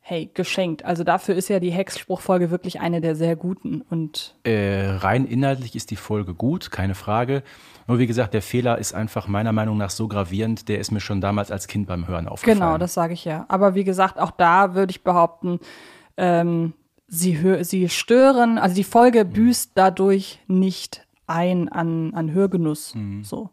hey, 0.00 0.30
geschenkt. 0.32 0.84
Also 0.86 1.04
dafür 1.04 1.34
ist 1.34 1.50
ja 1.50 1.60
die 1.60 1.70
Hexspruchfolge 1.70 2.50
wirklich 2.50 2.80
eine 2.80 3.02
der 3.02 3.14
sehr 3.14 3.36
guten. 3.36 3.82
Und 3.82 4.34
äh, 4.44 4.86
rein 4.86 5.26
inhaltlich 5.26 5.76
ist 5.76 5.90
die 5.90 5.96
Folge 5.96 6.32
gut, 6.32 6.70
keine 6.70 6.94
Frage. 6.94 7.42
Nur 7.90 7.98
wie 7.98 8.06
gesagt, 8.06 8.34
der 8.34 8.42
Fehler 8.42 8.78
ist 8.78 8.94
einfach 8.94 9.26
meiner 9.26 9.50
Meinung 9.50 9.76
nach 9.76 9.90
so 9.90 10.06
gravierend, 10.06 10.68
der 10.68 10.78
ist 10.78 10.92
mir 10.92 11.00
schon 11.00 11.20
damals 11.20 11.50
als 11.50 11.66
Kind 11.66 11.88
beim 11.88 12.06
Hören 12.06 12.28
aufgefallen. 12.28 12.60
Genau, 12.60 12.78
das 12.78 12.94
sage 12.94 13.14
ich 13.14 13.24
ja. 13.24 13.46
Aber 13.48 13.74
wie 13.74 13.82
gesagt, 13.82 14.16
auch 14.20 14.30
da 14.30 14.76
würde 14.76 14.92
ich 14.92 15.02
behaupten, 15.02 15.58
ähm, 16.16 16.72
sie, 17.08 17.64
sie 17.64 17.88
stören, 17.88 18.58
also 18.58 18.76
die 18.76 18.84
Folge 18.84 19.24
mhm. 19.24 19.32
büßt 19.32 19.72
dadurch 19.74 20.38
nicht 20.46 21.04
ein 21.26 21.68
an, 21.68 22.14
an 22.14 22.32
Hörgenuss. 22.32 22.94
Mhm. 22.94 23.24
So. 23.24 23.50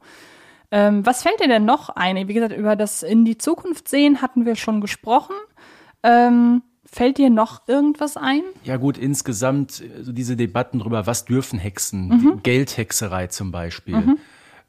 Ähm, 0.69 1.03
was 1.03 1.23
fällt 1.23 1.39
dir 1.39 1.47
denn 1.47 1.65
noch 1.65 1.89
ein? 1.89 2.27
Wie 2.27 2.33
gesagt, 2.35 2.55
über 2.55 2.75
das 2.75 3.01
in 3.01 3.25
die 3.25 3.39
Zukunft 3.39 3.87
sehen 3.87 4.21
hatten 4.21 4.45
wir 4.45 4.55
schon 4.55 4.81
gesprochen. 4.81 5.35
Ähm, 6.03 6.61
fällt 6.91 7.17
dir 7.17 7.29
noch 7.29 7.67
irgendwas 7.67 8.17
ein? 8.17 8.41
Ja 8.63 8.77
gut, 8.77 8.97
insgesamt 8.97 9.83
so 10.01 10.11
diese 10.11 10.35
Debatten 10.35 10.79
darüber, 10.79 11.05
was 11.05 11.25
dürfen 11.25 11.59
Hexen, 11.59 12.07
mhm. 12.07 12.39
Geldhexerei 12.43 13.27
zum 13.27 13.51
Beispiel. 13.51 13.97
Mhm. 13.97 14.17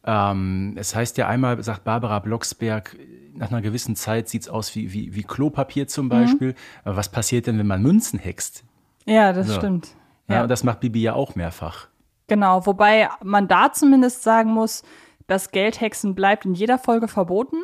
Ähm, 0.05 0.75
es 0.77 0.95
heißt 0.95 1.19
ja 1.19 1.29
einmal, 1.29 1.63
sagt 1.63 1.85
Barbara 1.85 2.19
Blocksberg, 2.19 2.97
nach 3.35 3.51
einer 3.51 3.63
gewissen 3.63 3.95
Zeit 3.95 4.29
sieht 4.29 4.43
es 4.43 4.49
aus 4.49 4.75
wie, 4.75 4.93
wie, 4.93 5.15
wie 5.15 5.23
Klopapier 5.23 5.87
zum 5.87 6.07
mhm. 6.07 6.11
Beispiel. 6.11 6.49
Mhm. 6.49 6.57
Aber 6.85 6.97
was 6.97 7.09
passiert 7.09 7.47
denn, 7.47 7.59
wenn 7.59 7.67
man 7.67 7.83
Münzen 7.83 8.19
hext? 8.19 8.65
Ja, 9.05 9.33
das 9.33 9.49
so. 9.49 9.55
stimmt. 9.55 9.89
Ja. 10.29 10.37
ja, 10.37 10.43
und 10.43 10.49
das 10.49 10.65
macht 10.65 10.81
Bibi 10.81 11.03
ja 11.03 11.15
auch 11.15 11.35
mehrfach. 11.35 11.89
Genau, 12.27 12.67
wobei 12.67 13.09
man 13.23 13.49
da 13.49 13.73
zumindest 13.73 14.23
sagen 14.23 14.53
muss, 14.53 14.83
das 15.27 15.51
Geldhexen 15.51 16.15
bleibt 16.15 16.45
in 16.45 16.55
jeder 16.55 16.79
Folge 16.79 17.09
verboten. 17.09 17.57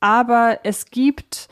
aber 0.00 0.60
es 0.64 0.86
gibt 0.90 1.48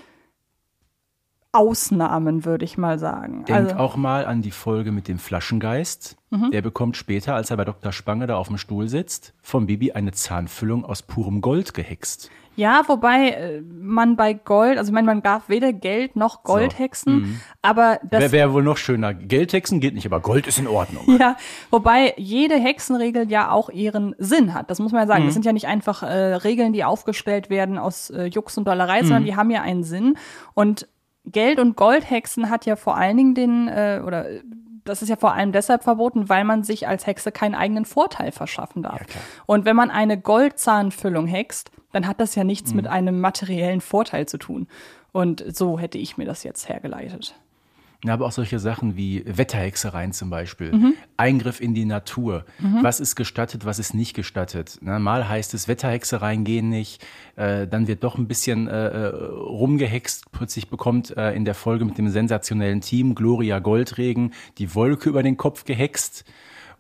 Ausnahmen, 1.54 2.44
würde 2.44 2.64
ich 2.64 2.76
mal 2.78 2.98
sagen. 2.98 3.44
Denk 3.46 3.70
also, 3.70 3.76
auch 3.76 3.96
mal 3.96 4.26
an 4.26 4.42
die 4.42 4.50
Folge 4.50 4.92
mit 4.92 5.08
dem 5.08 5.18
Flaschengeist. 5.18 6.16
Der 6.52 6.62
bekommt 6.62 6.96
später, 6.96 7.36
als 7.36 7.50
er 7.52 7.56
bei 7.56 7.64
Dr. 7.64 7.92
Spange 7.92 8.26
da 8.26 8.36
auf 8.36 8.48
dem 8.48 8.58
Stuhl 8.58 8.88
sitzt, 8.88 9.34
vom 9.40 9.66
Bibi 9.66 9.92
eine 9.92 10.10
Zahnfüllung 10.10 10.84
aus 10.84 11.02
purem 11.02 11.40
Gold 11.40 11.74
gehext. 11.74 12.28
ja, 12.56 12.82
wobei 12.88 13.28
äh, 13.30 13.60
man 13.62 14.16
bei 14.16 14.32
Gold, 14.34 14.76
also 14.78 14.88
ich 14.90 14.94
meine, 14.94 15.06
man 15.06 15.22
darf 15.22 15.48
weder 15.48 15.72
Geld 15.72 16.16
noch 16.16 16.42
Gold 16.42 16.72
So, 16.72 16.78
hexen, 16.78 17.40
aber 17.62 18.00
das 18.02 18.20
Wäre 18.20 18.32
wär 18.32 18.52
wohl 18.52 18.64
noch 18.64 18.78
schöner. 18.78 19.14
Geld 19.14 19.52
hexen 19.52 19.78
geht 19.78 19.94
nicht, 19.94 20.06
aber 20.06 20.18
Gold 20.18 20.48
ist 20.48 20.58
in 20.58 20.66
Ordnung. 20.66 21.18
Ja, 21.20 21.36
wobei 21.70 22.14
jede 22.16 22.56
Hexenregel 22.56 23.30
ja 23.30 23.52
auch 23.52 23.68
ihren 23.70 24.16
Sinn 24.18 24.54
hat. 24.54 24.70
Das 24.70 24.80
muss 24.80 24.90
man 24.90 25.02
ja 25.02 25.06
sagen. 25.06 25.22
Mhm. 25.22 25.26
Das 25.28 25.34
sind 25.34 25.44
ja 25.46 25.52
nicht 25.52 25.68
einfach 25.68 26.02
äh, 26.02 26.34
Regeln, 26.34 26.72
die 26.72 26.82
aufgestellt 26.82 27.48
werden 27.48 27.78
aus 27.78 28.10
äh, 28.10 28.24
Jux 28.24 28.58
und 28.58 28.66
Dollerei, 28.66 29.02
Mhm. 29.02 29.06
sondern 29.06 29.24
die 29.24 29.36
haben 29.36 29.50
ja 29.52 29.62
einen 29.62 29.84
Sinn. 29.84 30.16
Und 30.54 30.88
Geld- 31.26 31.58
und 31.58 31.76
Goldhexen 31.76 32.50
hat 32.50 32.66
ja 32.66 32.76
vor 32.76 32.96
allen 32.96 33.16
Dingen 33.16 33.34
den, 33.34 33.68
äh, 33.68 34.02
oder 34.04 34.28
äh, 34.28 34.42
das 34.84 35.00
ist 35.00 35.08
ja 35.08 35.16
vor 35.16 35.32
allem 35.32 35.52
deshalb 35.52 35.82
verboten, 35.82 36.28
weil 36.28 36.44
man 36.44 36.62
sich 36.62 36.86
als 36.86 37.06
Hexe 37.06 37.32
keinen 37.32 37.54
eigenen 37.54 37.86
Vorteil 37.86 38.32
verschaffen 38.32 38.82
darf. 38.82 39.00
Ja, 39.00 39.20
und 39.46 39.64
wenn 39.64 39.76
man 39.76 39.90
eine 39.90 40.20
Goldzahnfüllung 40.20 41.26
hext, 41.26 41.70
dann 41.92 42.06
hat 42.06 42.20
das 42.20 42.34
ja 42.34 42.44
nichts 42.44 42.70
Mhm. 42.70 42.76
mit 42.76 42.86
einem 42.88 43.20
materiellen 43.20 43.80
Vorteil 43.80 44.26
zu 44.26 44.36
tun. 44.36 44.66
Und 45.12 45.44
so 45.56 45.78
hätte 45.78 45.96
ich 45.96 46.18
mir 46.18 46.26
das 46.26 46.42
jetzt 46.42 46.68
hergeleitet. 46.68 47.34
Aber 48.10 48.26
auch 48.26 48.32
solche 48.32 48.58
Sachen 48.58 48.96
wie 48.96 49.22
Wetterhexereien 49.26 50.12
zum 50.12 50.30
Beispiel, 50.30 50.72
Mhm. 50.72 50.94
Eingriff 51.16 51.60
in 51.60 51.74
die 51.74 51.84
Natur. 51.84 52.44
Was 52.82 53.00
ist 53.00 53.16
gestattet, 53.16 53.64
was 53.64 53.78
ist 53.78 53.94
nicht 53.94 54.14
gestattet? 54.14 54.78
Na, 54.82 54.98
mal 54.98 55.28
heißt 55.28 55.54
es, 55.54 55.68
Wetterhexereien 55.68 56.44
gehen 56.44 56.68
nicht, 56.68 57.04
äh, 57.36 57.66
dann 57.66 57.86
wird 57.86 58.04
doch 58.04 58.16
ein 58.18 58.26
bisschen 58.28 58.68
äh, 58.68 58.88
äh, 58.88 59.06
rumgehext. 59.54 60.30
Plötzlich 60.32 60.68
bekommt 60.68 61.16
äh, 61.16 61.32
in 61.34 61.44
der 61.44 61.54
Folge 61.54 61.84
mit 61.84 61.98
dem 61.98 62.08
sensationellen 62.08 62.80
Team 62.80 63.14
Gloria 63.14 63.58
Goldregen 63.58 64.32
die 64.58 64.74
Wolke 64.74 65.08
über 65.08 65.22
den 65.22 65.36
Kopf 65.36 65.64
gehext. 65.64 66.24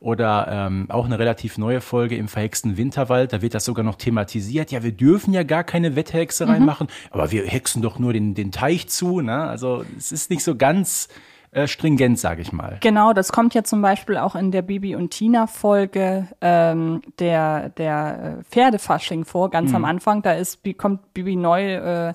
Oder 0.04 0.48
ähm, 0.50 0.84
auch 0.90 1.06
eine 1.06 1.18
relativ 1.18 1.56
neue 1.56 1.80
Folge 1.80 2.14
im 2.16 2.28
verhexten 2.28 2.76
Winterwald, 2.76 3.32
da 3.32 3.40
wird 3.40 3.54
das 3.54 3.64
sogar 3.64 3.86
noch 3.86 3.96
thematisiert. 3.96 4.70
Ja, 4.70 4.82
wir 4.82 4.92
dürfen 4.92 5.32
ja 5.32 5.44
gar 5.44 5.64
keine 5.64 5.96
Wetterhexerei 5.96 6.60
machen, 6.60 6.88
aber 7.10 7.30
wir 7.30 7.46
hexen 7.46 7.80
doch 7.80 7.98
nur 7.98 8.12
den, 8.12 8.34
den 8.34 8.52
Teich 8.52 8.86
zu. 8.90 9.22
Ne? 9.22 9.34
Also 9.34 9.82
es 9.96 10.12
ist 10.12 10.28
nicht 10.28 10.44
so 10.44 10.56
ganz 10.56 11.08
äh, 11.52 11.66
stringent, 11.66 12.18
sage 12.18 12.42
ich 12.42 12.52
mal. 12.52 12.76
Genau, 12.82 13.14
das 13.14 13.32
kommt 13.32 13.54
ja 13.54 13.64
zum 13.64 13.80
Beispiel 13.80 14.18
auch 14.18 14.34
in 14.34 14.50
der 14.50 14.60
Bibi 14.60 14.94
und 14.94 15.08
Tina 15.08 15.46
Folge 15.46 16.28
ähm, 16.42 17.00
der 17.18 17.70
der 17.70 18.38
äh, 18.40 18.44
Pferdefasching 18.44 19.24
vor, 19.24 19.48
ganz 19.48 19.72
am 19.72 19.86
Anfang. 19.86 20.20
Da 20.20 20.34
ist 20.34 20.60
kommt 20.76 21.14
Bibi 21.14 21.34
neu, 21.36 21.76
äh, 21.76 22.08
äh, 22.10 22.14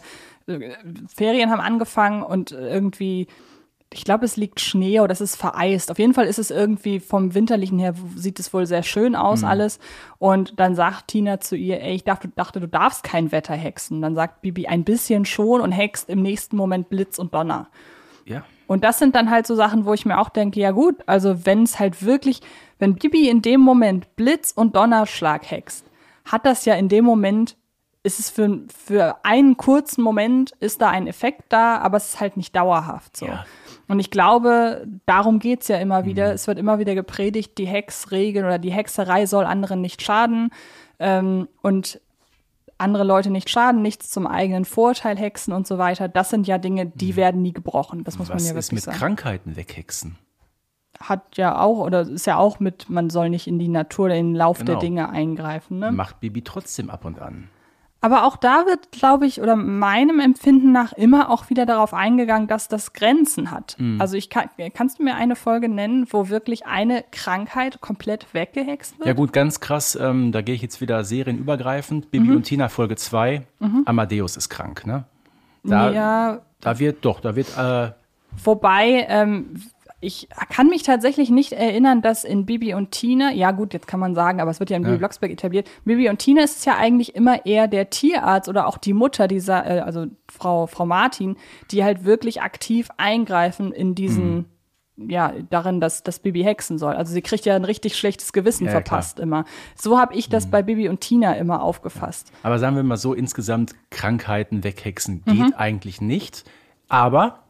Ferien 1.07 1.49
haben 1.49 1.61
angefangen 1.61 2.21
und 2.21 2.51
irgendwie 2.51 3.25
ich 3.91 4.03
glaube, 4.03 4.25
es 4.25 4.37
liegt 4.37 4.59
Schnee 4.59 4.99
oder 4.99 5.11
es 5.11 5.21
ist 5.21 5.35
vereist. 5.35 5.89
Auf 5.89 5.97
jeden 5.97 6.13
Fall 6.13 6.27
ist 6.27 6.37
es 6.37 6.51
irgendwie 6.51 6.99
vom 6.99 7.33
Winterlichen 7.33 7.79
her, 7.79 7.95
sieht 8.15 8.39
es 8.39 8.53
wohl 8.53 8.67
sehr 8.67 8.83
schön 8.83 9.15
aus 9.15 9.43
alles. 9.43 9.79
Und 10.19 10.59
dann 10.59 10.75
sagt 10.75 11.07
Tina 11.07 11.39
zu 11.39 11.55
ihr, 11.55 11.81
ey, 11.81 11.95
ich 11.95 12.03
dachte, 12.03 12.27
dachte, 12.27 12.59
du 12.59 12.67
darfst 12.67 13.03
kein 13.03 13.31
Wetter 13.31 13.55
hexen. 13.55 14.01
Dann 14.01 14.13
sagt 14.13 14.41
Bibi 14.41 14.67
ein 14.67 14.83
bisschen 14.83 15.25
schon 15.25 15.61
und 15.61 15.71
hext 15.71 16.07
im 16.07 16.21
nächsten 16.21 16.55
Moment 16.55 16.89
Blitz 16.89 17.17
und 17.17 17.33
Donner. 17.33 17.67
Ja. 18.25 18.43
Und 18.67 18.83
das 18.83 18.99
sind 18.99 19.15
dann 19.15 19.31
halt 19.31 19.47
so 19.47 19.55
Sachen, 19.55 19.85
wo 19.85 19.93
ich 19.95 20.05
mir 20.05 20.19
auch 20.19 20.29
denke, 20.29 20.59
ja 20.59 20.69
gut, 20.69 20.97
also 21.07 21.47
wenn 21.47 21.63
es 21.63 21.79
halt 21.79 22.03
wirklich, 22.05 22.41
wenn 22.77 22.93
Bibi 22.93 23.27
in 23.27 23.41
dem 23.41 23.61
Moment 23.61 24.15
Blitz 24.15 24.51
und 24.51 24.75
Donnerschlag 24.75 25.49
hext, 25.49 25.87
hat 26.25 26.45
das 26.45 26.65
ja 26.65 26.75
in 26.75 26.89
dem 26.89 27.03
Moment, 27.03 27.57
ist 28.03 28.19
es 28.19 28.29
für, 28.29 28.61
für 28.67 29.17
einen 29.23 29.57
kurzen 29.57 30.03
Moment, 30.03 30.51
ist 30.59 30.79
da 30.79 30.89
ein 30.89 31.07
Effekt 31.07 31.45
da, 31.49 31.79
aber 31.79 31.97
es 31.97 32.09
ist 32.09 32.19
halt 32.19 32.37
nicht 32.37 32.55
dauerhaft 32.55 33.17
so. 33.17 33.25
Ja. 33.25 33.45
Und 33.89 33.99
ich 33.99 34.11
glaube, 34.11 34.87
darum 35.05 35.39
geht's 35.39 35.67
ja 35.67 35.77
immer 35.77 36.05
wieder. 36.05 36.31
Es 36.33 36.47
wird 36.47 36.59
immer 36.59 36.79
wieder 36.79 36.95
gepredigt, 36.95 37.57
die 37.57 37.65
Hexregeln 37.67 38.45
oder 38.45 38.59
die 38.59 38.71
Hexerei 38.71 39.25
soll 39.25 39.45
anderen 39.45 39.81
nicht 39.81 40.01
schaden. 40.01 40.51
Ähm, 40.99 41.47
und 41.61 41.99
andere 42.77 43.03
Leute 43.03 43.29
nicht 43.29 43.49
schaden, 43.49 43.81
nichts 43.81 44.09
zum 44.09 44.25
eigenen 44.25 44.63
Vorteil 44.63 45.17
hexen 45.17 45.53
und 45.53 45.67
so 45.67 45.77
weiter. 45.77 46.07
Das 46.07 46.29
sind 46.29 46.47
ja 46.47 46.57
Dinge, 46.57 46.85
die 46.85 47.15
werden 47.15 47.41
nie 47.41 47.51
gebrochen. 47.51 48.03
Das 48.03 48.17
muss 48.17 48.29
Was 48.29 48.35
man 48.35 48.43
ja 48.45 48.59
ist 48.59 48.67
wirklich 48.67 48.71
mit 48.73 48.83
sagen. 48.83 48.97
Krankheiten 48.97 49.55
weghexen? 49.57 50.17
Hat 50.99 51.37
ja 51.37 51.59
auch, 51.59 51.79
oder 51.79 52.01
ist 52.01 52.25
ja 52.25 52.37
auch 52.37 52.59
mit, 52.59 52.89
man 52.89 53.09
soll 53.09 53.29
nicht 53.29 53.47
in 53.47 53.59
die 53.59 53.67
Natur 53.67 54.09
in 54.09 54.29
den 54.29 54.35
Lauf 54.35 54.57
der 54.59 54.65
Genau. 54.65 54.79
Dinge 54.79 55.09
eingreifen. 55.09 55.79
Ne? 55.79 55.91
Macht 55.91 56.19
Bibi 56.19 56.41
trotzdem 56.43 56.89
ab 56.89 57.05
und 57.05 57.19
an. 57.19 57.49
Aber 58.01 58.23
auch 58.23 58.37
da 58.37 58.65
wird, 58.65 58.91
glaube 58.91 59.25
ich, 59.25 59.41
oder 59.41 59.57
meinem 59.57 60.19
Empfinden 60.19 60.71
nach 60.71 60.93
immer 60.93 61.29
auch 61.29 61.49
wieder 61.49 61.65
darauf 61.65 61.93
eingegangen, 61.93 62.47
dass 62.47 62.69
das 62.69 62.93
Grenzen 62.93 63.51
hat. 63.51 63.75
Mhm. 63.77 63.99
Also 63.99 64.15
ich 64.15 64.29
kann, 64.29 64.49
kannst 64.73 64.99
du 64.99 65.03
mir 65.03 65.15
eine 65.15 65.35
Folge 65.35 65.67
nennen, 65.67 66.07
wo 66.09 66.29
wirklich 66.29 66.65
eine 66.65 67.03
Krankheit 67.11 67.81
komplett 67.81 68.33
weggehext 68.33 68.99
wird? 68.99 69.07
Ja 69.07 69.13
gut, 69.13 69.33
ganz 69.33 69.59
krass, 69.59 69.97
ähm, 69.99 70.31
da 70.31 70.41
gehe 70.41 70.55
ich 70.55 70.61
jetzt 70.61 70.79
wieder 70.79 71.03
serienübergreifend. 71.03 72.05
Mhm. 72.05 72.09
Bibi 72.09 72.31
und 72.31 72.43
Tina 72.43 72.69
Folge 72.69 72.95
2, 72.95 73.45
Amadeus 73.85 74.37
ist 74.37 74.49
krank, 74.49 74.85
ne? 74.85 75.03
Da, 75.63 75.91
ja, 75.91 76.39
da 76.61 76.79
wird, 76.79 77.03
doch, 77.03 77.19
da 77.19 77.35
wird, 77.35 77.49
äh, 77.57 77.91
Wobei, 78.43 79.05
ähm, 79.09 79.55
ich 80.01 80.29
kann 80.49 80.67
mich 80.67 80.83
tatsächlich 80.83 81.29
nicht 81.29 81.51
erinnern, 81.51 82.01
dass 82.01 82.23
in 82.23 82.45
Bibi 82.45 82.73
und 82.73 82.91
Tina, 82.91 83.31
ja 83.33 83.51
gut, 83.51 83.73
jetzt 83.73 83.85
kann 83.87 83.99
man 83.99 84.15
sagen, 84.15 84.39
aber 84.39 84.49
es 84.49 84.59
wird 84.61 84.69
ja 84.69 84.77
in 84.77 84.83
Bibi 84.83 84.97
Blocksberg 84.97 85.31
etabliert, 85.31 85.69
Bibi 85.83 86.07
und 86.09 86.19
Tina 86.19 86.43
ist 86.43 86.59
es 86.59 86.65
ja 86.65 86.77
eigentlich 86.77 87.15
immer 87.15 87.45
eher 87.45 87.67
der 87.67 87.89
Tierarzt 87.89 88.47
oder 88.47 88.67
auch 88.67 88.77
die 88.77 88.93
Mutter 88.93 89.27
dieser, 89.27 89.65
äh, 89.65 89.79
also 89.81 90.05
Frau, 90.31 90.67
Frau 90.67 90.85
Martin, 90.85 91.35
die 91.71 91.83
halt 91.83 92.05
wirklich 92.05 92.41
aktiv 92.41 92.87
eingreifen 92.97 93.73
in 93.73 93.93
diesen, 93.93 94.45
ja, 94.95 95.33
darin, 95.49 95.79
dass 95.81 96.03
das 96.03 96.19
Bibi 96.19 96.43
hexen 96.43 96.77
soll. 96.77 96.93
Also 96.95 97.13
sie 97.13 97.21
kriegt 97.21 97.45
ja 97.45 97.55
ein 97.55 97.65
richtig 97.65 97.97
schlechtes 97.97 98.31
Gewissen 98.33 98.65
Ja, 98.65 98.71
ja, 98.71 98.77
verpasst 98.81 99.19
immer. 99.19 99.43
So 99.75 99.97
habe 99.99 100.13
ich 100.15 100.29
das 100.29 100.47
bei 100.49 100.61
Bibi 100.61 100.87
und 100.89 101.01
Tina 101.01 101.33
immer 101.33 101.61
aufgefasst. 101.61 102.31
aber 102.43 102.57
sagen 102.59 102.75
wir 102.77 102.83
mal 102.83 102.97
so, 102.97 103.13
insgesamt 103.13 103.75
Krankheiten 103.91 104.63
weghexen 104.63 105.23
geht 105.25 105.35
Mhm. 105.39 105.53
eigentlich 105.57 105.99
nicht. 106.01 106.43
Aber 106.89 107.43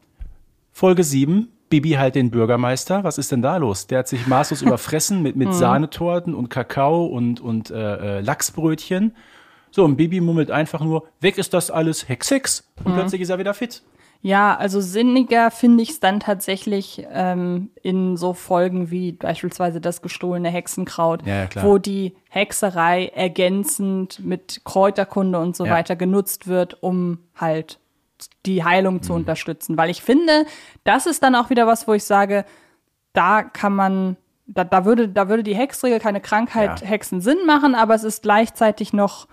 Folge 0.72 1.02
7, 1.04 1.48
Bibi 1.70 1.92
halt 1.92 2.14
den 2.16 2.30
Bürgermeister. 2.30 3.02
Was 3.04 3.16
ist 3.16 3.32
denn 3.32 3.40
da 3.40 3.56
los? 3.56 3.86
Der 3.86 4.00
hat 4.00 4.08
sich 4.08 4.26
maßlos 4.26 4.60
überfressen 4.66 5.22
mit, 5.22 5.36
Mhm. 5.36 5.44
mit 5.44 5.54
Sahnetorten 5.54 6.34
und 6.34 6.50
Kakao 6.50 7.06
und, 7.06 7.40
und 7.40 7.70
äh, 7.70 8.18
äh, 8.18 8.20
Lachsbrötchen. 8.20 9.14
So, 9.70 9.84
und 9.84 9.96
Bibi 9.96 10.20
mummelt 10.20 10.50
einfach 10.50 10.80
nur, 10.82 11.04
weg 11.20 11.38
ist 11.38 11.54
das 11.54 11.70
alles, 11.70 12.08
Hex, 12.08 12.30
Hex. 12.30 12.68
Mhm. 12.80 12.86
Und 12.86 12.94
plötzlich 12.94 13.20
ist 13.22 13.30
er 13.30 13.38
wieder 13.38 13.54
fit. 13.54 13.82
Ja, 14.22 14.54
also 14.54 14.82
sinniger 14.82 15.50
finde 15.50 15.82
ich 15.82 15.90
es 15.90 16.00
dann 16.00 16.20
tatsächlich 16.20 17.06
ähm, 17.10 17.70
in 17.82 18.18
so 18.18 18.34
Folgen 18.34 18.90
wie 18.90 19.12
beispielsweise 19.12 19.80
das 19.80 20.02
gestohlene 20.02 20.50
Hexenkraut, 20.50 21.24
Ja, 21.26 21.44
ja, 21.44 21.62
wo 21.62 21.78
die 21.78 22.14
Hexerei 22.28 23.06
ergänzend 23.14 24.20
mit 24.22 24.60
Kräuterkunde 24.64 25.38
und 25.38 25.56
so 25.56 25.64
Ja. 25.64 25.72
weiter 25.72 25.96
genutzt 25.96 26.48
wird, 26.48 26.82
um 26.82 27.18
halt 27.34 27.78
die 28.46 28.64
Heilung 28.64 28.94
Mhm. 28.96 29.02
zu 29.02 29.12
unterstützen. 29.14 29.76
Weil 29.76 29.90
ich 29.90 30.02
finde, 30.02 30.46
das 30.84 31.06
ist 31.06 31.22
dann 31.22 31.34
auch 31.34 31.50
wieder 31.50 31.66
was, 31.66 31.86
wo 31.88 31.92
ich 31.94 32.04
sage, 32.04 32.44
da 33.12 33.42
kann 33.42 33.74
man, 33.74 34.16
da, 34.46 34.64
da 34.64 34.84
würde, 34.84 35.08
da 35.08 35.28
würde 35.28 35.42
die 35.42 35.54
Hexregel 35.54 35.98
keine 36.00 36.20
Krankheit 36.20 36.80
Ja. 36.80 36.86
Hexen 36.86 37.20
Sinn 37.20 37.38
machen, 37.46 37.74
aber 37.74 37.94
es 37.94 38.04
ist 38.04 38.22
gleichzeitig 38.22 38.92
noch 38.92 39.26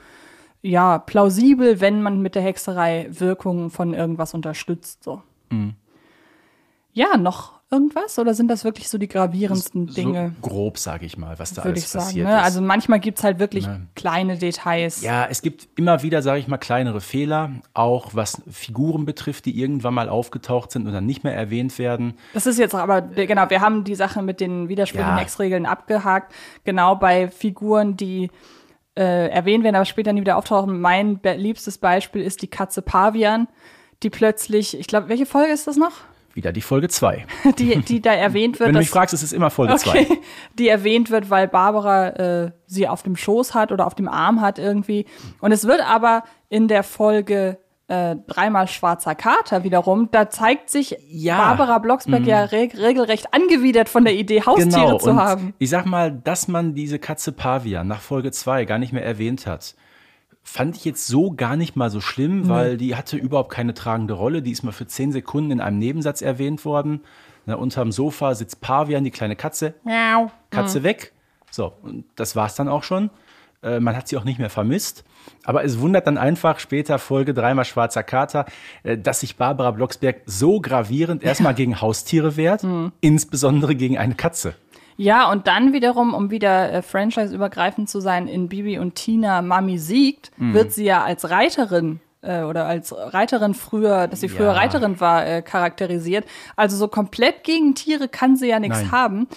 ja, 0.64 0.98
plausibel, 0.98 1.80
wenn 1.82 2.02
man 2.02 2.22
mit 2.22 2.34
der 2.36 2.42
Hexerei 2.42 3.08
Wirkungen 3.12 3.70
von 3.70 3.94
irgendwas 3.94 4.34
unterstützt. 4.34 5.04
So. 5.04 5.22
Mhm. 5.50 5.76
Ja, 6.94 7.16
noch 7.16 7.57
irgendwas? 7.70 8.18
Oder 8.18 8.34
sind 8.34 8.48
das 8.50 8.64
wirklich 8.64 8.88
so 8.90 8.98
die 8.98 9.08
gravierendsten 9.08 9.88
Dinge, 9.88 10.34
So 10.42 10.48
grob, 10.50 10.78
sage 10.78 11.06
ich 11.06 11.18
mal, 11.18 11.38
was 11.40 11.54
da 11.54 11.64
würde 11.64 11.72
alles 11.72 11.84
ich 11.84 11.90
sagen? 11.90 12.06
passiert 12.06 12.28
Ne? 12.28 12.36
ist. 12.38 12.44
Also 12.44 12.62
manchmal 12.62 13.00
gibt's 13.00 13.24
halt 13.24 13.40
wirklich 13.40 13.68
kleine 13.96 14.38
Details. 14.38 15.02
Ja, 15.02 15.26
es 15.30 15.42
gibt 15.42 15.68
immer 15.78 16.02
wieder, 16.04 16.22
sage 16.22 16.40
ich 16.40 16.48
mal, 16.48 16.58
kleinere 16.58 17.02
Fehler, 17.02 17.52
auch 17.74 18.16
was 18.16 18.42
Figuren 18.50 19.06
betrifft, 19.06 19.46
die 19.46 19.60
irgendwann 19.60 19.94
mal 19.94 20.08
aufgetaucht 20.10 20.72
sind 20.72 20.88
und 20.88 20.94
dann 20.94 21.06
nicht 21.06 21.24
mehr 21.24 21.36
erwähnt 21.36 21.78
werden. 21.78 22.14
Das 22.34 22.46
ist 22.46 22.58
jetzt 22.58 22.74
aber, 22.76 23.02
genau, 23.02 23.50
wir 23.50 23.62
haben 23.62 23.84
die 23.84 23.96
Sache 23.96 24.22
mit 24.22 24.40
den 24.40 24.70
widersprüchlichen 24.70 25.16
Ja. 25.16 25.22
Hexregeln 25.22 25.66
abgehakt. 25.66 26.34
Genau 26.64 26.96
bei 26.96 27.28
Figuren, 27.30 27.98
die 27.98 28.32
äh, 28.98 29.28
erwähnt 29.30 29.64
werden, 29.64 29.76
aber 29.76 29.86
später 29.86 30.14
nie 30.14 30.22
wieder 30.22 30.38
auftauchen. 30.38 30.80
Mein 30.80 31.20
liebstes 31.24 31.78
Beispiel 31.78 32.22
ist 32.24 32.42
die 32.42 32.48
Katze 32.48 32.82
Pavian, 32.82 33.48
die 34.04 34.10
plötzlich, 34.10 34.80
ich 34.80 34.88
glaube, 34.88 35.10
welche 35.10 35.26
Folge 35.26 35.52
ist 35.52 35.68
das 35.68 35.76
noch? 35.78 35.92
Wieder 36.38 36.52
die 36.52 36.62
Folge 36.62 36.88
2. 36.88 37.26
Die, 37.58 37.78
die 37.80 38.00
da 38.00 38.14
erwähnt 38.14 38.60
wird. 38.60 38.68
Wenn 38.68 38.76
du 38.76 38.80
mich 38.82 38.92
fragst, 38.92 39.12
es 39.12 39.24
ist 39.24 39.34
immer 39.34 39.50
Folge 39.50 39.76
2. 39.76 39.90
Okay, 39.90 40.20
die 40.60 40.68
erwähnt 40.70 41.10
wird, 41.10 41.32
weil 41.32 41.48
Barbara 41.48 42.10
äh, 42.10 42.52
sie 42.68 42.88
auf 42.88 43.02
dem 43.02 43.16
Schoß 43.16 43.56
hat 43.56 43.72
oder 43.72 43.88
auf 43.88 43.96
dem 43.96 44.08
Arm 44.08 44.40
hat 44.40 44.60
irgendwie. 44.60 45.08
Und 45.42 45.52
es 45.52 45.66
wird 45.66 45.82
aber 45.82 46.24
in 46.48 46.68
der 46.68 46.84
Folge 46.84 47.58
äh, 47.88 48.18
dreimal 48.28 48.68
schwarzer 48.68 49.16
Kater 49.16 49.64
wiederum, 49.64 50.10
da 50.12 50.30
zeigt 50.30 50.70
sich 50.70 50.96
Ja. 51.10 51.38
Barbara 51.38 51.80
Blocksberg 51.80 52.24
ja 52.28 52.44
reg 52.44 52.78
regelrecht 52.78 53.34
angewidert 53.34 53.90
von 53.90 54.04
der 54.06 54.14
Idee, 54.14 54.44
Haustiere 54.46 54.70
Genau, 54.70 54.98
zu 55.00 55.10
und 55.10 55.18
haben. 55.18 55.54
ich 55.58 55.72
sag 55.72 55.88
mal, 55.88 56.12
dass 56.12 56.48
man 56.48 56.76
diese 56.76 57.00
Katze 57.00 57.32
Pavian 57.32 57.88
nach 57.88 58.02
Folge 58.02 58.32
2 58.32 58.66
gar 58.66 58.78
nicht 58.78 58.94
mehr 58.94 59.04
erwähnt 59.06 59.48
hat, 59.48 59.74
Fand 60.50 60.78
ich 60.78 60.86
jetzt 60.86 61.08
so 61.08 61.32
gar 61.32 61.58
nicht 61.58 61.76
mal 61.76 61.90
so 61.90 62.00
schlimm, 62.00 62.48
weil 62.48 62.78
die 62.78 62.96
hatte 62.96 63.18
überhaupt 63.18 63.52
keine 63.52 63.74
tragende 63.74 64.14
Rolle. 64.14 64.42
Die 64.42 64.52
ist 64.52 64.64
mal 64.64 64.72
für 64.72 64.88
zehn 64.88 65.12
Sekunden 65.12 65.52
in 65.52 65.60
einem 65.60 65.78
Nebensatz 65.78 66.22
erwähnt 66.22 66.64
worden. 66.64 67.02
Na, 67.46 67.56
unterm 67.56 67.92
Sofa 67.92 68.34
sitzt 68.34 68.62
Pavian, 68.62 69.04
die 69.04 69.12
kleine 69.12 69.36
Katze. 69.36 69.74
Miau. 69.84 70.32
Katze 70.50 70.84
weg. 70.84 71.12
So, 71.52 71.74
und 71.84 72.06
das 72.16 72.38
war's 72.38 72.56
dann 72.56 72.70
auch 72.70 72.84
schon. 72.84 73.10
Äh, 73.62 73.82
man 73.82 73.98
hat 73.98 74.08
sie 74.08 74.16
auch 74.16 74.24
nicht 74.24 74.40
mehr 74.40 74.50
vermisst. 74.50 75.04
Aber 75.44 75.66
es 75.66 75.82
wundert 75.82 76.08
dann 76.08 76.18
einfach 76.18 76.60
später, 76.60 76.98
Folge 76.98 77.34
dreimal 77.34 77.66
Schwarzer 77.66 78.04
Kater, 78.04 78.46
äh, 78.84 78.98
dass 78.98 79.20
sich 79.20 79.36
Barbara 79.36 79.72
Blocksberg 79.72 80.22
so 80.26 80.62
gravierend 80.62 81.24
erstmal 81.24 81.56
gegen 81.56 81.82
Haustiere 81.82 82.38
wehrt, 82.38 82.66
insbesondere 83.02 83.76
gegen 83.76 83.98
eine 83.98 84.16
Katze. 84.16 84.56
Ja, 84.98 85.32
und 85.32 85.48
dann 85.48 85.74
wiederum, 85.74 86.14
um 86.14 86.32
wieder 86.32 86.72
äh, 86.74 86.82
franchise-übergreifend 86.82 87.90
zu 87.90 88.00
sein, 88.00 88.28
in 88.28 88.50
Bibi 88.50 88.80
und 88.80 88.96
Tina 88.96 89.42
Mami 89.42 89.78
siegt, 89.78 90.32
Mhm. 90.38 90.54
wird 90.54 90.72
sie 90.74 90.86
ja 90.86 91.04
als 91.04 91.30
Reiterin 91.30 92.00
äh, 92.24 92.42
oder 92.42 92.66
als 92.66 92.94
Reiterin 92.98 93.54
früher, 93.54 94.08
dass 94.08 94.22
sie 94.22 94.28
früher 94.30 94.48
Ja. 94.48 94.54
Reiterin 94.54 95.00
war, 95.00 95.26
äh, 95.26 95.42
charakterisiert. 95.44 96.26
Also 96.56 96.76
so 96.76 96.88
komplett 96.88 97.44
gegen 97.44 97.76
Tiere 97.76 98.08
kann 98.08 98.36
sie 98.36 98.48
ja 98.48 98.60
nichts 98.60 98.92
haben. 98.92 99.28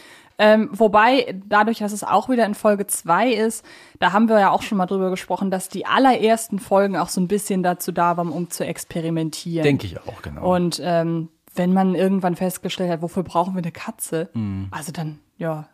Ähm, 0.42 0.70
wobei, 0.72 1.38
dadurch, 1.46 1.80
dass 1.80 1.92
es 1.92 2.02
auch 2.02 2.30
wieder 2.30 2.46
in 2.46 2.54
Folge 2.54 2.86
2 2.86 3.30
ist, 3.30 3.62
da 3.98 4.14
haben 4.14 4.30
wir 4.30 4.40
ja 4.40 4.50
auch 4.50 4.62
schon 4.62 4.78
mal 4.78 4.86
drüber 4.86 5.10
gesprochen, 5.10 5.50
dass 5.50 5.68
die 5.68 5.84
allerersten 5.84 6.58
Folgen 6.58 6.96
auch 6.96 7.10
so 7.10 7.20
ein 7.20 7.28
bisschen 7.28 7.62
dazu 7.62 7.92
da 7.92 8.16
waren, 8.16 8.30
um 8.30 8.48
zu 8.48 8.64
experimentieren. 8.64 9.64
Denke 9.64 9.84
ich 9.86 10.00
auch, 10.00 10.22
genau. 10.22 10.50
Und 10.54 10.80
ähm, 10.82 11.28
wenn 11.54 11.74
man 11.74 11.94
irgendwann 11.94 12.36
festgestellt 12.36 12.90
hat, 12.90 13.02
wofür 13.02 13.22
brauchen 13.22 13.54
wir 13.54 13.62
eine 13.62 13.72
Katze? 13.72 14.30
Mhm. 14.32 14.68
Also 14.70 14.92
dann, 14.92 15.18
ja, 15.40 15.68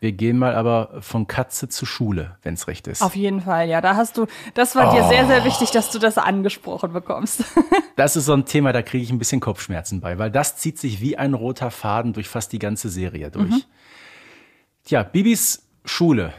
Wir 0.00 0.12
gehen 0.12 0.38
mal 0.38 0.54
aber 0.54 1.02
von 1.02 1.26
Katze 1.26 1.68
zu 1.68 1.84
Schule, 1.84 2.36
wenn 2.42 2.54
es 2.54 2.66
recht 2.68 2.86
ist. 2.86 3.02
Auf 3.02 3.14
jeden 3.14 3.42
Fall, 3.42 3.68
ja. 3.68 3.82
Da 3.82 3.96
hast 3.96 4.16
du, 4.16 4.26
das 4.54 4.74
war 4.74 4.94
dir 4.94 5.06
sehr, 5.08 5.26
sehr 5.26 5.44
wichtig, 5.44 5.72
dass 5.72 5.90
du 5.90 5.98
das 5.98 6.16
angesprochen 6.16 6.92
bekommst. 6.94 7.44
Das 7.96 8.16
ist 8.16 8.24
so 8.24 8.32
ein 8.32 8.46
Thema, 8.46 8.72
da 8.72 8.80
kriege 8.80 9.04
ich 9.04 9.10
ein 9.10 9.18
bisschen 9.18 9.40
Kopfschmerzen 9.40 10.00
bei, 10.00 10.16
weil 10.18 10.30
das 10.30 10.56
zieht 10.56 10.78
sich 10.78 11.02
wie 11.02 11.18
ein 11.18 11.34
roter 11.34 11.70
Faden 11.70 12.14
durch 12.14 12.28
fast 12.28 12.50
die 12.50 12.58
ganze 12.58 12.88
Serie 12.88 13.30
durch. 13.30 13.50
Mhm. 13.50 13.62
Tja, 14.84 15.02
Bibis 15.02 15.66
Schule. 15.84 16.32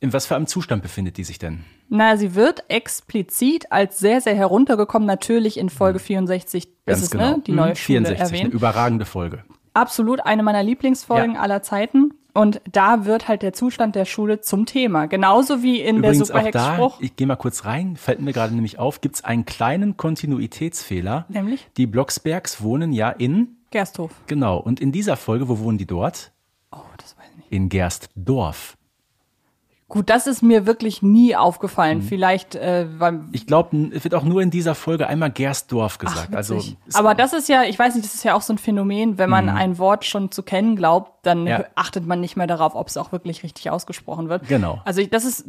In 0.00 0.12
was 0.12 0.26
für 0.26 0.34
einem 0.34 0.48
Zustand 0.48 0.82
befindet 0.82 1.16
die 1.16 1.22
sich 1.22 1.38
denn? 1.38 1.64
Na, 1.88 2.16
sie 2.16 2.34
wird 2.34 2.64
explizit 2.68 3.70
als 3.70 3.98
sehr, 4.00 4.20
sehr 4.20 4.34
heruntergekommen, 4.34 5.06
natürlich 5.06 5.58
in 5.58 5.70
Folge 5.70 6.00
64 6.00 6.66
ist 6.86 7.02
es, 7.02 7.14
ne? 7.14 7.40
Die 7.46 7.52
Mhm, 7.52 7.56
neue 7.56 7.76
Schule 7.76 7.98
64, 8.00 8.20
eine 8.20 8.36
erwähnt. 8.38 8.52
überragende 8.54 9.04
Folge. 9.04 9.44
Absolut 9.76 10.20
eine 10.24 10.42
meiner 10.42 10.62
Lieblingsfolgen 10.62 11.34
Ja. 11.34 11.40
aller 11.40 11.62
Zeiten. 11.62 12.14
Und 12.32 12.60
da 12.70 13.06
wird 13.06 13.28
halt 13.28 13.40
der 13.42 13.52
Zustand 13.54 13.94
der 13.94 14.04
Schule 14.04 14.40
zum 14.42 14.66
Thema. 14.66 15.06
Genauso 15.06 15.62
wie 15.62 15.80
in 15.80 15.98
Übrigens 15.98 16.18
der 16.18 16.26
Superhex-Spruch. 16.26 17.00
ich 17.00 17.16
gehe 17.16 17.26
mal 17.26 17.36
kurz 17.36 17.64
rein, 17.64 17.96
fällt 17.96 18.20
mir 18.20 18.32
gerade 18.34 18.54
nämlich 18.54 18.78
auf, 18.78 19.00
gibt 19.00 19.14
es 19.16 19.24
einen 19.24 19.46
kleinen 19.46 19.96
Kontinuitätsfehler. 19.96 21.24
Nämlich? 21.28 21.66
Die 21.76 21.86
Blocksbergs 21.86 22.62
wohnen 22.62 22.92
ja 22.92 23.08
in, 23.10 23.56
Gersthof. 23.70 24.10
genau, 24.26 24.58
und 24.58 24.80
in 24.80 24.92
dieser 24.92 25.16
Folge, 25.16 25.48
wo 25.48 25.58
wohnen 25.60 25.78
die 25.78 25.86
dort? 25.86 26.32
Oh, 26.72 26.76
das 26.98 27.16
weiß 27.16 27.24
ich 27.30 27.36
nicht. 27.36 27.52
In 27.52 27.68
Gerstdorf. 27.70 28.75
Gut, 29.88 30.10
das 30.10 30.26
ist 30.26 30.42
mir 30.42 30.66
wirklich 30.66 31.00
nie 31.00 31.36
aufgefallen. 31.36 31.98
Mhm. 31.98 32.02
Vielleicht, 32.02 32.56
äh, 32.56 32.86
weil 32.98 33.20
Ich 33.30 33.46
glaube, 33.46 33.90
es 33.94 34.02
wird 34.02 34.16
auch 34.16 34.24
nur 34.24 34.42
in 34.42 34.50
dieser 34.50 34.74
Folge 34.74 35.06
einmal 35.06 35.30
Gerstdorf 35.30 35.98
gesagt. 35.98 36.34
also 36.34 36.56
Witzig. 36.56 36.76
es- 36.88 36.96
Aber 36.96 37.14
das 37.14 37.32
ist 37.32 37.48
ja, 37.48 37.62
ich 37.62 37.78
weiß 37.78 37.94
nicht, 37.94 38.04
das 38.04 38.12
ist 38.14 38.24
ja 38.24 38.34
auch 38.34 38.42
so 38.42 38.52
ein 38.52 38.58
Phänomen, 38.58 39.16
wenn 39.16 39.30
man 39.30 39.48
ein 39.48 39.78
Wort 39.78 40.04
schon 40.04 40.32
zu 40.32 40.42
kennen 40.42 40.74
glaubt, 40.74 41.12
dann 41.24 41.42
Mhm. 41.42 41.46
Ja. 41.46 41.64
achtet 41.76 42.04
man 42.04 42.20
nicht 42.20 42.36
mehr 42.36 42.48
darauf, 42.48 42.74
ob 42.74 42.88
es 42.88 42.96
auch 42.96 43.12
wirklich 43.12 43.44
richtig 43.44 43.70
ausgesprochen 43.70 44.28
wird. 44.28 44.48
Genau. 44.48 44.80
Also 44.84 45.00
ich, 45.00 45.08
das 45.10 45.24
ist, 45.24 45.46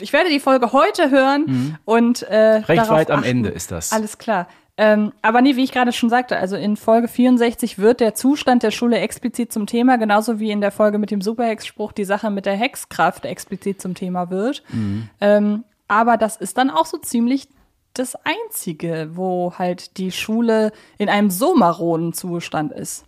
ich 0.00 0.12
werde 0.12 0.28
die 0.28 0.40
Folge 0.40 0.72
heute 0.72 1.10
hören 1.10 1.78
und 1.86 2.26
äh, 2.28 2.58
Mhm. 2.58 2.64
Recht 2.64 2.90
weit 2.90 3.10
am 3.10 3.20
achten. 3.20 3.28
Ende 3.30 3.48
ist 3.48 3.70
das. 3.70 3.92
Alles 3.92 4.18
klar. 4.18 4.48
Ähm, 4.80 5.12
aber 5.22 5.42
nee, 5.42 5.56
wie 5.56 5.64
ich 5.64 5.72
gerade 5.72 5.92
schon 5.92 6.08
sagte, 6.08 6.36
also 6.36 6.54
in 6.54 6.76
Folge 6.76 7.08
64 7.08 7.78
wird 7.78 7.98
der 7.98 8.14
Zustand 8.14 8.62
der 8.62 8.70
Schule 8.70 8.98
explizit 9.00 9.52
zum 9.52 9.66
Thema, 9.66 9.98
genauso 9.98 10.38
wie 10.38 10.52
in 10.52 10.60
der 10.60 10.70
Folge 10.70 10.98
mit 10.98 11.10
dem 11.10 11.20
Superhex-Spruch 11.20 11.90
die 11.90 12.04
Sache 12.04 12.30
mit 12.30 12.46
der 12.46 12.54
Hexkraft 12.54 13.24
explizit 13.24 13.82
zum 13.82 13.94
Thema 13.94 14.30
wird. 14.30 14.62
Mhm. 14.68 15.10
Ähm, 15.20 15.64
aber 15.88 16.16
das 16.16 16.36
ist 16.36 16.58
dann 16.58 16.70
auch 16.70 16.86
so 16.86 16.96
ziemlich 16.96 17.48
das 17.92 18.16
Einzige, 18.24 19.10
wo 19.14 19.54
halt 19.58 19.96
die 19.96 20.12
Schule 20.12 20.70
in 20.96 21.08
einem 21.08 21.30
so 21.30 21.56
maroden 21.56 22.12
Zustand 22.12 22.70
ist. 22.70 23.04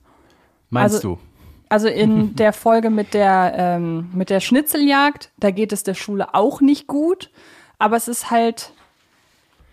Meinst 0.70 0.96
also- 0.96 1.14
du? 1.14 1.18
Also 1.68 1.86
in 1.86 2.34
der 2.34 2.52
Folge 2.52 2.90
mit 2.90 3.14
der, 3.14 3.54
ähm, 3.56 4.10
mit 4.12 4.28
der 4.28 4.40
Schnitzeljagd, 4.40 5.30
da 5.38 5.52
geht 5.52 5.72
es 5.72 5.84
der 5.84 5.94
Schule 5.94 6.34
auch 6.34 6.60
nicht 6.60 6.88
gut. 6.88 7.30
Aber 7.78 7.96
es 7.96 8.08
ist 8.08 8.32
halt, 8.32 8.72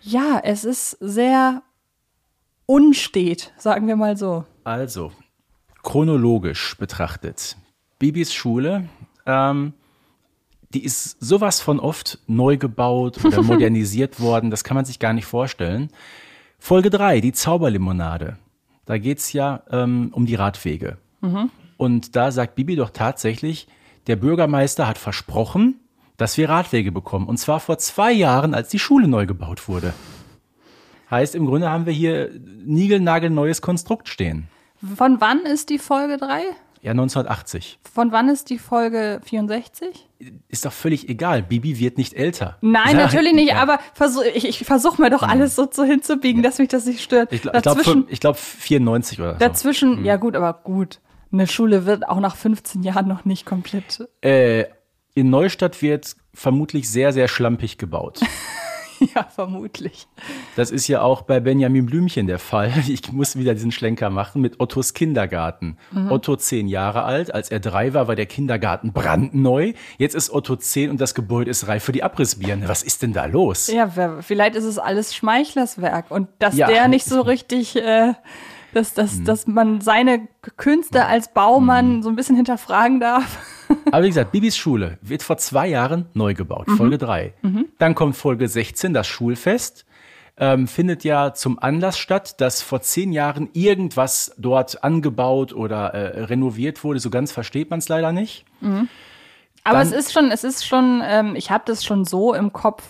ja, 0.00 0.40
es 0.44 0.64
ist 0.64 0.92
sehr 1.00 1.62
unstet, 2.68 3.52
sagen 3.56 3.88
wir 3.88 3.96
mal 3.96 4.16
so. 4.16 4.44
Also, 4.62 5.10
chronologisch 5.82 6.76
betrachtet, 6.76 7.56
Bibis 7.98 8.34
Schule, 8.34 8.88
ähm, 9.26 9.72
die 10.74 10.84
ist 10.84 11.16
sowas 11.18 11.62
von 11.62 11.80
oft 11.80 12.18
neu 12.26 12.58
gebaut 12.58 13.24
oder 13.24 13.42
modernisiert 13.54 14.20
worden, 14.20 14.50
das 14.50 14.64
kann 14.64 14.74
man 14.74 14.84
sich 14.84 14.98
gar 14.98 15.14
nicht 15.14 15.24
vorstellen. 15.24 15.88
Folge 16.58 16.90
3, 16.90 17.20
die 17.20 17.32
Zauberlimonade. 17.32 18.36
Da 18.84 18.98
geht's 18.98 19.32
ja 19.32 19.62
ähm, 19.70 20.10
um 20.12 20.26
die 20.26 20.34
Radwege. 20.34 20.98
Und 21.78 22.16
da 22.16 22.30
sagt 22.30 22.54
Bibi 22.54 22.76
doch 22.76 22.90
tatsächlich, 22.90 23.66
der 24.08 24.16
Bürgermeister 24.16 24.86
hat 24.86 24.98
versprochen, 24.98 25.80
dass 26.18 26.36
wir 26.36 26.50
Radwege 26.50 26.92
bekommen. 26.92 27.28
Und 27.28 27.38
zwar 27.38 27.60
vor 27.60 27.78
zwei 27.78 28.12
Jahren, 28.12 28.52
als 28.52 28.68
die 28.68 28.78
Schule 28.78 29.08
neu 29.08 29.24
gebaut 29.24 29.68
wurde. 29.68 29.94
Heißt, 31.10 31.34
im 31.34 31.46
Grunde 31.46 31.70
haben 31.70 31.86
wir 31.86 31.92
hier 31.92 32.30
niegelnagelneues 32.64 33.62
Konstrukt 33.62 34.08
stehen. 34.08 34.48
Von 34.96 35.20
wann 35.20 35.40
ist 35.40 35.70
die 35.70 35.78
Folge 35.78 36.16
3? 36.18 36.42
Ja, 36.80 36.92
1980. 36.92 37.80
Von 37.92 38.12
wann 38.12 38.28
ist 38.28 38.50
die 38.50 38.58
Folge 38.58 39.20
64? 39.24 40.08
Ist 40.48 40.64
doch 40.64 40.72
völlig 40.72 41.08
egal. 41.08 41.42
Bibi 41.42 41.78
wird 41.80 41.98
nicht 41.98 42.14
älter. 42.14 42.56
Nein, 42.60 42.96
Ja, 42.96 43.04
natürlich 43.06 43.32
nicht, 43.34 43.48
ja. 43.48 43.56
Aber 43.56 43.80
versuch, 43.94 44.22
ich, 44.34 44.46
ich 44.46 44.64
versuche 44.64 45.02
mir 45.02 45.10
doch 45.10 45.22
alles 45.24 45.56
so 45.56 45.66
zu 45.66 45.82
hinzubiegen, 45.84 46.42
dass 46.44 46.58
mich 46.58 46.68
das 46.68 46.86
nicht 46.86 47.02
stört. 47.02 47.32
Ich, 47.32 47.42
gl- 47.42 47.56
ich 47.56 47.62
glaube 47.62 48.06
glaub 48.20 48.36
94 48.36 49.18
oder 49.20 49.32
so. 49.32 49.38
dazwischen 49.40 50.00
Mhm. 50.00 50.04
ja 50.04 50.16
gut, 50.16 50.36
aber 50.36 50.52
gut. 50.52 51.00
Eine 51.32 51.46
Schule 51.48 51.84
wird 51.84 52.08
auch 52.08 52.20
nach 52.20 52.36
15 52.36 52.82
Jahren 52.84 53.08
noch 53.08 53.24
nicht 53.24 53.44
komplett 53.44 54.08
Äh, 54.22 54.64
in 55.14 55.30
Neustadt 55.30 55.82
wird 55.82 56.14
vermutlich 56.32 56.88
sehr, 56.88 57.12
sehr 57.12 57.26
schlampig 57.28 57.76
gebaut. 57.78 58.20
Ja, 59.14 59.24
vermutlich. 59.24 60.06
Das 60.56 60.70
ist 60.70 60.88
ja 60.88 61.02
auch 61.02 61.22
bei 61.22 61.40
Benjamin 61.40 61.86
Blümchen 61.86 62.26
der 62.26 62.38
Fall. 62.38 62.72
Ich 62.88 63.12
muss 63.12 63.36
wieder 63.36 63.54
diesen 63.54 63.70
Schlenker 63.72 64.10
machen 64.10 64.40
mit 64.42 64.60
Ottos 64.60 64.94
Kindergarten. 64.94 65.76
Mhm. 65.92 66.10
Otto 66.10 66.36
zehn 66.36 66.68
Jahre 66.68 67.02
alt. 67.04 67.32
Als 67.34 67.50
er 67.50 67.60
drei 67.60 67.94
war, 67.94 68.08
war 68.08 68.16
der 68.16 68.26
Kindergarten 68.26 68.92
brandneu. 68.92 69.72
Jetzt 69.98 70.14
ist 70.14 70.30
Otto 70.30 70.56
zehn 70.56 70.90
und 70.90 71.00
das 71.00 71.14
Gebäude 71.14 71.50
ist 71.50 71.68
reif 71.68 71.84
für 71.84 71.92
die 71.92 72.02
Abrissbirne. 72.02 72.68
Was 72.68 72.82
ist 72.82 73.02
denn 73.02 73.12
da 73.12 73.26
los? 73.26 73.68
Ja, 73.68 73.90
vielleicht 74.20 74.54
ist 74.56 74.64
es 74.64 74.78
alles 74.78 75.14
Schmeichlerswerk 75.14 76.10
und 76.10 76.28
dass 76.38 76.56
Ja. 76.56 76.66
der 76.66 76.88
nicht 76.88 77.04
so 77.06 77.20
richtig, 77.20 77.76
äh, 77.76 78.14
dass, 78.74 78.94
dass, 78.94 79.22
dass 79.22 79.46
man 79.46 79.80
seine 79.80 80.28
Künste 80.56 81.06
als 81.06 81.32
Baumann 81.32 82.02
so 82.02 82.08
ein 82.08 82.16
bisschen 82.16 82.36
hinterfragen 82.36 83.00
darf. 83.00 83.38
Aber 83.90 84.02
wie 84.04 84.08
gesagt, 84.08 84.32
Bibis 84.32 84.56
Schule 84.56 84.98
wird 85.02 85.22
vor 85.22 85.36
zwei 85.38 85.66
Jahren 85.68 86.06
neu 86.14 86.34
gebaut, 86.34 86.66
Folge 86.76 86.98
3. 86.98 87.34
Dann 87.78 87.94
kommt 87.94 88.16
Folge 88.16 88.48
16, 88.48 88.92
das 88.94 89.06
Schulfest. 89.06 89.84
Ähm, 90.40 90.68
findet 90.68 91.02
ja 91.02 91.34
zum 91.34 91.58
Anlass 91.58 91.98
statt, 91.98 92.40
dass 92.40 92.62
vor 92.62 92.80
zehn 92.80 93.12
Jahren 93.12 93.48
irgendwas 93.54 94.32
dort 94.38 94.84
angebaut 94.84 95.52
oder 95.52 95.88
äh, 95.94 96.24
renoviert 96.26 96.84
wurde. 96.84 97.00
So 97.00 97.10
ganz 97.10 97.32
versteht 97.32 97.70
man 97.70 97.80
es 97.80 97.88
leider 97.88 98.12
nicht. 98.12 98.44
Aber 98.62 98.80
Dann- 99.64 99.86
es 99.88 99.92
ist 99.92 100.12
schon, 100.12 100.30
es 100.30 100.44
ist 100.44 100.64
schon, 100.64 101.02
ähm, 101.04 101.34
ich 101.34 101.50
habe 101.50 101.64
das 101.66 101.84
schon 101.84 102.04
so 102.04 102.34
im 102.34 102.52
Kopf, 102.52 102.84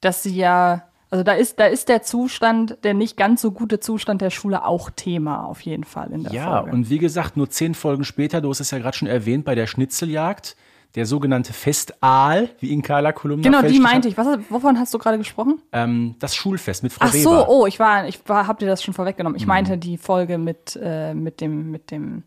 dass 0.00 0.22
sie 0.22 0.34
ja, 0.34 0.87
also 1.10 1.24
da 1.24 1.32
ist, 1.32 1.58
da 1.58 1.66
ist 1.66 1.88
der 1.88 2.02
Zustand, 2.02 2.78
der 2.84 2.94
nicht 2.94 3.16
ganz 3.16 3.40
so 3.42 3.50
gute 3.50 3.80
Zustand 3.80 4.20
der 4.20 4.30
Schule 4.30 4.64
auch 4.64 4.90
Thema 4.90 5.44
auf 5.44 5.60
jeden 5.62 5.84
Fall 5.84 6.12
in 6.12 6.24
der 6.24 6.32
Ja, 6.32 6.60
Folge. 6.60 6.76
und 6.76 6.90
wie 6.90 6.98
gesagt, 6.98 7.36
nur 7.36 7.48
zehn 7.50 7.74
Folgen 7.74 8.04
später, 8.04 8.40
du 8.40 8.50
hast 8.50 8.60
es 8.60 8.70
ja 8.70 8.78
gerade 8.78 8.96
schon 8.96 9.08
erwähnt, 9.08 9.44
bei 9.44 9.54
der 9.54 9.66
Schnitzeljagd, 9.66 10.56
der 10.94 11.04
sogenannte 11.06 11.52
Festaal, 11.52 12.48
wie 12.60 12.68
ihn 12.68 12.82
Carla 12.82 13.12
Kolumna 13.12 13.42
genau, 13.42 13.62
die 13.62 13.78
meinte 13.78 14.08
ich. 14.08 14.16
Was, 14.16 14.38
wovon 14.48 14.78
hast 14.78 14.92
du 14.94 14.98
gerade 14.98 15.18
gesprochen? 15.18 15.60
hat, 15.72 15.84
ähm, 15.84 16.14
das 16.18 16.34
Schulfest 16.34 16.82
mit 16.82 16.92
Frau 16.92 17.04
Ach 17.06 17.12
Weber. 17.12 17.22
so, 17.22 17.48
oh, 17.48 17.66
ich 17.66 17.78
war, 17.78 18.08
ich 18.08 18.20
war, 18.26 18.46
hab 18.46 18.58
dir 18.58 18.66
das 18.66 18.82
schon 18.82 18.94
vorweggenommen. 18.94 19.36
Ich 19.36 19.46
meinte 19.46 19.76
die 19.76 19.98
Folge 19.98 20.38
mit, 20.38 20.78
äh, 20.82 21.14
mit 21.14 21.40
dem, 21.40 21.70
mit 21.70 21.90
dem, 21.90 22.22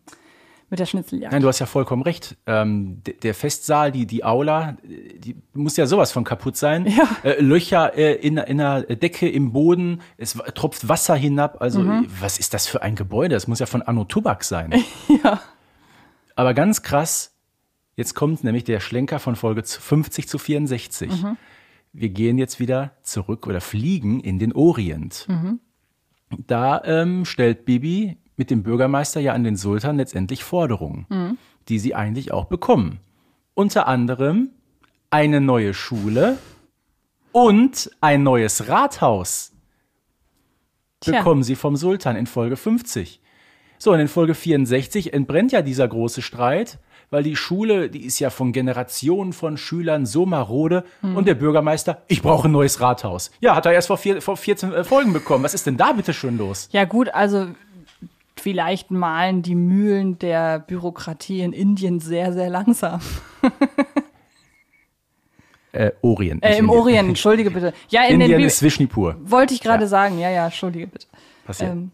mit 0.72 0.80
der 0.80 0.86
Schnitzeljagd. 0.86 1.32
Nein, 1.32 1.42
du 1.42 1.48
hast 1.48 1.58
ja 1.58 1.66
vollkommen 1.66 2.02
recht. 2.02 2.36
Ähm, 2.46 3.02
der 3.22 3.34
Festsaal, 3.34 3.92
die, 3.92 4.06
die 4.06 4.24
Aula, 4.24 4.76
die 4.82 5.36
muss 5.52 5.76
ja 5.76 5.86
sowas 5.86 6.10
von 6.12 6.24
kaputt 6.24 6.56
sein. 6.56 6.86
Ja. 6.86 7.06
Äh, 7.22 7.40
Löcher 7.42 7.94
äh, 7.96 8.14
in, 8.14 8.38
in 8.38 8.58
der 8.58 8.82
Decke 8.82 9.28
im 9.28 9.52
Boden, 9.52 10.00
es 10.16 10.32
tropft 10.54 10.88
Wasser 10.88 11.14
hinab. 11.14 11.60
Also, 11.60 11.80
Mhm. 11.80 12.06
was 12.20 12.38
ist 12.38 12.54
das 12.54 12.66
für 12.66 12.82
ein 12.82 12.96
Gebäude? 12.96 13.34
Das 13.34 13.46
muss 13.46 13.58
ja 13.60 13.66
von 13.66 13.82
Anno 13.82 14.04
Tubak 14.04 14.42
sein. 14.44 14.72
Ja. 15.22 15.40
Aber 16.36 16.54
ganz 16.54 16.82
krass, 16.82 17.34
jetzt 17.96 18.14
kommt 18.14 18.42
nämlich 18.42 18.64
der 18.64 18.80
Schlenker 18.80 19.18
von 19.18 19.36
Folge 19.36 19.62
zu 19.64 19.78
50 19.80 20.26
zu 20.26 20.38
64. 20.38 21.22
Mhm. 21.22 21.36
wir 21.92 22.08
gehen 22.08 22.38
jetzt 22.38 22.58
wieder 22.60 22.92
zurück 23.02 23.46
oder 23.46 23.60
fliegen 23.60 24.20
in 24.20 24.38
den 24.38 24.54
Orient. 24.54 25.28
Da 26.46 26.80
ähm, 26.86 27.26
stellt 27.26 27.66
Bibi 27.66 28.16
mit 28.36 28.50
dem 28.50 28.62
Bürgermeister 28.62 29.20
ja 29.20 29.32
an 29.32 29.44
den 29.44 29.56
Sultan 29.56 29.96
letztendlich 29.96 30.44
Forderungen, 30.44 31.38
die 31.68 31.78
sie 31.78 31.94
eigentlich 31.94 32.32
auch 32.32 32.46
bekommen. 32.46 33.00
Unter 33.54 33.86
anderem 33.86 34.50
eine 35.10 35.40
neue 35.40 35.74
Schule 35.74 36.38
und 37.32 37.90
ein 38.00 38.22
neues 38.22 38.68
Rathaus 38.68 39.52
Tja. 41.00 41.18
bekommen 41.18 41.42
sie 41.42 41.56
vom 41.56 41.76
Sultan 41.76 42.16
in 42.16 42.26
Folge 42.26 42.56
50. 42.56 43.20
So, 43.78 43.92
und 43.92 44.00
in 44.00 44.08
Folge 44.08 44.34
64 44.34 45.12
entbrennt 45.12 45.50
ja 45.50 45.60
dieser 45.60 45.88
große 45.88 46.22
Streit, 46.22 46.78
weil 47.10 47.24
die 47.24 47.36
Schule, 47.36 47.90
die 47.90 48.04
ist 48.06 48.20
ja 48.20 48.30
von 48.30 48.52
Generationen 48.52 49.32
von 49.32 49.56
Schülern 49.56 50.06
so 50.06 50.24
marode 50.24 50.84
und 51.02 51.26
der 51.26 51.34
Bürgermeister, 51.34 52.02
ich 52.06 52.22
brauche 52.22 52.48
ein 52.48 52.52
neues 52.52 52.80
Rathaus. 52.80 53.32
Ja, 53.40 53.54
hat 53.54 53.66
er 53.66 53.72
erst 53.72 53.88
vor, 53.88 53.98
vier, 53.98 54.22
vor 54.22 54.36
14 54.36 54.72
äh, 54.72 54.84
Folgen 54.84 55.12
bekommen. 55.12 55.44
Was 55.44 55.52
ist 55.52 55.66
denn 55.66 55.76
da 55.76 55.92
bitte 55.92 56.14
schön 56.14 56.38
los? 56.38 56.68
Ja 56.72 56.84
gut, 56.84 57.12
also 57.12 57.48
vielleicht 58.42 58.90
malen 58.90 59.42
die 59.42 59.54
Mühlen 59.54 60.18
der 60.18 60.58
Bürokratie 60.58 61.40
in 61.40 61.52
Indien 61.52 62.00
sehr, 62.00 62.32
sehr 62.32 62.50
langsam. 62.50 63.00
Äh, 65.74 65.92
Orient. 66.02 66.44
Äh, 66.44 66.58
Im 66.58 66.66
Indien. 66.66 66.70
Orient, 66.78 67.08
entschuldige 67.08 67.50
bitte. 67.50 67.72
Ja, 67.88 68.02
in 68.04 68.20
Indien 68.20 68.40
den 68.40 68.46
ist 68.46 68.62
Vishnipur. 68.62 69.16
wollte 69.24 69.54
ich 69.54 69.60
gerade 69.62 69.84
Ja. 69.84 69.88
sagen. 69.88 70.18
Ja, 70.18 70.28
ja, 70.28 70.44
entschuldige 70.44 70.86
bitte. 70.86 71.06
Passiert. 71.46 71.70
Ähm, 71.72 71.90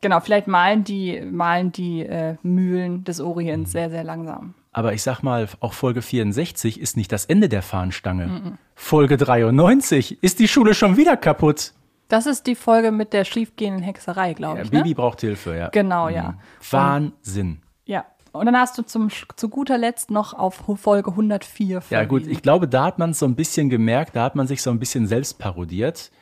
genau, 0.00 0.20
vielleicht 0.20 0.46
malen 0.46 0.84
die, 0.84 1.20
malen 1.20 1.70
die 1.70 2.00
äh, 2.00 2.36
Mühlen 2.42 3.04
des 3.04 3.20
Orients 3.20 3.72
sehr, 3.72 3.90
sehr 3.90 4.04
langsam. 4.04 4.54
Aber 4.72 4.94
ich 4.94 5.02
sag 5.02 5.22
mal, 5.22 5.46
auch 5.60 5.74
Folge 5.74 6.00
64 6.00 6.80
ist 6.80 6.96
nicht 6.96 7.12
das 7.12 7.26
Ende 7.26 7.50
der 7.50 7.60
Fahnenstange. 7.60 8.56
Folge 8.74 9.18
93 9.18 10.22
ist 10.22 10.38
die 10.38 10.48
Schule 10.48 10.72
schon 10.72 10.96
wieder 10.96 11.18
kaputt. 11.18 11.74
Das 12.14 12.26
ist 12.26 12.46
die 12.46 12.54
Folge 12.54 12.92
mit 12.92 13.12
der 13.12 13.24
schiefgehenden 13.24 13.82
Hexerei, 13.82 14.34
glaube 14.34 14.58
Ja, 14.58 14.64
ich. 14.64 14.70
Ne? 14.70 14.78
Bibi 14.84 14.94
braucht 14.94 15.20
Hilfe, 15.20 15.56
ja. 15.56 15.68
Genau, 15.70 16.08
ja. 16.08 16.34
Wahnsinn. 16.70 17.60
Ja. 17.86 18.04
Und 18.30 18.46
dann 18.46 18.56
hast 18.56 18.78
du 18.78 18.82
zum, 18.82 19.08
zu 19.34 19.48
guter 19.48 19.78
Letzt 19.78 20.12
noch 20.12 20.32
auf 20.32 20.62
Folge 20.76 21.10
104 21.10 21.82
Ja, 21.90 22.04
gut, 22.04 22.20
verwiesen. 22.20 22.32
ich 22.32 22.40
glaube, 22.42 22.68
da 22.68 22.84
hat 22.84 23.00
man 23.00 23.10
es 23.10 23.18
so 23.18 23.26
ein 23.26 23.34
bisschen 23.34 23.68
gemerkt, 23.68 24.14
da 24.14 24.22
hat 24.22 24.36
man 24.36 24.46
sich 24.46 24.62
so 24.62 24.70
ein 24.70 24.78
bisschen 24.78 25.08
selbst 25.08 25.40
parodiert. 25.40 26.12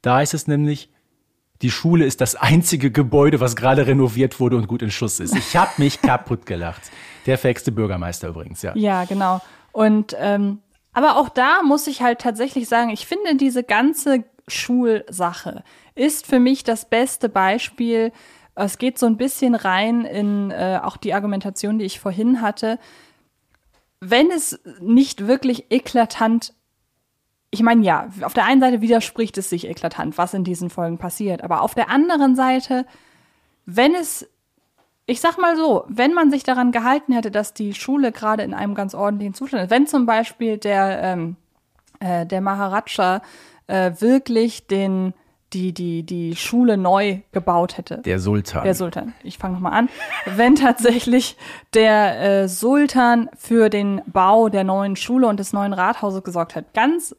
Da 0.00 0.22
ist 0.22 0.32
es 0.32 0.46
nämlich, 0.46 0.88
die 1.60 1.70
Schule 1.70 2.06
ist 2.06 2.22
das 2.22 2.34
einzige 2.34 2.90
Gebäude, 2.90 3.38
was 3.40 3.54
gerade 3.54 3.86
renoviert 3.86 4.40
wurde 4.40 4.56
und 4.56 4.68
gut 4.68 4.80
in 4.80 4.90
Schuss 4.90 5.20
ist. 5.20 5.36
Ich 5.36 5.54
habe 5.54 5.70
mich 5.76 6.00
kaputt 6.02 6.46
gelacht. 6.46 6.90
Der 7.26 7.36
fähigste 7.36 7.72
Bürgermeister 7.72 8.28
übrigens, 8.28 8.62
ja. 8.62 8.72
Ja, 8.74 9.04
genau. 9.04 9.42
Und 9.70 10.16
ähm, 10.18 10.60
aber 10.94 11.16
auch 11.18 11.28
da 11.28 11.62
muss 11.62 11.86
ich 11.88 12.00
halt 12.00 12.20
tatsächlich 12.20 12.68
sagen, 12.68 12.88
ich 12.88 13.06
finde 13.06 13.36
diese 13.36 13.62
ganze 13.64 14.24
Schulsache 14.48 15.64
ist 15.94 16.26
für 16.26 16.38
mich 16.38 16.64
das 16.64 16.88
beste 16.88 17.28
Beispiel. 17.28 18.12
Es 18.54 18.78
geht 18.78 18.98
so 18.98 19.06
ein 19.06 19.16
bisschen 19.16 19.54
rein 19.54 20.04
in 20.04 20.50
äh, 20.50 20.80
auch 20.82 20.96
die 20.96 21.14
Argumentation, 21.14 21.78
die 21.78 21.84
ich 21.84 22.00
vorhin 22.00 22.42
hatte. 22.42 22.78
Wenn 24.00 24.30
es 24.30 24.60
nicht 24.80 25.26
wirklich 25.26 25.70
eklatant 25.70 26.54
ich 27.54 27.62
meine, 27.62 27.84
ja, 27.84 28.08
auf 28.22 28.32
der 28.32 28.46
einen 28.46 28.62
Seite 28.62 28.80
widerspricht 28.80 29.36
es 29.36 29.50
sich 29.50 29.68
eklatant, 29.68 30.16
was 30.16 30.32
in 30.32 30.42
diesen 30.42 30.70
Folgen 30.70 30.96
passiert. 30.96 31.44
Aber 31.44 31.60
auf 31.60 31.74
der 31.74 31.90
anderen 31.90 32.34
Seite, 32.34 32.86
wenn 33.66 33.94
es, 33.94 34.26
ich 35.04 35.20
sag 35.20 35.36
mal 35.36 35.54
so, 35.54 35.84
wenn 35.86 36.14
man 36.14 36.30
sich 36.30 36.44
daran 36.44 36.72
gehalten 36.72 37.12
hätte, 37.12 37.30
dass 37.30 37.52
die 37.52 37.74
Schule 37.74 38.10
gerade 38.10 38.42
in 38.42 38.54
einem 38.54 38.74
ganz 38.74 38.94
ordentlichen 38.94 39.34
Zustand 39.34 39.64
ist, 39.64 39.70
wenn 39.70 39.86
zum 39.86 40.06
Beispiel 40.06 40.56
der, 40.56 41.02
ähm, 41.02 41.36
äh, 42.00 42.24
der 42.24 42.40
Maharaja 42.40 43.20
äh, 43.72 44.00
wirklich 44.00 44.66
den, 44.66 45.14
die, 45.54 45.72
die, 45.72 46.02
die 46.02 46.36
Schule 46.36 46.76
neu 46.76 47.20
gebaut 47.32 47.78
hätte. 47.78 47.98
Der 48.04 48.18
Sultan. 48.18 48.64
Der 48.64 48.74
Sultan. 48.74 49.14
Ich 49.22 49.38
fange 49.38 49.54
nochmal 49.54 49.72
an. 49.72 49.88
Wenn 50.36 50.56
tatsächlich 50.56 51.36
der 51.72 52.20
äh, 52.42 52.48
Sultan 52.48 53.30
für 53.36 53.70
den 53.70 54.02
Bau 54.06 54.50
der 54.50 54.64
neuen 54.64 54.94
Schule 54.94 55.26
und 55.26 55.40
des 55.40 55.54
neuen 55.54 55.72
Rathauses 55.72 56.22
gesorgt 56.22 56.54
hat, 56.54 56.74
ganz 56.74 57.16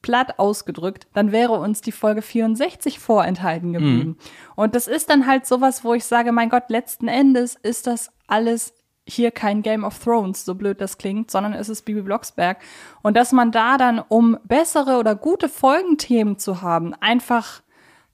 platt 0.00 0.38
ausgedrückt, 0.38 1.08
dann 1.12 1.32
wäre 1.32 1.54
uns 1.54 1.80
die 1.82 1.92
Folge 1.92 2.22
64 2.22 2.98
vorenthalten 3.00 3.74
geblieben. 3.74 4.16
Und 4.56 4.74
das 4.74 4.86
ist 4.86 5.10
dann 5.10 5.26
halt 5.26 5.44
sowas, 5.44 5.84
wo 5.84 5.92
ich 5.92 6.04
sage, 6.04 6.32
mein 6.32 6.48
Gott, 6.48 6.70
letzten 6.70 7.06
Endes 7.06 7.54
ist 7.56 7.86
das 7.86 8.10
alles 8.26 8.72
hier 9.14 9.30
kein 9.30 9.62
Game 9.62 9.84
of 9.84 9.98
Thrones, 9.98 10.44
so 10.44 10.54
blöd 10.54 10.80
das 10.80 10.98
klingt, 10.98 11.30
sondern 11.30 11.52
es 11.52 11.68
ist 11.68 11.84
Bibi 11.84 12.02
Blocksberg. 12.02 12.58
Und 13.02 13.16
dass 13.16 13.32
man 13.32 13.52
da 13.52 13.76
dann, 13.78 14.00
um 14.08 14.36
bessere 14.44 14.98
oder 14.98 15.14
gute 15.14 15.48
Folgenthemen 15.48 16.38
zu 16.38 16.62
haben, 16.62 16.94
einfach 17.00 17.62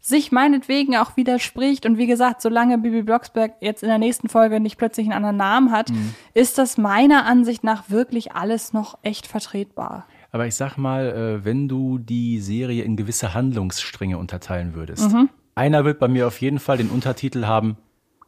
sich 0.01 0.31
meinetwegen 0.31 0.97
auch 0.97 1.17
widerspricht. 1.17 1.85
Und 1.85 1.99
wie 1.99 2.07
gesagt, 2.07 2.41
solange 2.41 2.79
Bibi 2.79 3.03
Blocksberg 3.03 3.55
jetzt 3.61 3.83
in 3.83 3.89
der 3.89 3.99
nächsten 3.99 4.29
Folge 4.29 4.61
nicht 4.61 4.77
plötzlich 4.79 5.07
einen 5.07 5.17
anderen 5.17 5.37
Namen 5.37 5.73
hat, 5.73 5.91
ist 6.33 6.59
das 6.59 6.79
meiner 6.79 7.27
Ansicht 7.27 7.65
nach 7.65 7.91
wirklich 7.91 8.33
alles 8.33 8.73
noch 8.73 8.99
echt 9.03 9.27
vertretbar. 9.27 10.07
Aber 10.31 10.47
ich 10.47 10.55
sag 10.55 10.77
mal, 10.77 11.07
äh, 11.41 11.45
wenn 11.45 11.67
du 11.67 11.99
die 11.99 12.41
Serie 12.41 12.85
in 12.85 12.97
gewisse 12.97 13.35
Handlungsstränge 13.35 14.17
unterteilen 14.19 14.75
würdest, 14.75 15.11
Mhm. 15.13 15.29
einer 15.57 15.85
wird 15.85 15.99
bei 15.99 16.09
mir 16.09 16.27
auf 16.29 16.41
jeden 16.41 16.59
Fall 16.61 16.77
den 16.77 16.91
Untertitel 16.91 17.47
haben, 17.47 17.77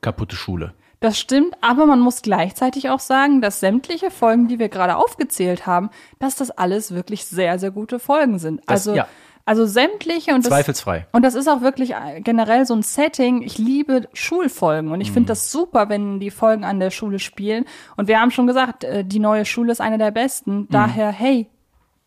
kaputte 0.00 0.34
Schule. 0.34 0.72
Das 1.00 1.18
stimmt, 1.18 1.54
aber 1.60 1.86
man 1.86 2.00
muss 2.00 2.22
gleichzeitig 2.22 2.90
auch 2.90 2.98
sagen, 2.98 3.40
dass 3.40 3.60
sämtliche 3.60 4.10
Folgen, 4.10 4.48
die 4.48 4.58
wir 4.58 4.68
gerade 4.68 4.96
aufgezählt 4.96 5.66
haben, 5.66 5.90
dass 6.18 6.34
das 6.34 6.50
alles 6.50 6.92
wirklich 6.92 7.24
sehr, 7.26 7.58
sehr 7.60 7.70
gute 7.70 7.98
Folgen 8.00 8.38
sind. 8.40 8.60
Das- 8.66 8.88
also, 8.88 8.94
ja. 8.96 9.06
also 9.44 9.64
sämtliche 9.64 10.34
und 10.34 10.44
das, 10.44 10.50
Zweifelsfrei. 10.50 11.06
Und 11.12 11.22
das 11.22 11.36
ist 11.36 11.46
auch 11.48 11.60
wirklich 11.60 11.94
äh, 11.94 12.20
generell 12.20 12.66
so 12.66 12.74
ein 12.74 12.82
Setting. 12.82 13.42
Ich 13.42 13.58
liebe 13.58 14.08
Schulfolgen 14.12 14.90
und 14.90 15.00
ich 15.00 15.10
Mhm. 15.10 15.14
finde 15.14 15.28
das 15.28 15.52
super, 15.52 15.88
wenn 15.88 16.18
die 16.18 16.30
Folgen 16.32 16.64
an 16.64 16.80
der 16.80 16.90
Schule 16.90 17.20
spielen. 17.20 17.64
Und 17.96 18.08
wir 18.08 18.20
haben 18.20 18.32
schon 18.32 18.48
gesagt, 18.48 18.82
äh, 18.82 19.04
die 19.04 19.20
neue 19.20 19.44
Schule 19.44 19.70
ist 19.70 19.80
eine 19.80 19.98
der 19.98 20.10
besten. 20.10 20.66
Daher, 20.68 21.10
hey, 21.12 21.48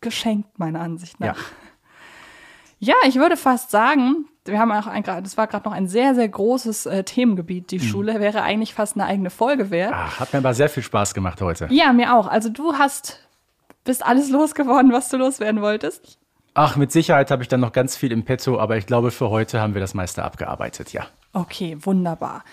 geschenkt 0.02 0.60
meiner 0.60 0.82
Ansicht 0.82 1.18
nach. 1.20 1.28
Ja. 1.38 1.44
Ja, 2.84 2.96
ich 3.08 3.16
würde 3.16 3.38
fast 3.38 3.70
sagen, 3.70 4.26
wir 4.44 4.58
haben 4.58 4.72
auch 4.72 4.88
ein, 4.88 5.04
das 5.04 5.38
war 5.38 5.46
gerade 5.46 5.70
noch 5.70 5.76
ein 5.76 5.88
sehr, 5.88 6.16
sehr 6.16 6.28
großes 6.28 6.88
äh, 6.88 7.04
Themengebiet. 7.04 7.70
Die 7.70 7.80
Schule 7.80 8.20
wäre 8.20 8.42
eigentlich 8.42 8.74
fast 8.74 8.96
eine 8.96 9.06
eigene 9.06 9.30
Folge 9.30 9.70
wert. 9.70 9.94
Ah, 9.94 10.20
hat 10.20 10.34
mir 10.34 10.40
aber 10.40 10.56
sehr 10.56 10.68
viel 10.68 10.82
Spaß 10.82 11.14
gemacht 11.14 11.42
heute. 11.42 11.68
Ja, 11.70 11.94
mir 11.94 12.16
auch. 12.16 12.26
Also 12.26 12.50
du 12.50 12.74
hast, 12.74 13.20
bist 13.84 14.04
alles 14.04 14.32
losgeworden, 14.32 14.92
was 14.92 15.10
du 15.10 15.18
loswerden 15.18 15.62
wolltest. 15.62 16.18
Ach, 16.56 16.76
mit 16.76 16.92
Sicherheit 16.92 17.30
habe 17.30 17.44
ich 17.44 17.50
dann 17.50 17.60
noch 17.60 17.72
ganz 17.72 17.96
viel 17.96 18.12
im 18.12 18.26
Petto, 18.26 18.60
aber 18.60 18.78
ich 18.78 18.88
glaube, 18.88 19.12
für 19.12 19.30
heute 19.30 19.62
haben 19.62 19.76
wir 19.76 19.82
das 19.82 19.94
meiste 19.94 20.24
abgearbeitet, 20.24 20.92
ja. 20.92 21.06
Okay, 21.34 21.78
wunderbar. 21.82 22.44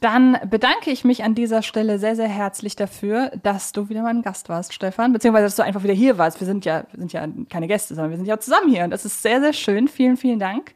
Dann 0.00 0.38
bedanke 0.48 0.90
ich 0.90 1.04
mich 1.04 1.24
an 1.24 1.34
dieser 1.34 1.62
Stelle 1.62 1.98
sehr, 1.98 2.14
sehr 2.14 2.28
herzlich 2.28 2.76
dafür, 2.76 3.32
dass 3.42 3.72
du 3.72 3.88
wieder 3.88 4.02
mein 4.02 4.22
Gast 4.22 4.48
warst, 4.48 4.72
Stefan, 4.72 5.12
beziehungsweise 5.12 5.46
dass 5.46 5.56
du 5.56 5.64
einfach 5.64 5.82
wieder 5.82 5.94
hier 5.94 6.18
warst. 6.18 6.38
Wir 6.40 6.46
sind 6.46 6.64
ja, 6.64 6.84
wir 6.92 7.00
sind 7.00 7.12
ja 7.12 7.26
keine 7.50 7.66
Gäste, 7.66 7.94
sondern 7.94 8.10
wir 8.10 8.16
sind 8.16 8.26
ja 8.26 8.38
zusammen 8.38 8.70
hier 8.70 8.84
und 8.84 8.90
das 8.90 9.04
ist 9.04 9.22
sehr, 9.22 9.40
sehr 9.40 9.52
schön. 9.52 9.88
Vielen, 9.88 10.16
vielen 10.16 10.38
Dank. 10.38 10.72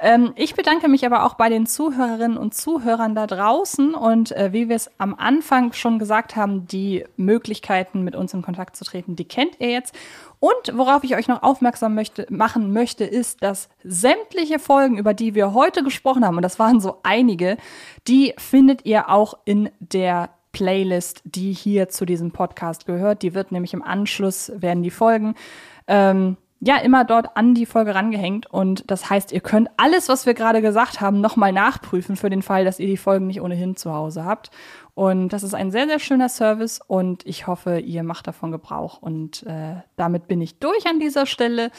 Ähm, 0.00 0.32
ich 0.36 0.54
bedanke 0.54 0.88
mich 0.88 1.06
aber 1.06 1.24
auch 1.24 1.34
bei 1.34 1.48
den 1.48 1.66
Zuhörerinnen 1.66 2.36
und 2.36 2.54
Zuhörern 2.54 3.14
da 3.14 3.26
draußen 3.26 3.94
und 3.94 4.32
äh, 4.32 4.52
wie 4.52 4.68
wir 4.68 4.76
es 4.76 4.90
am 4.98 5.14
Anfang 5.14 5.72
schon 5.72 5.98
gesagt 5.98 6.36
haben, 6.36 6.66
die 6.66 7.04
Möglichkeiten, 7.16 8.02
mit 8.02 8.16
uns 8.16 8.34
in 8.34 8.42
Kontakt 8.42 8.76
zu 8.76 8.84
treten, 8.84 9.16
die 9.16 9.26
kennt 9.26 9.60
ihr 9.60 9.70
jetzt. 9.70 9.94
Und 10.40 10.76
worauf 10.76 11.04
ich 11.04 11.16
euch 11.16 11.28
noch 11.28 11.42
aufmerksam 11.42 11.94
möchte, 11.94 12.26
machen 12.28 12.72
möchte, 12.72 13.04
ist, 13.04 13.42
dass 13.42 13.68
sämtliche 13.82 14.58
Folgen, 14.58 14.98
über 14.98 15.14
die 15.14 15.34
wir 15.34 15.54
heute 15.54 15.82
gesprochen 15.82 16.24
haben, 16.24 16.36
und 16.36 16.42
das 16.42 16.58
waren 16.58 16.80
so 16.80 16.98
einige, 17.02 17.56
die 18.06 18.34
findet 18.36 18.84
ihr 18.84 19.08
auch 19.08 19.34
in 19.44 19.70
der 19.78 20.30
Playlist, 20.54 21.20
die 21.24 21.52
hier 21.52 21.88
zu 21.88 22.06
diesem 22.06 22.30
Podcast 22.30 22.86
gehört. 22.86 23.22
Die 23.22 23.34
wird 23.34 23.52
nämlich 23.52 23.74
im 23.74 23.82
Anschluss, 23.82 24.52
werden 24.54 24.82
die 24.82 24.90
Folgen, 24.90 25.34
ähm, 25.86 26.38
ja, 26.66 26.78
immer 26.78 27.04
dort 27.04 27.36
an 27.36 27.54
die 27.54 27.66
Folge 27.66 27.94
rangehängt. 27.94 28.46
Und 28.46 28.90
das 28.90 29.10
heißt, 29.10 29.32
ihr 29.32 29.40
könnt 29.40 29.68
alles, 29.76 30.08
was 30.08 30.24
wir 30.24 30.32
gerade 30.32 30.62
gesagt 30.62 31.02
haben, 31.02 31.20
nochmal 31.20 31.52
nachprüfen 31.52 32.16
für 32.16 32.30
den 32.30 32.40
Fall, 32.40 32.64
dass 32.64 32.80
ihr 32.80 32.86
die 32.86 32.96
Folgen 32.96 33.26
nicht 33.26 33.42
ohnehin 33.42 33.76
zu 33.76 33.92
Hause 33.92 34.24
habt. 34.24 34.50
Und 34.94 35.28
das 35.30 35.42
ist 35.42 35.54
ein 35.54 35.70
sehr, 35.70 35.86
sehr 35.86 35.98
schöner 35.98 36.30
Service 36.30 36.80
und 36.86 37.26
ich 37.26 37.46
hoffe, 37.46 37.80
ihr 37.80 38.02
macht 38.02 38.26
davon 38.26 38.50
Gebrauch. 38.50 39.02
Und 39.02 39.42
äh, 39.42 39.74
damit 39.96 40.26
bin 40.26 40.40
ich 40.40 40.58
durch 40.58 40.86
an 40.86 41.00
dieser 41.00 41.26
Stelle. 41.26 41.70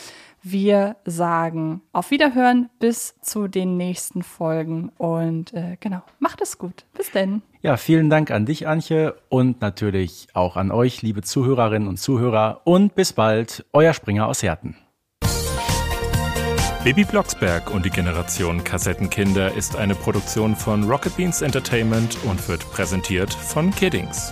Wir 0.48 0.98
sagen 1.06 1.82
auf 1.92 2.12
Wiederhören 2.12 2.70
bis 2.78 3.16
zu 3.20 3.48
den 3.48 3.78
nächsten 3.78 4.22
Folgen 4.22 4.90
und 4.90 5.56
äh, 5.56 5.76
genau, 5.80 6.04
macht 6.20 6.40
es 6.40 6.60
gut. 6.60 6.86
Bis 6.94 7.10
denn. 7.10 7.42
Ja, 7.64 7.78
vielen 7.78 8.12
Dank 8.12 8.30
an 8.30 8.46
dich, 8.46 8.68
Antje, 8.68 9.16
und 9.30 9.62
natürlich 9.62 10.28
auch 10.36 10.56
an 10.56 10.70
euch, 10.70 11.02
liebe 11.02 11.24
Zuhörerinnen 11.24 11.88
und 11.88 11.98
Zuhörer. 11.98 12.62
Und 12.64 12.94
bis 12.94 13.12
bald, 13.14 13.66
euer 13.74 13.96
Springer 13.96 14.28
aus 14.28 14.44
Herten. 14.44 14.78
Baby 16.84 17.06
Blocksberg 17.06 17.74
und 17.74 17.84
die 17.84 17.90
Generation 17.90 18.64
Kassettenkinder 18.64 19.52
ist 19.56 19.76
eine 19.76 19.96
Produktion 19.96 20.56
von 20.56 20.84
Rocket 20.84 21.18
Beans 21.18 21.42
Entertainment 21.42 22.20
und 22.24 22.48
wird 22.48 22.70
präsentiert 22.70 23.34
von 23.34 23.72
Kiddings. 23.72 24.32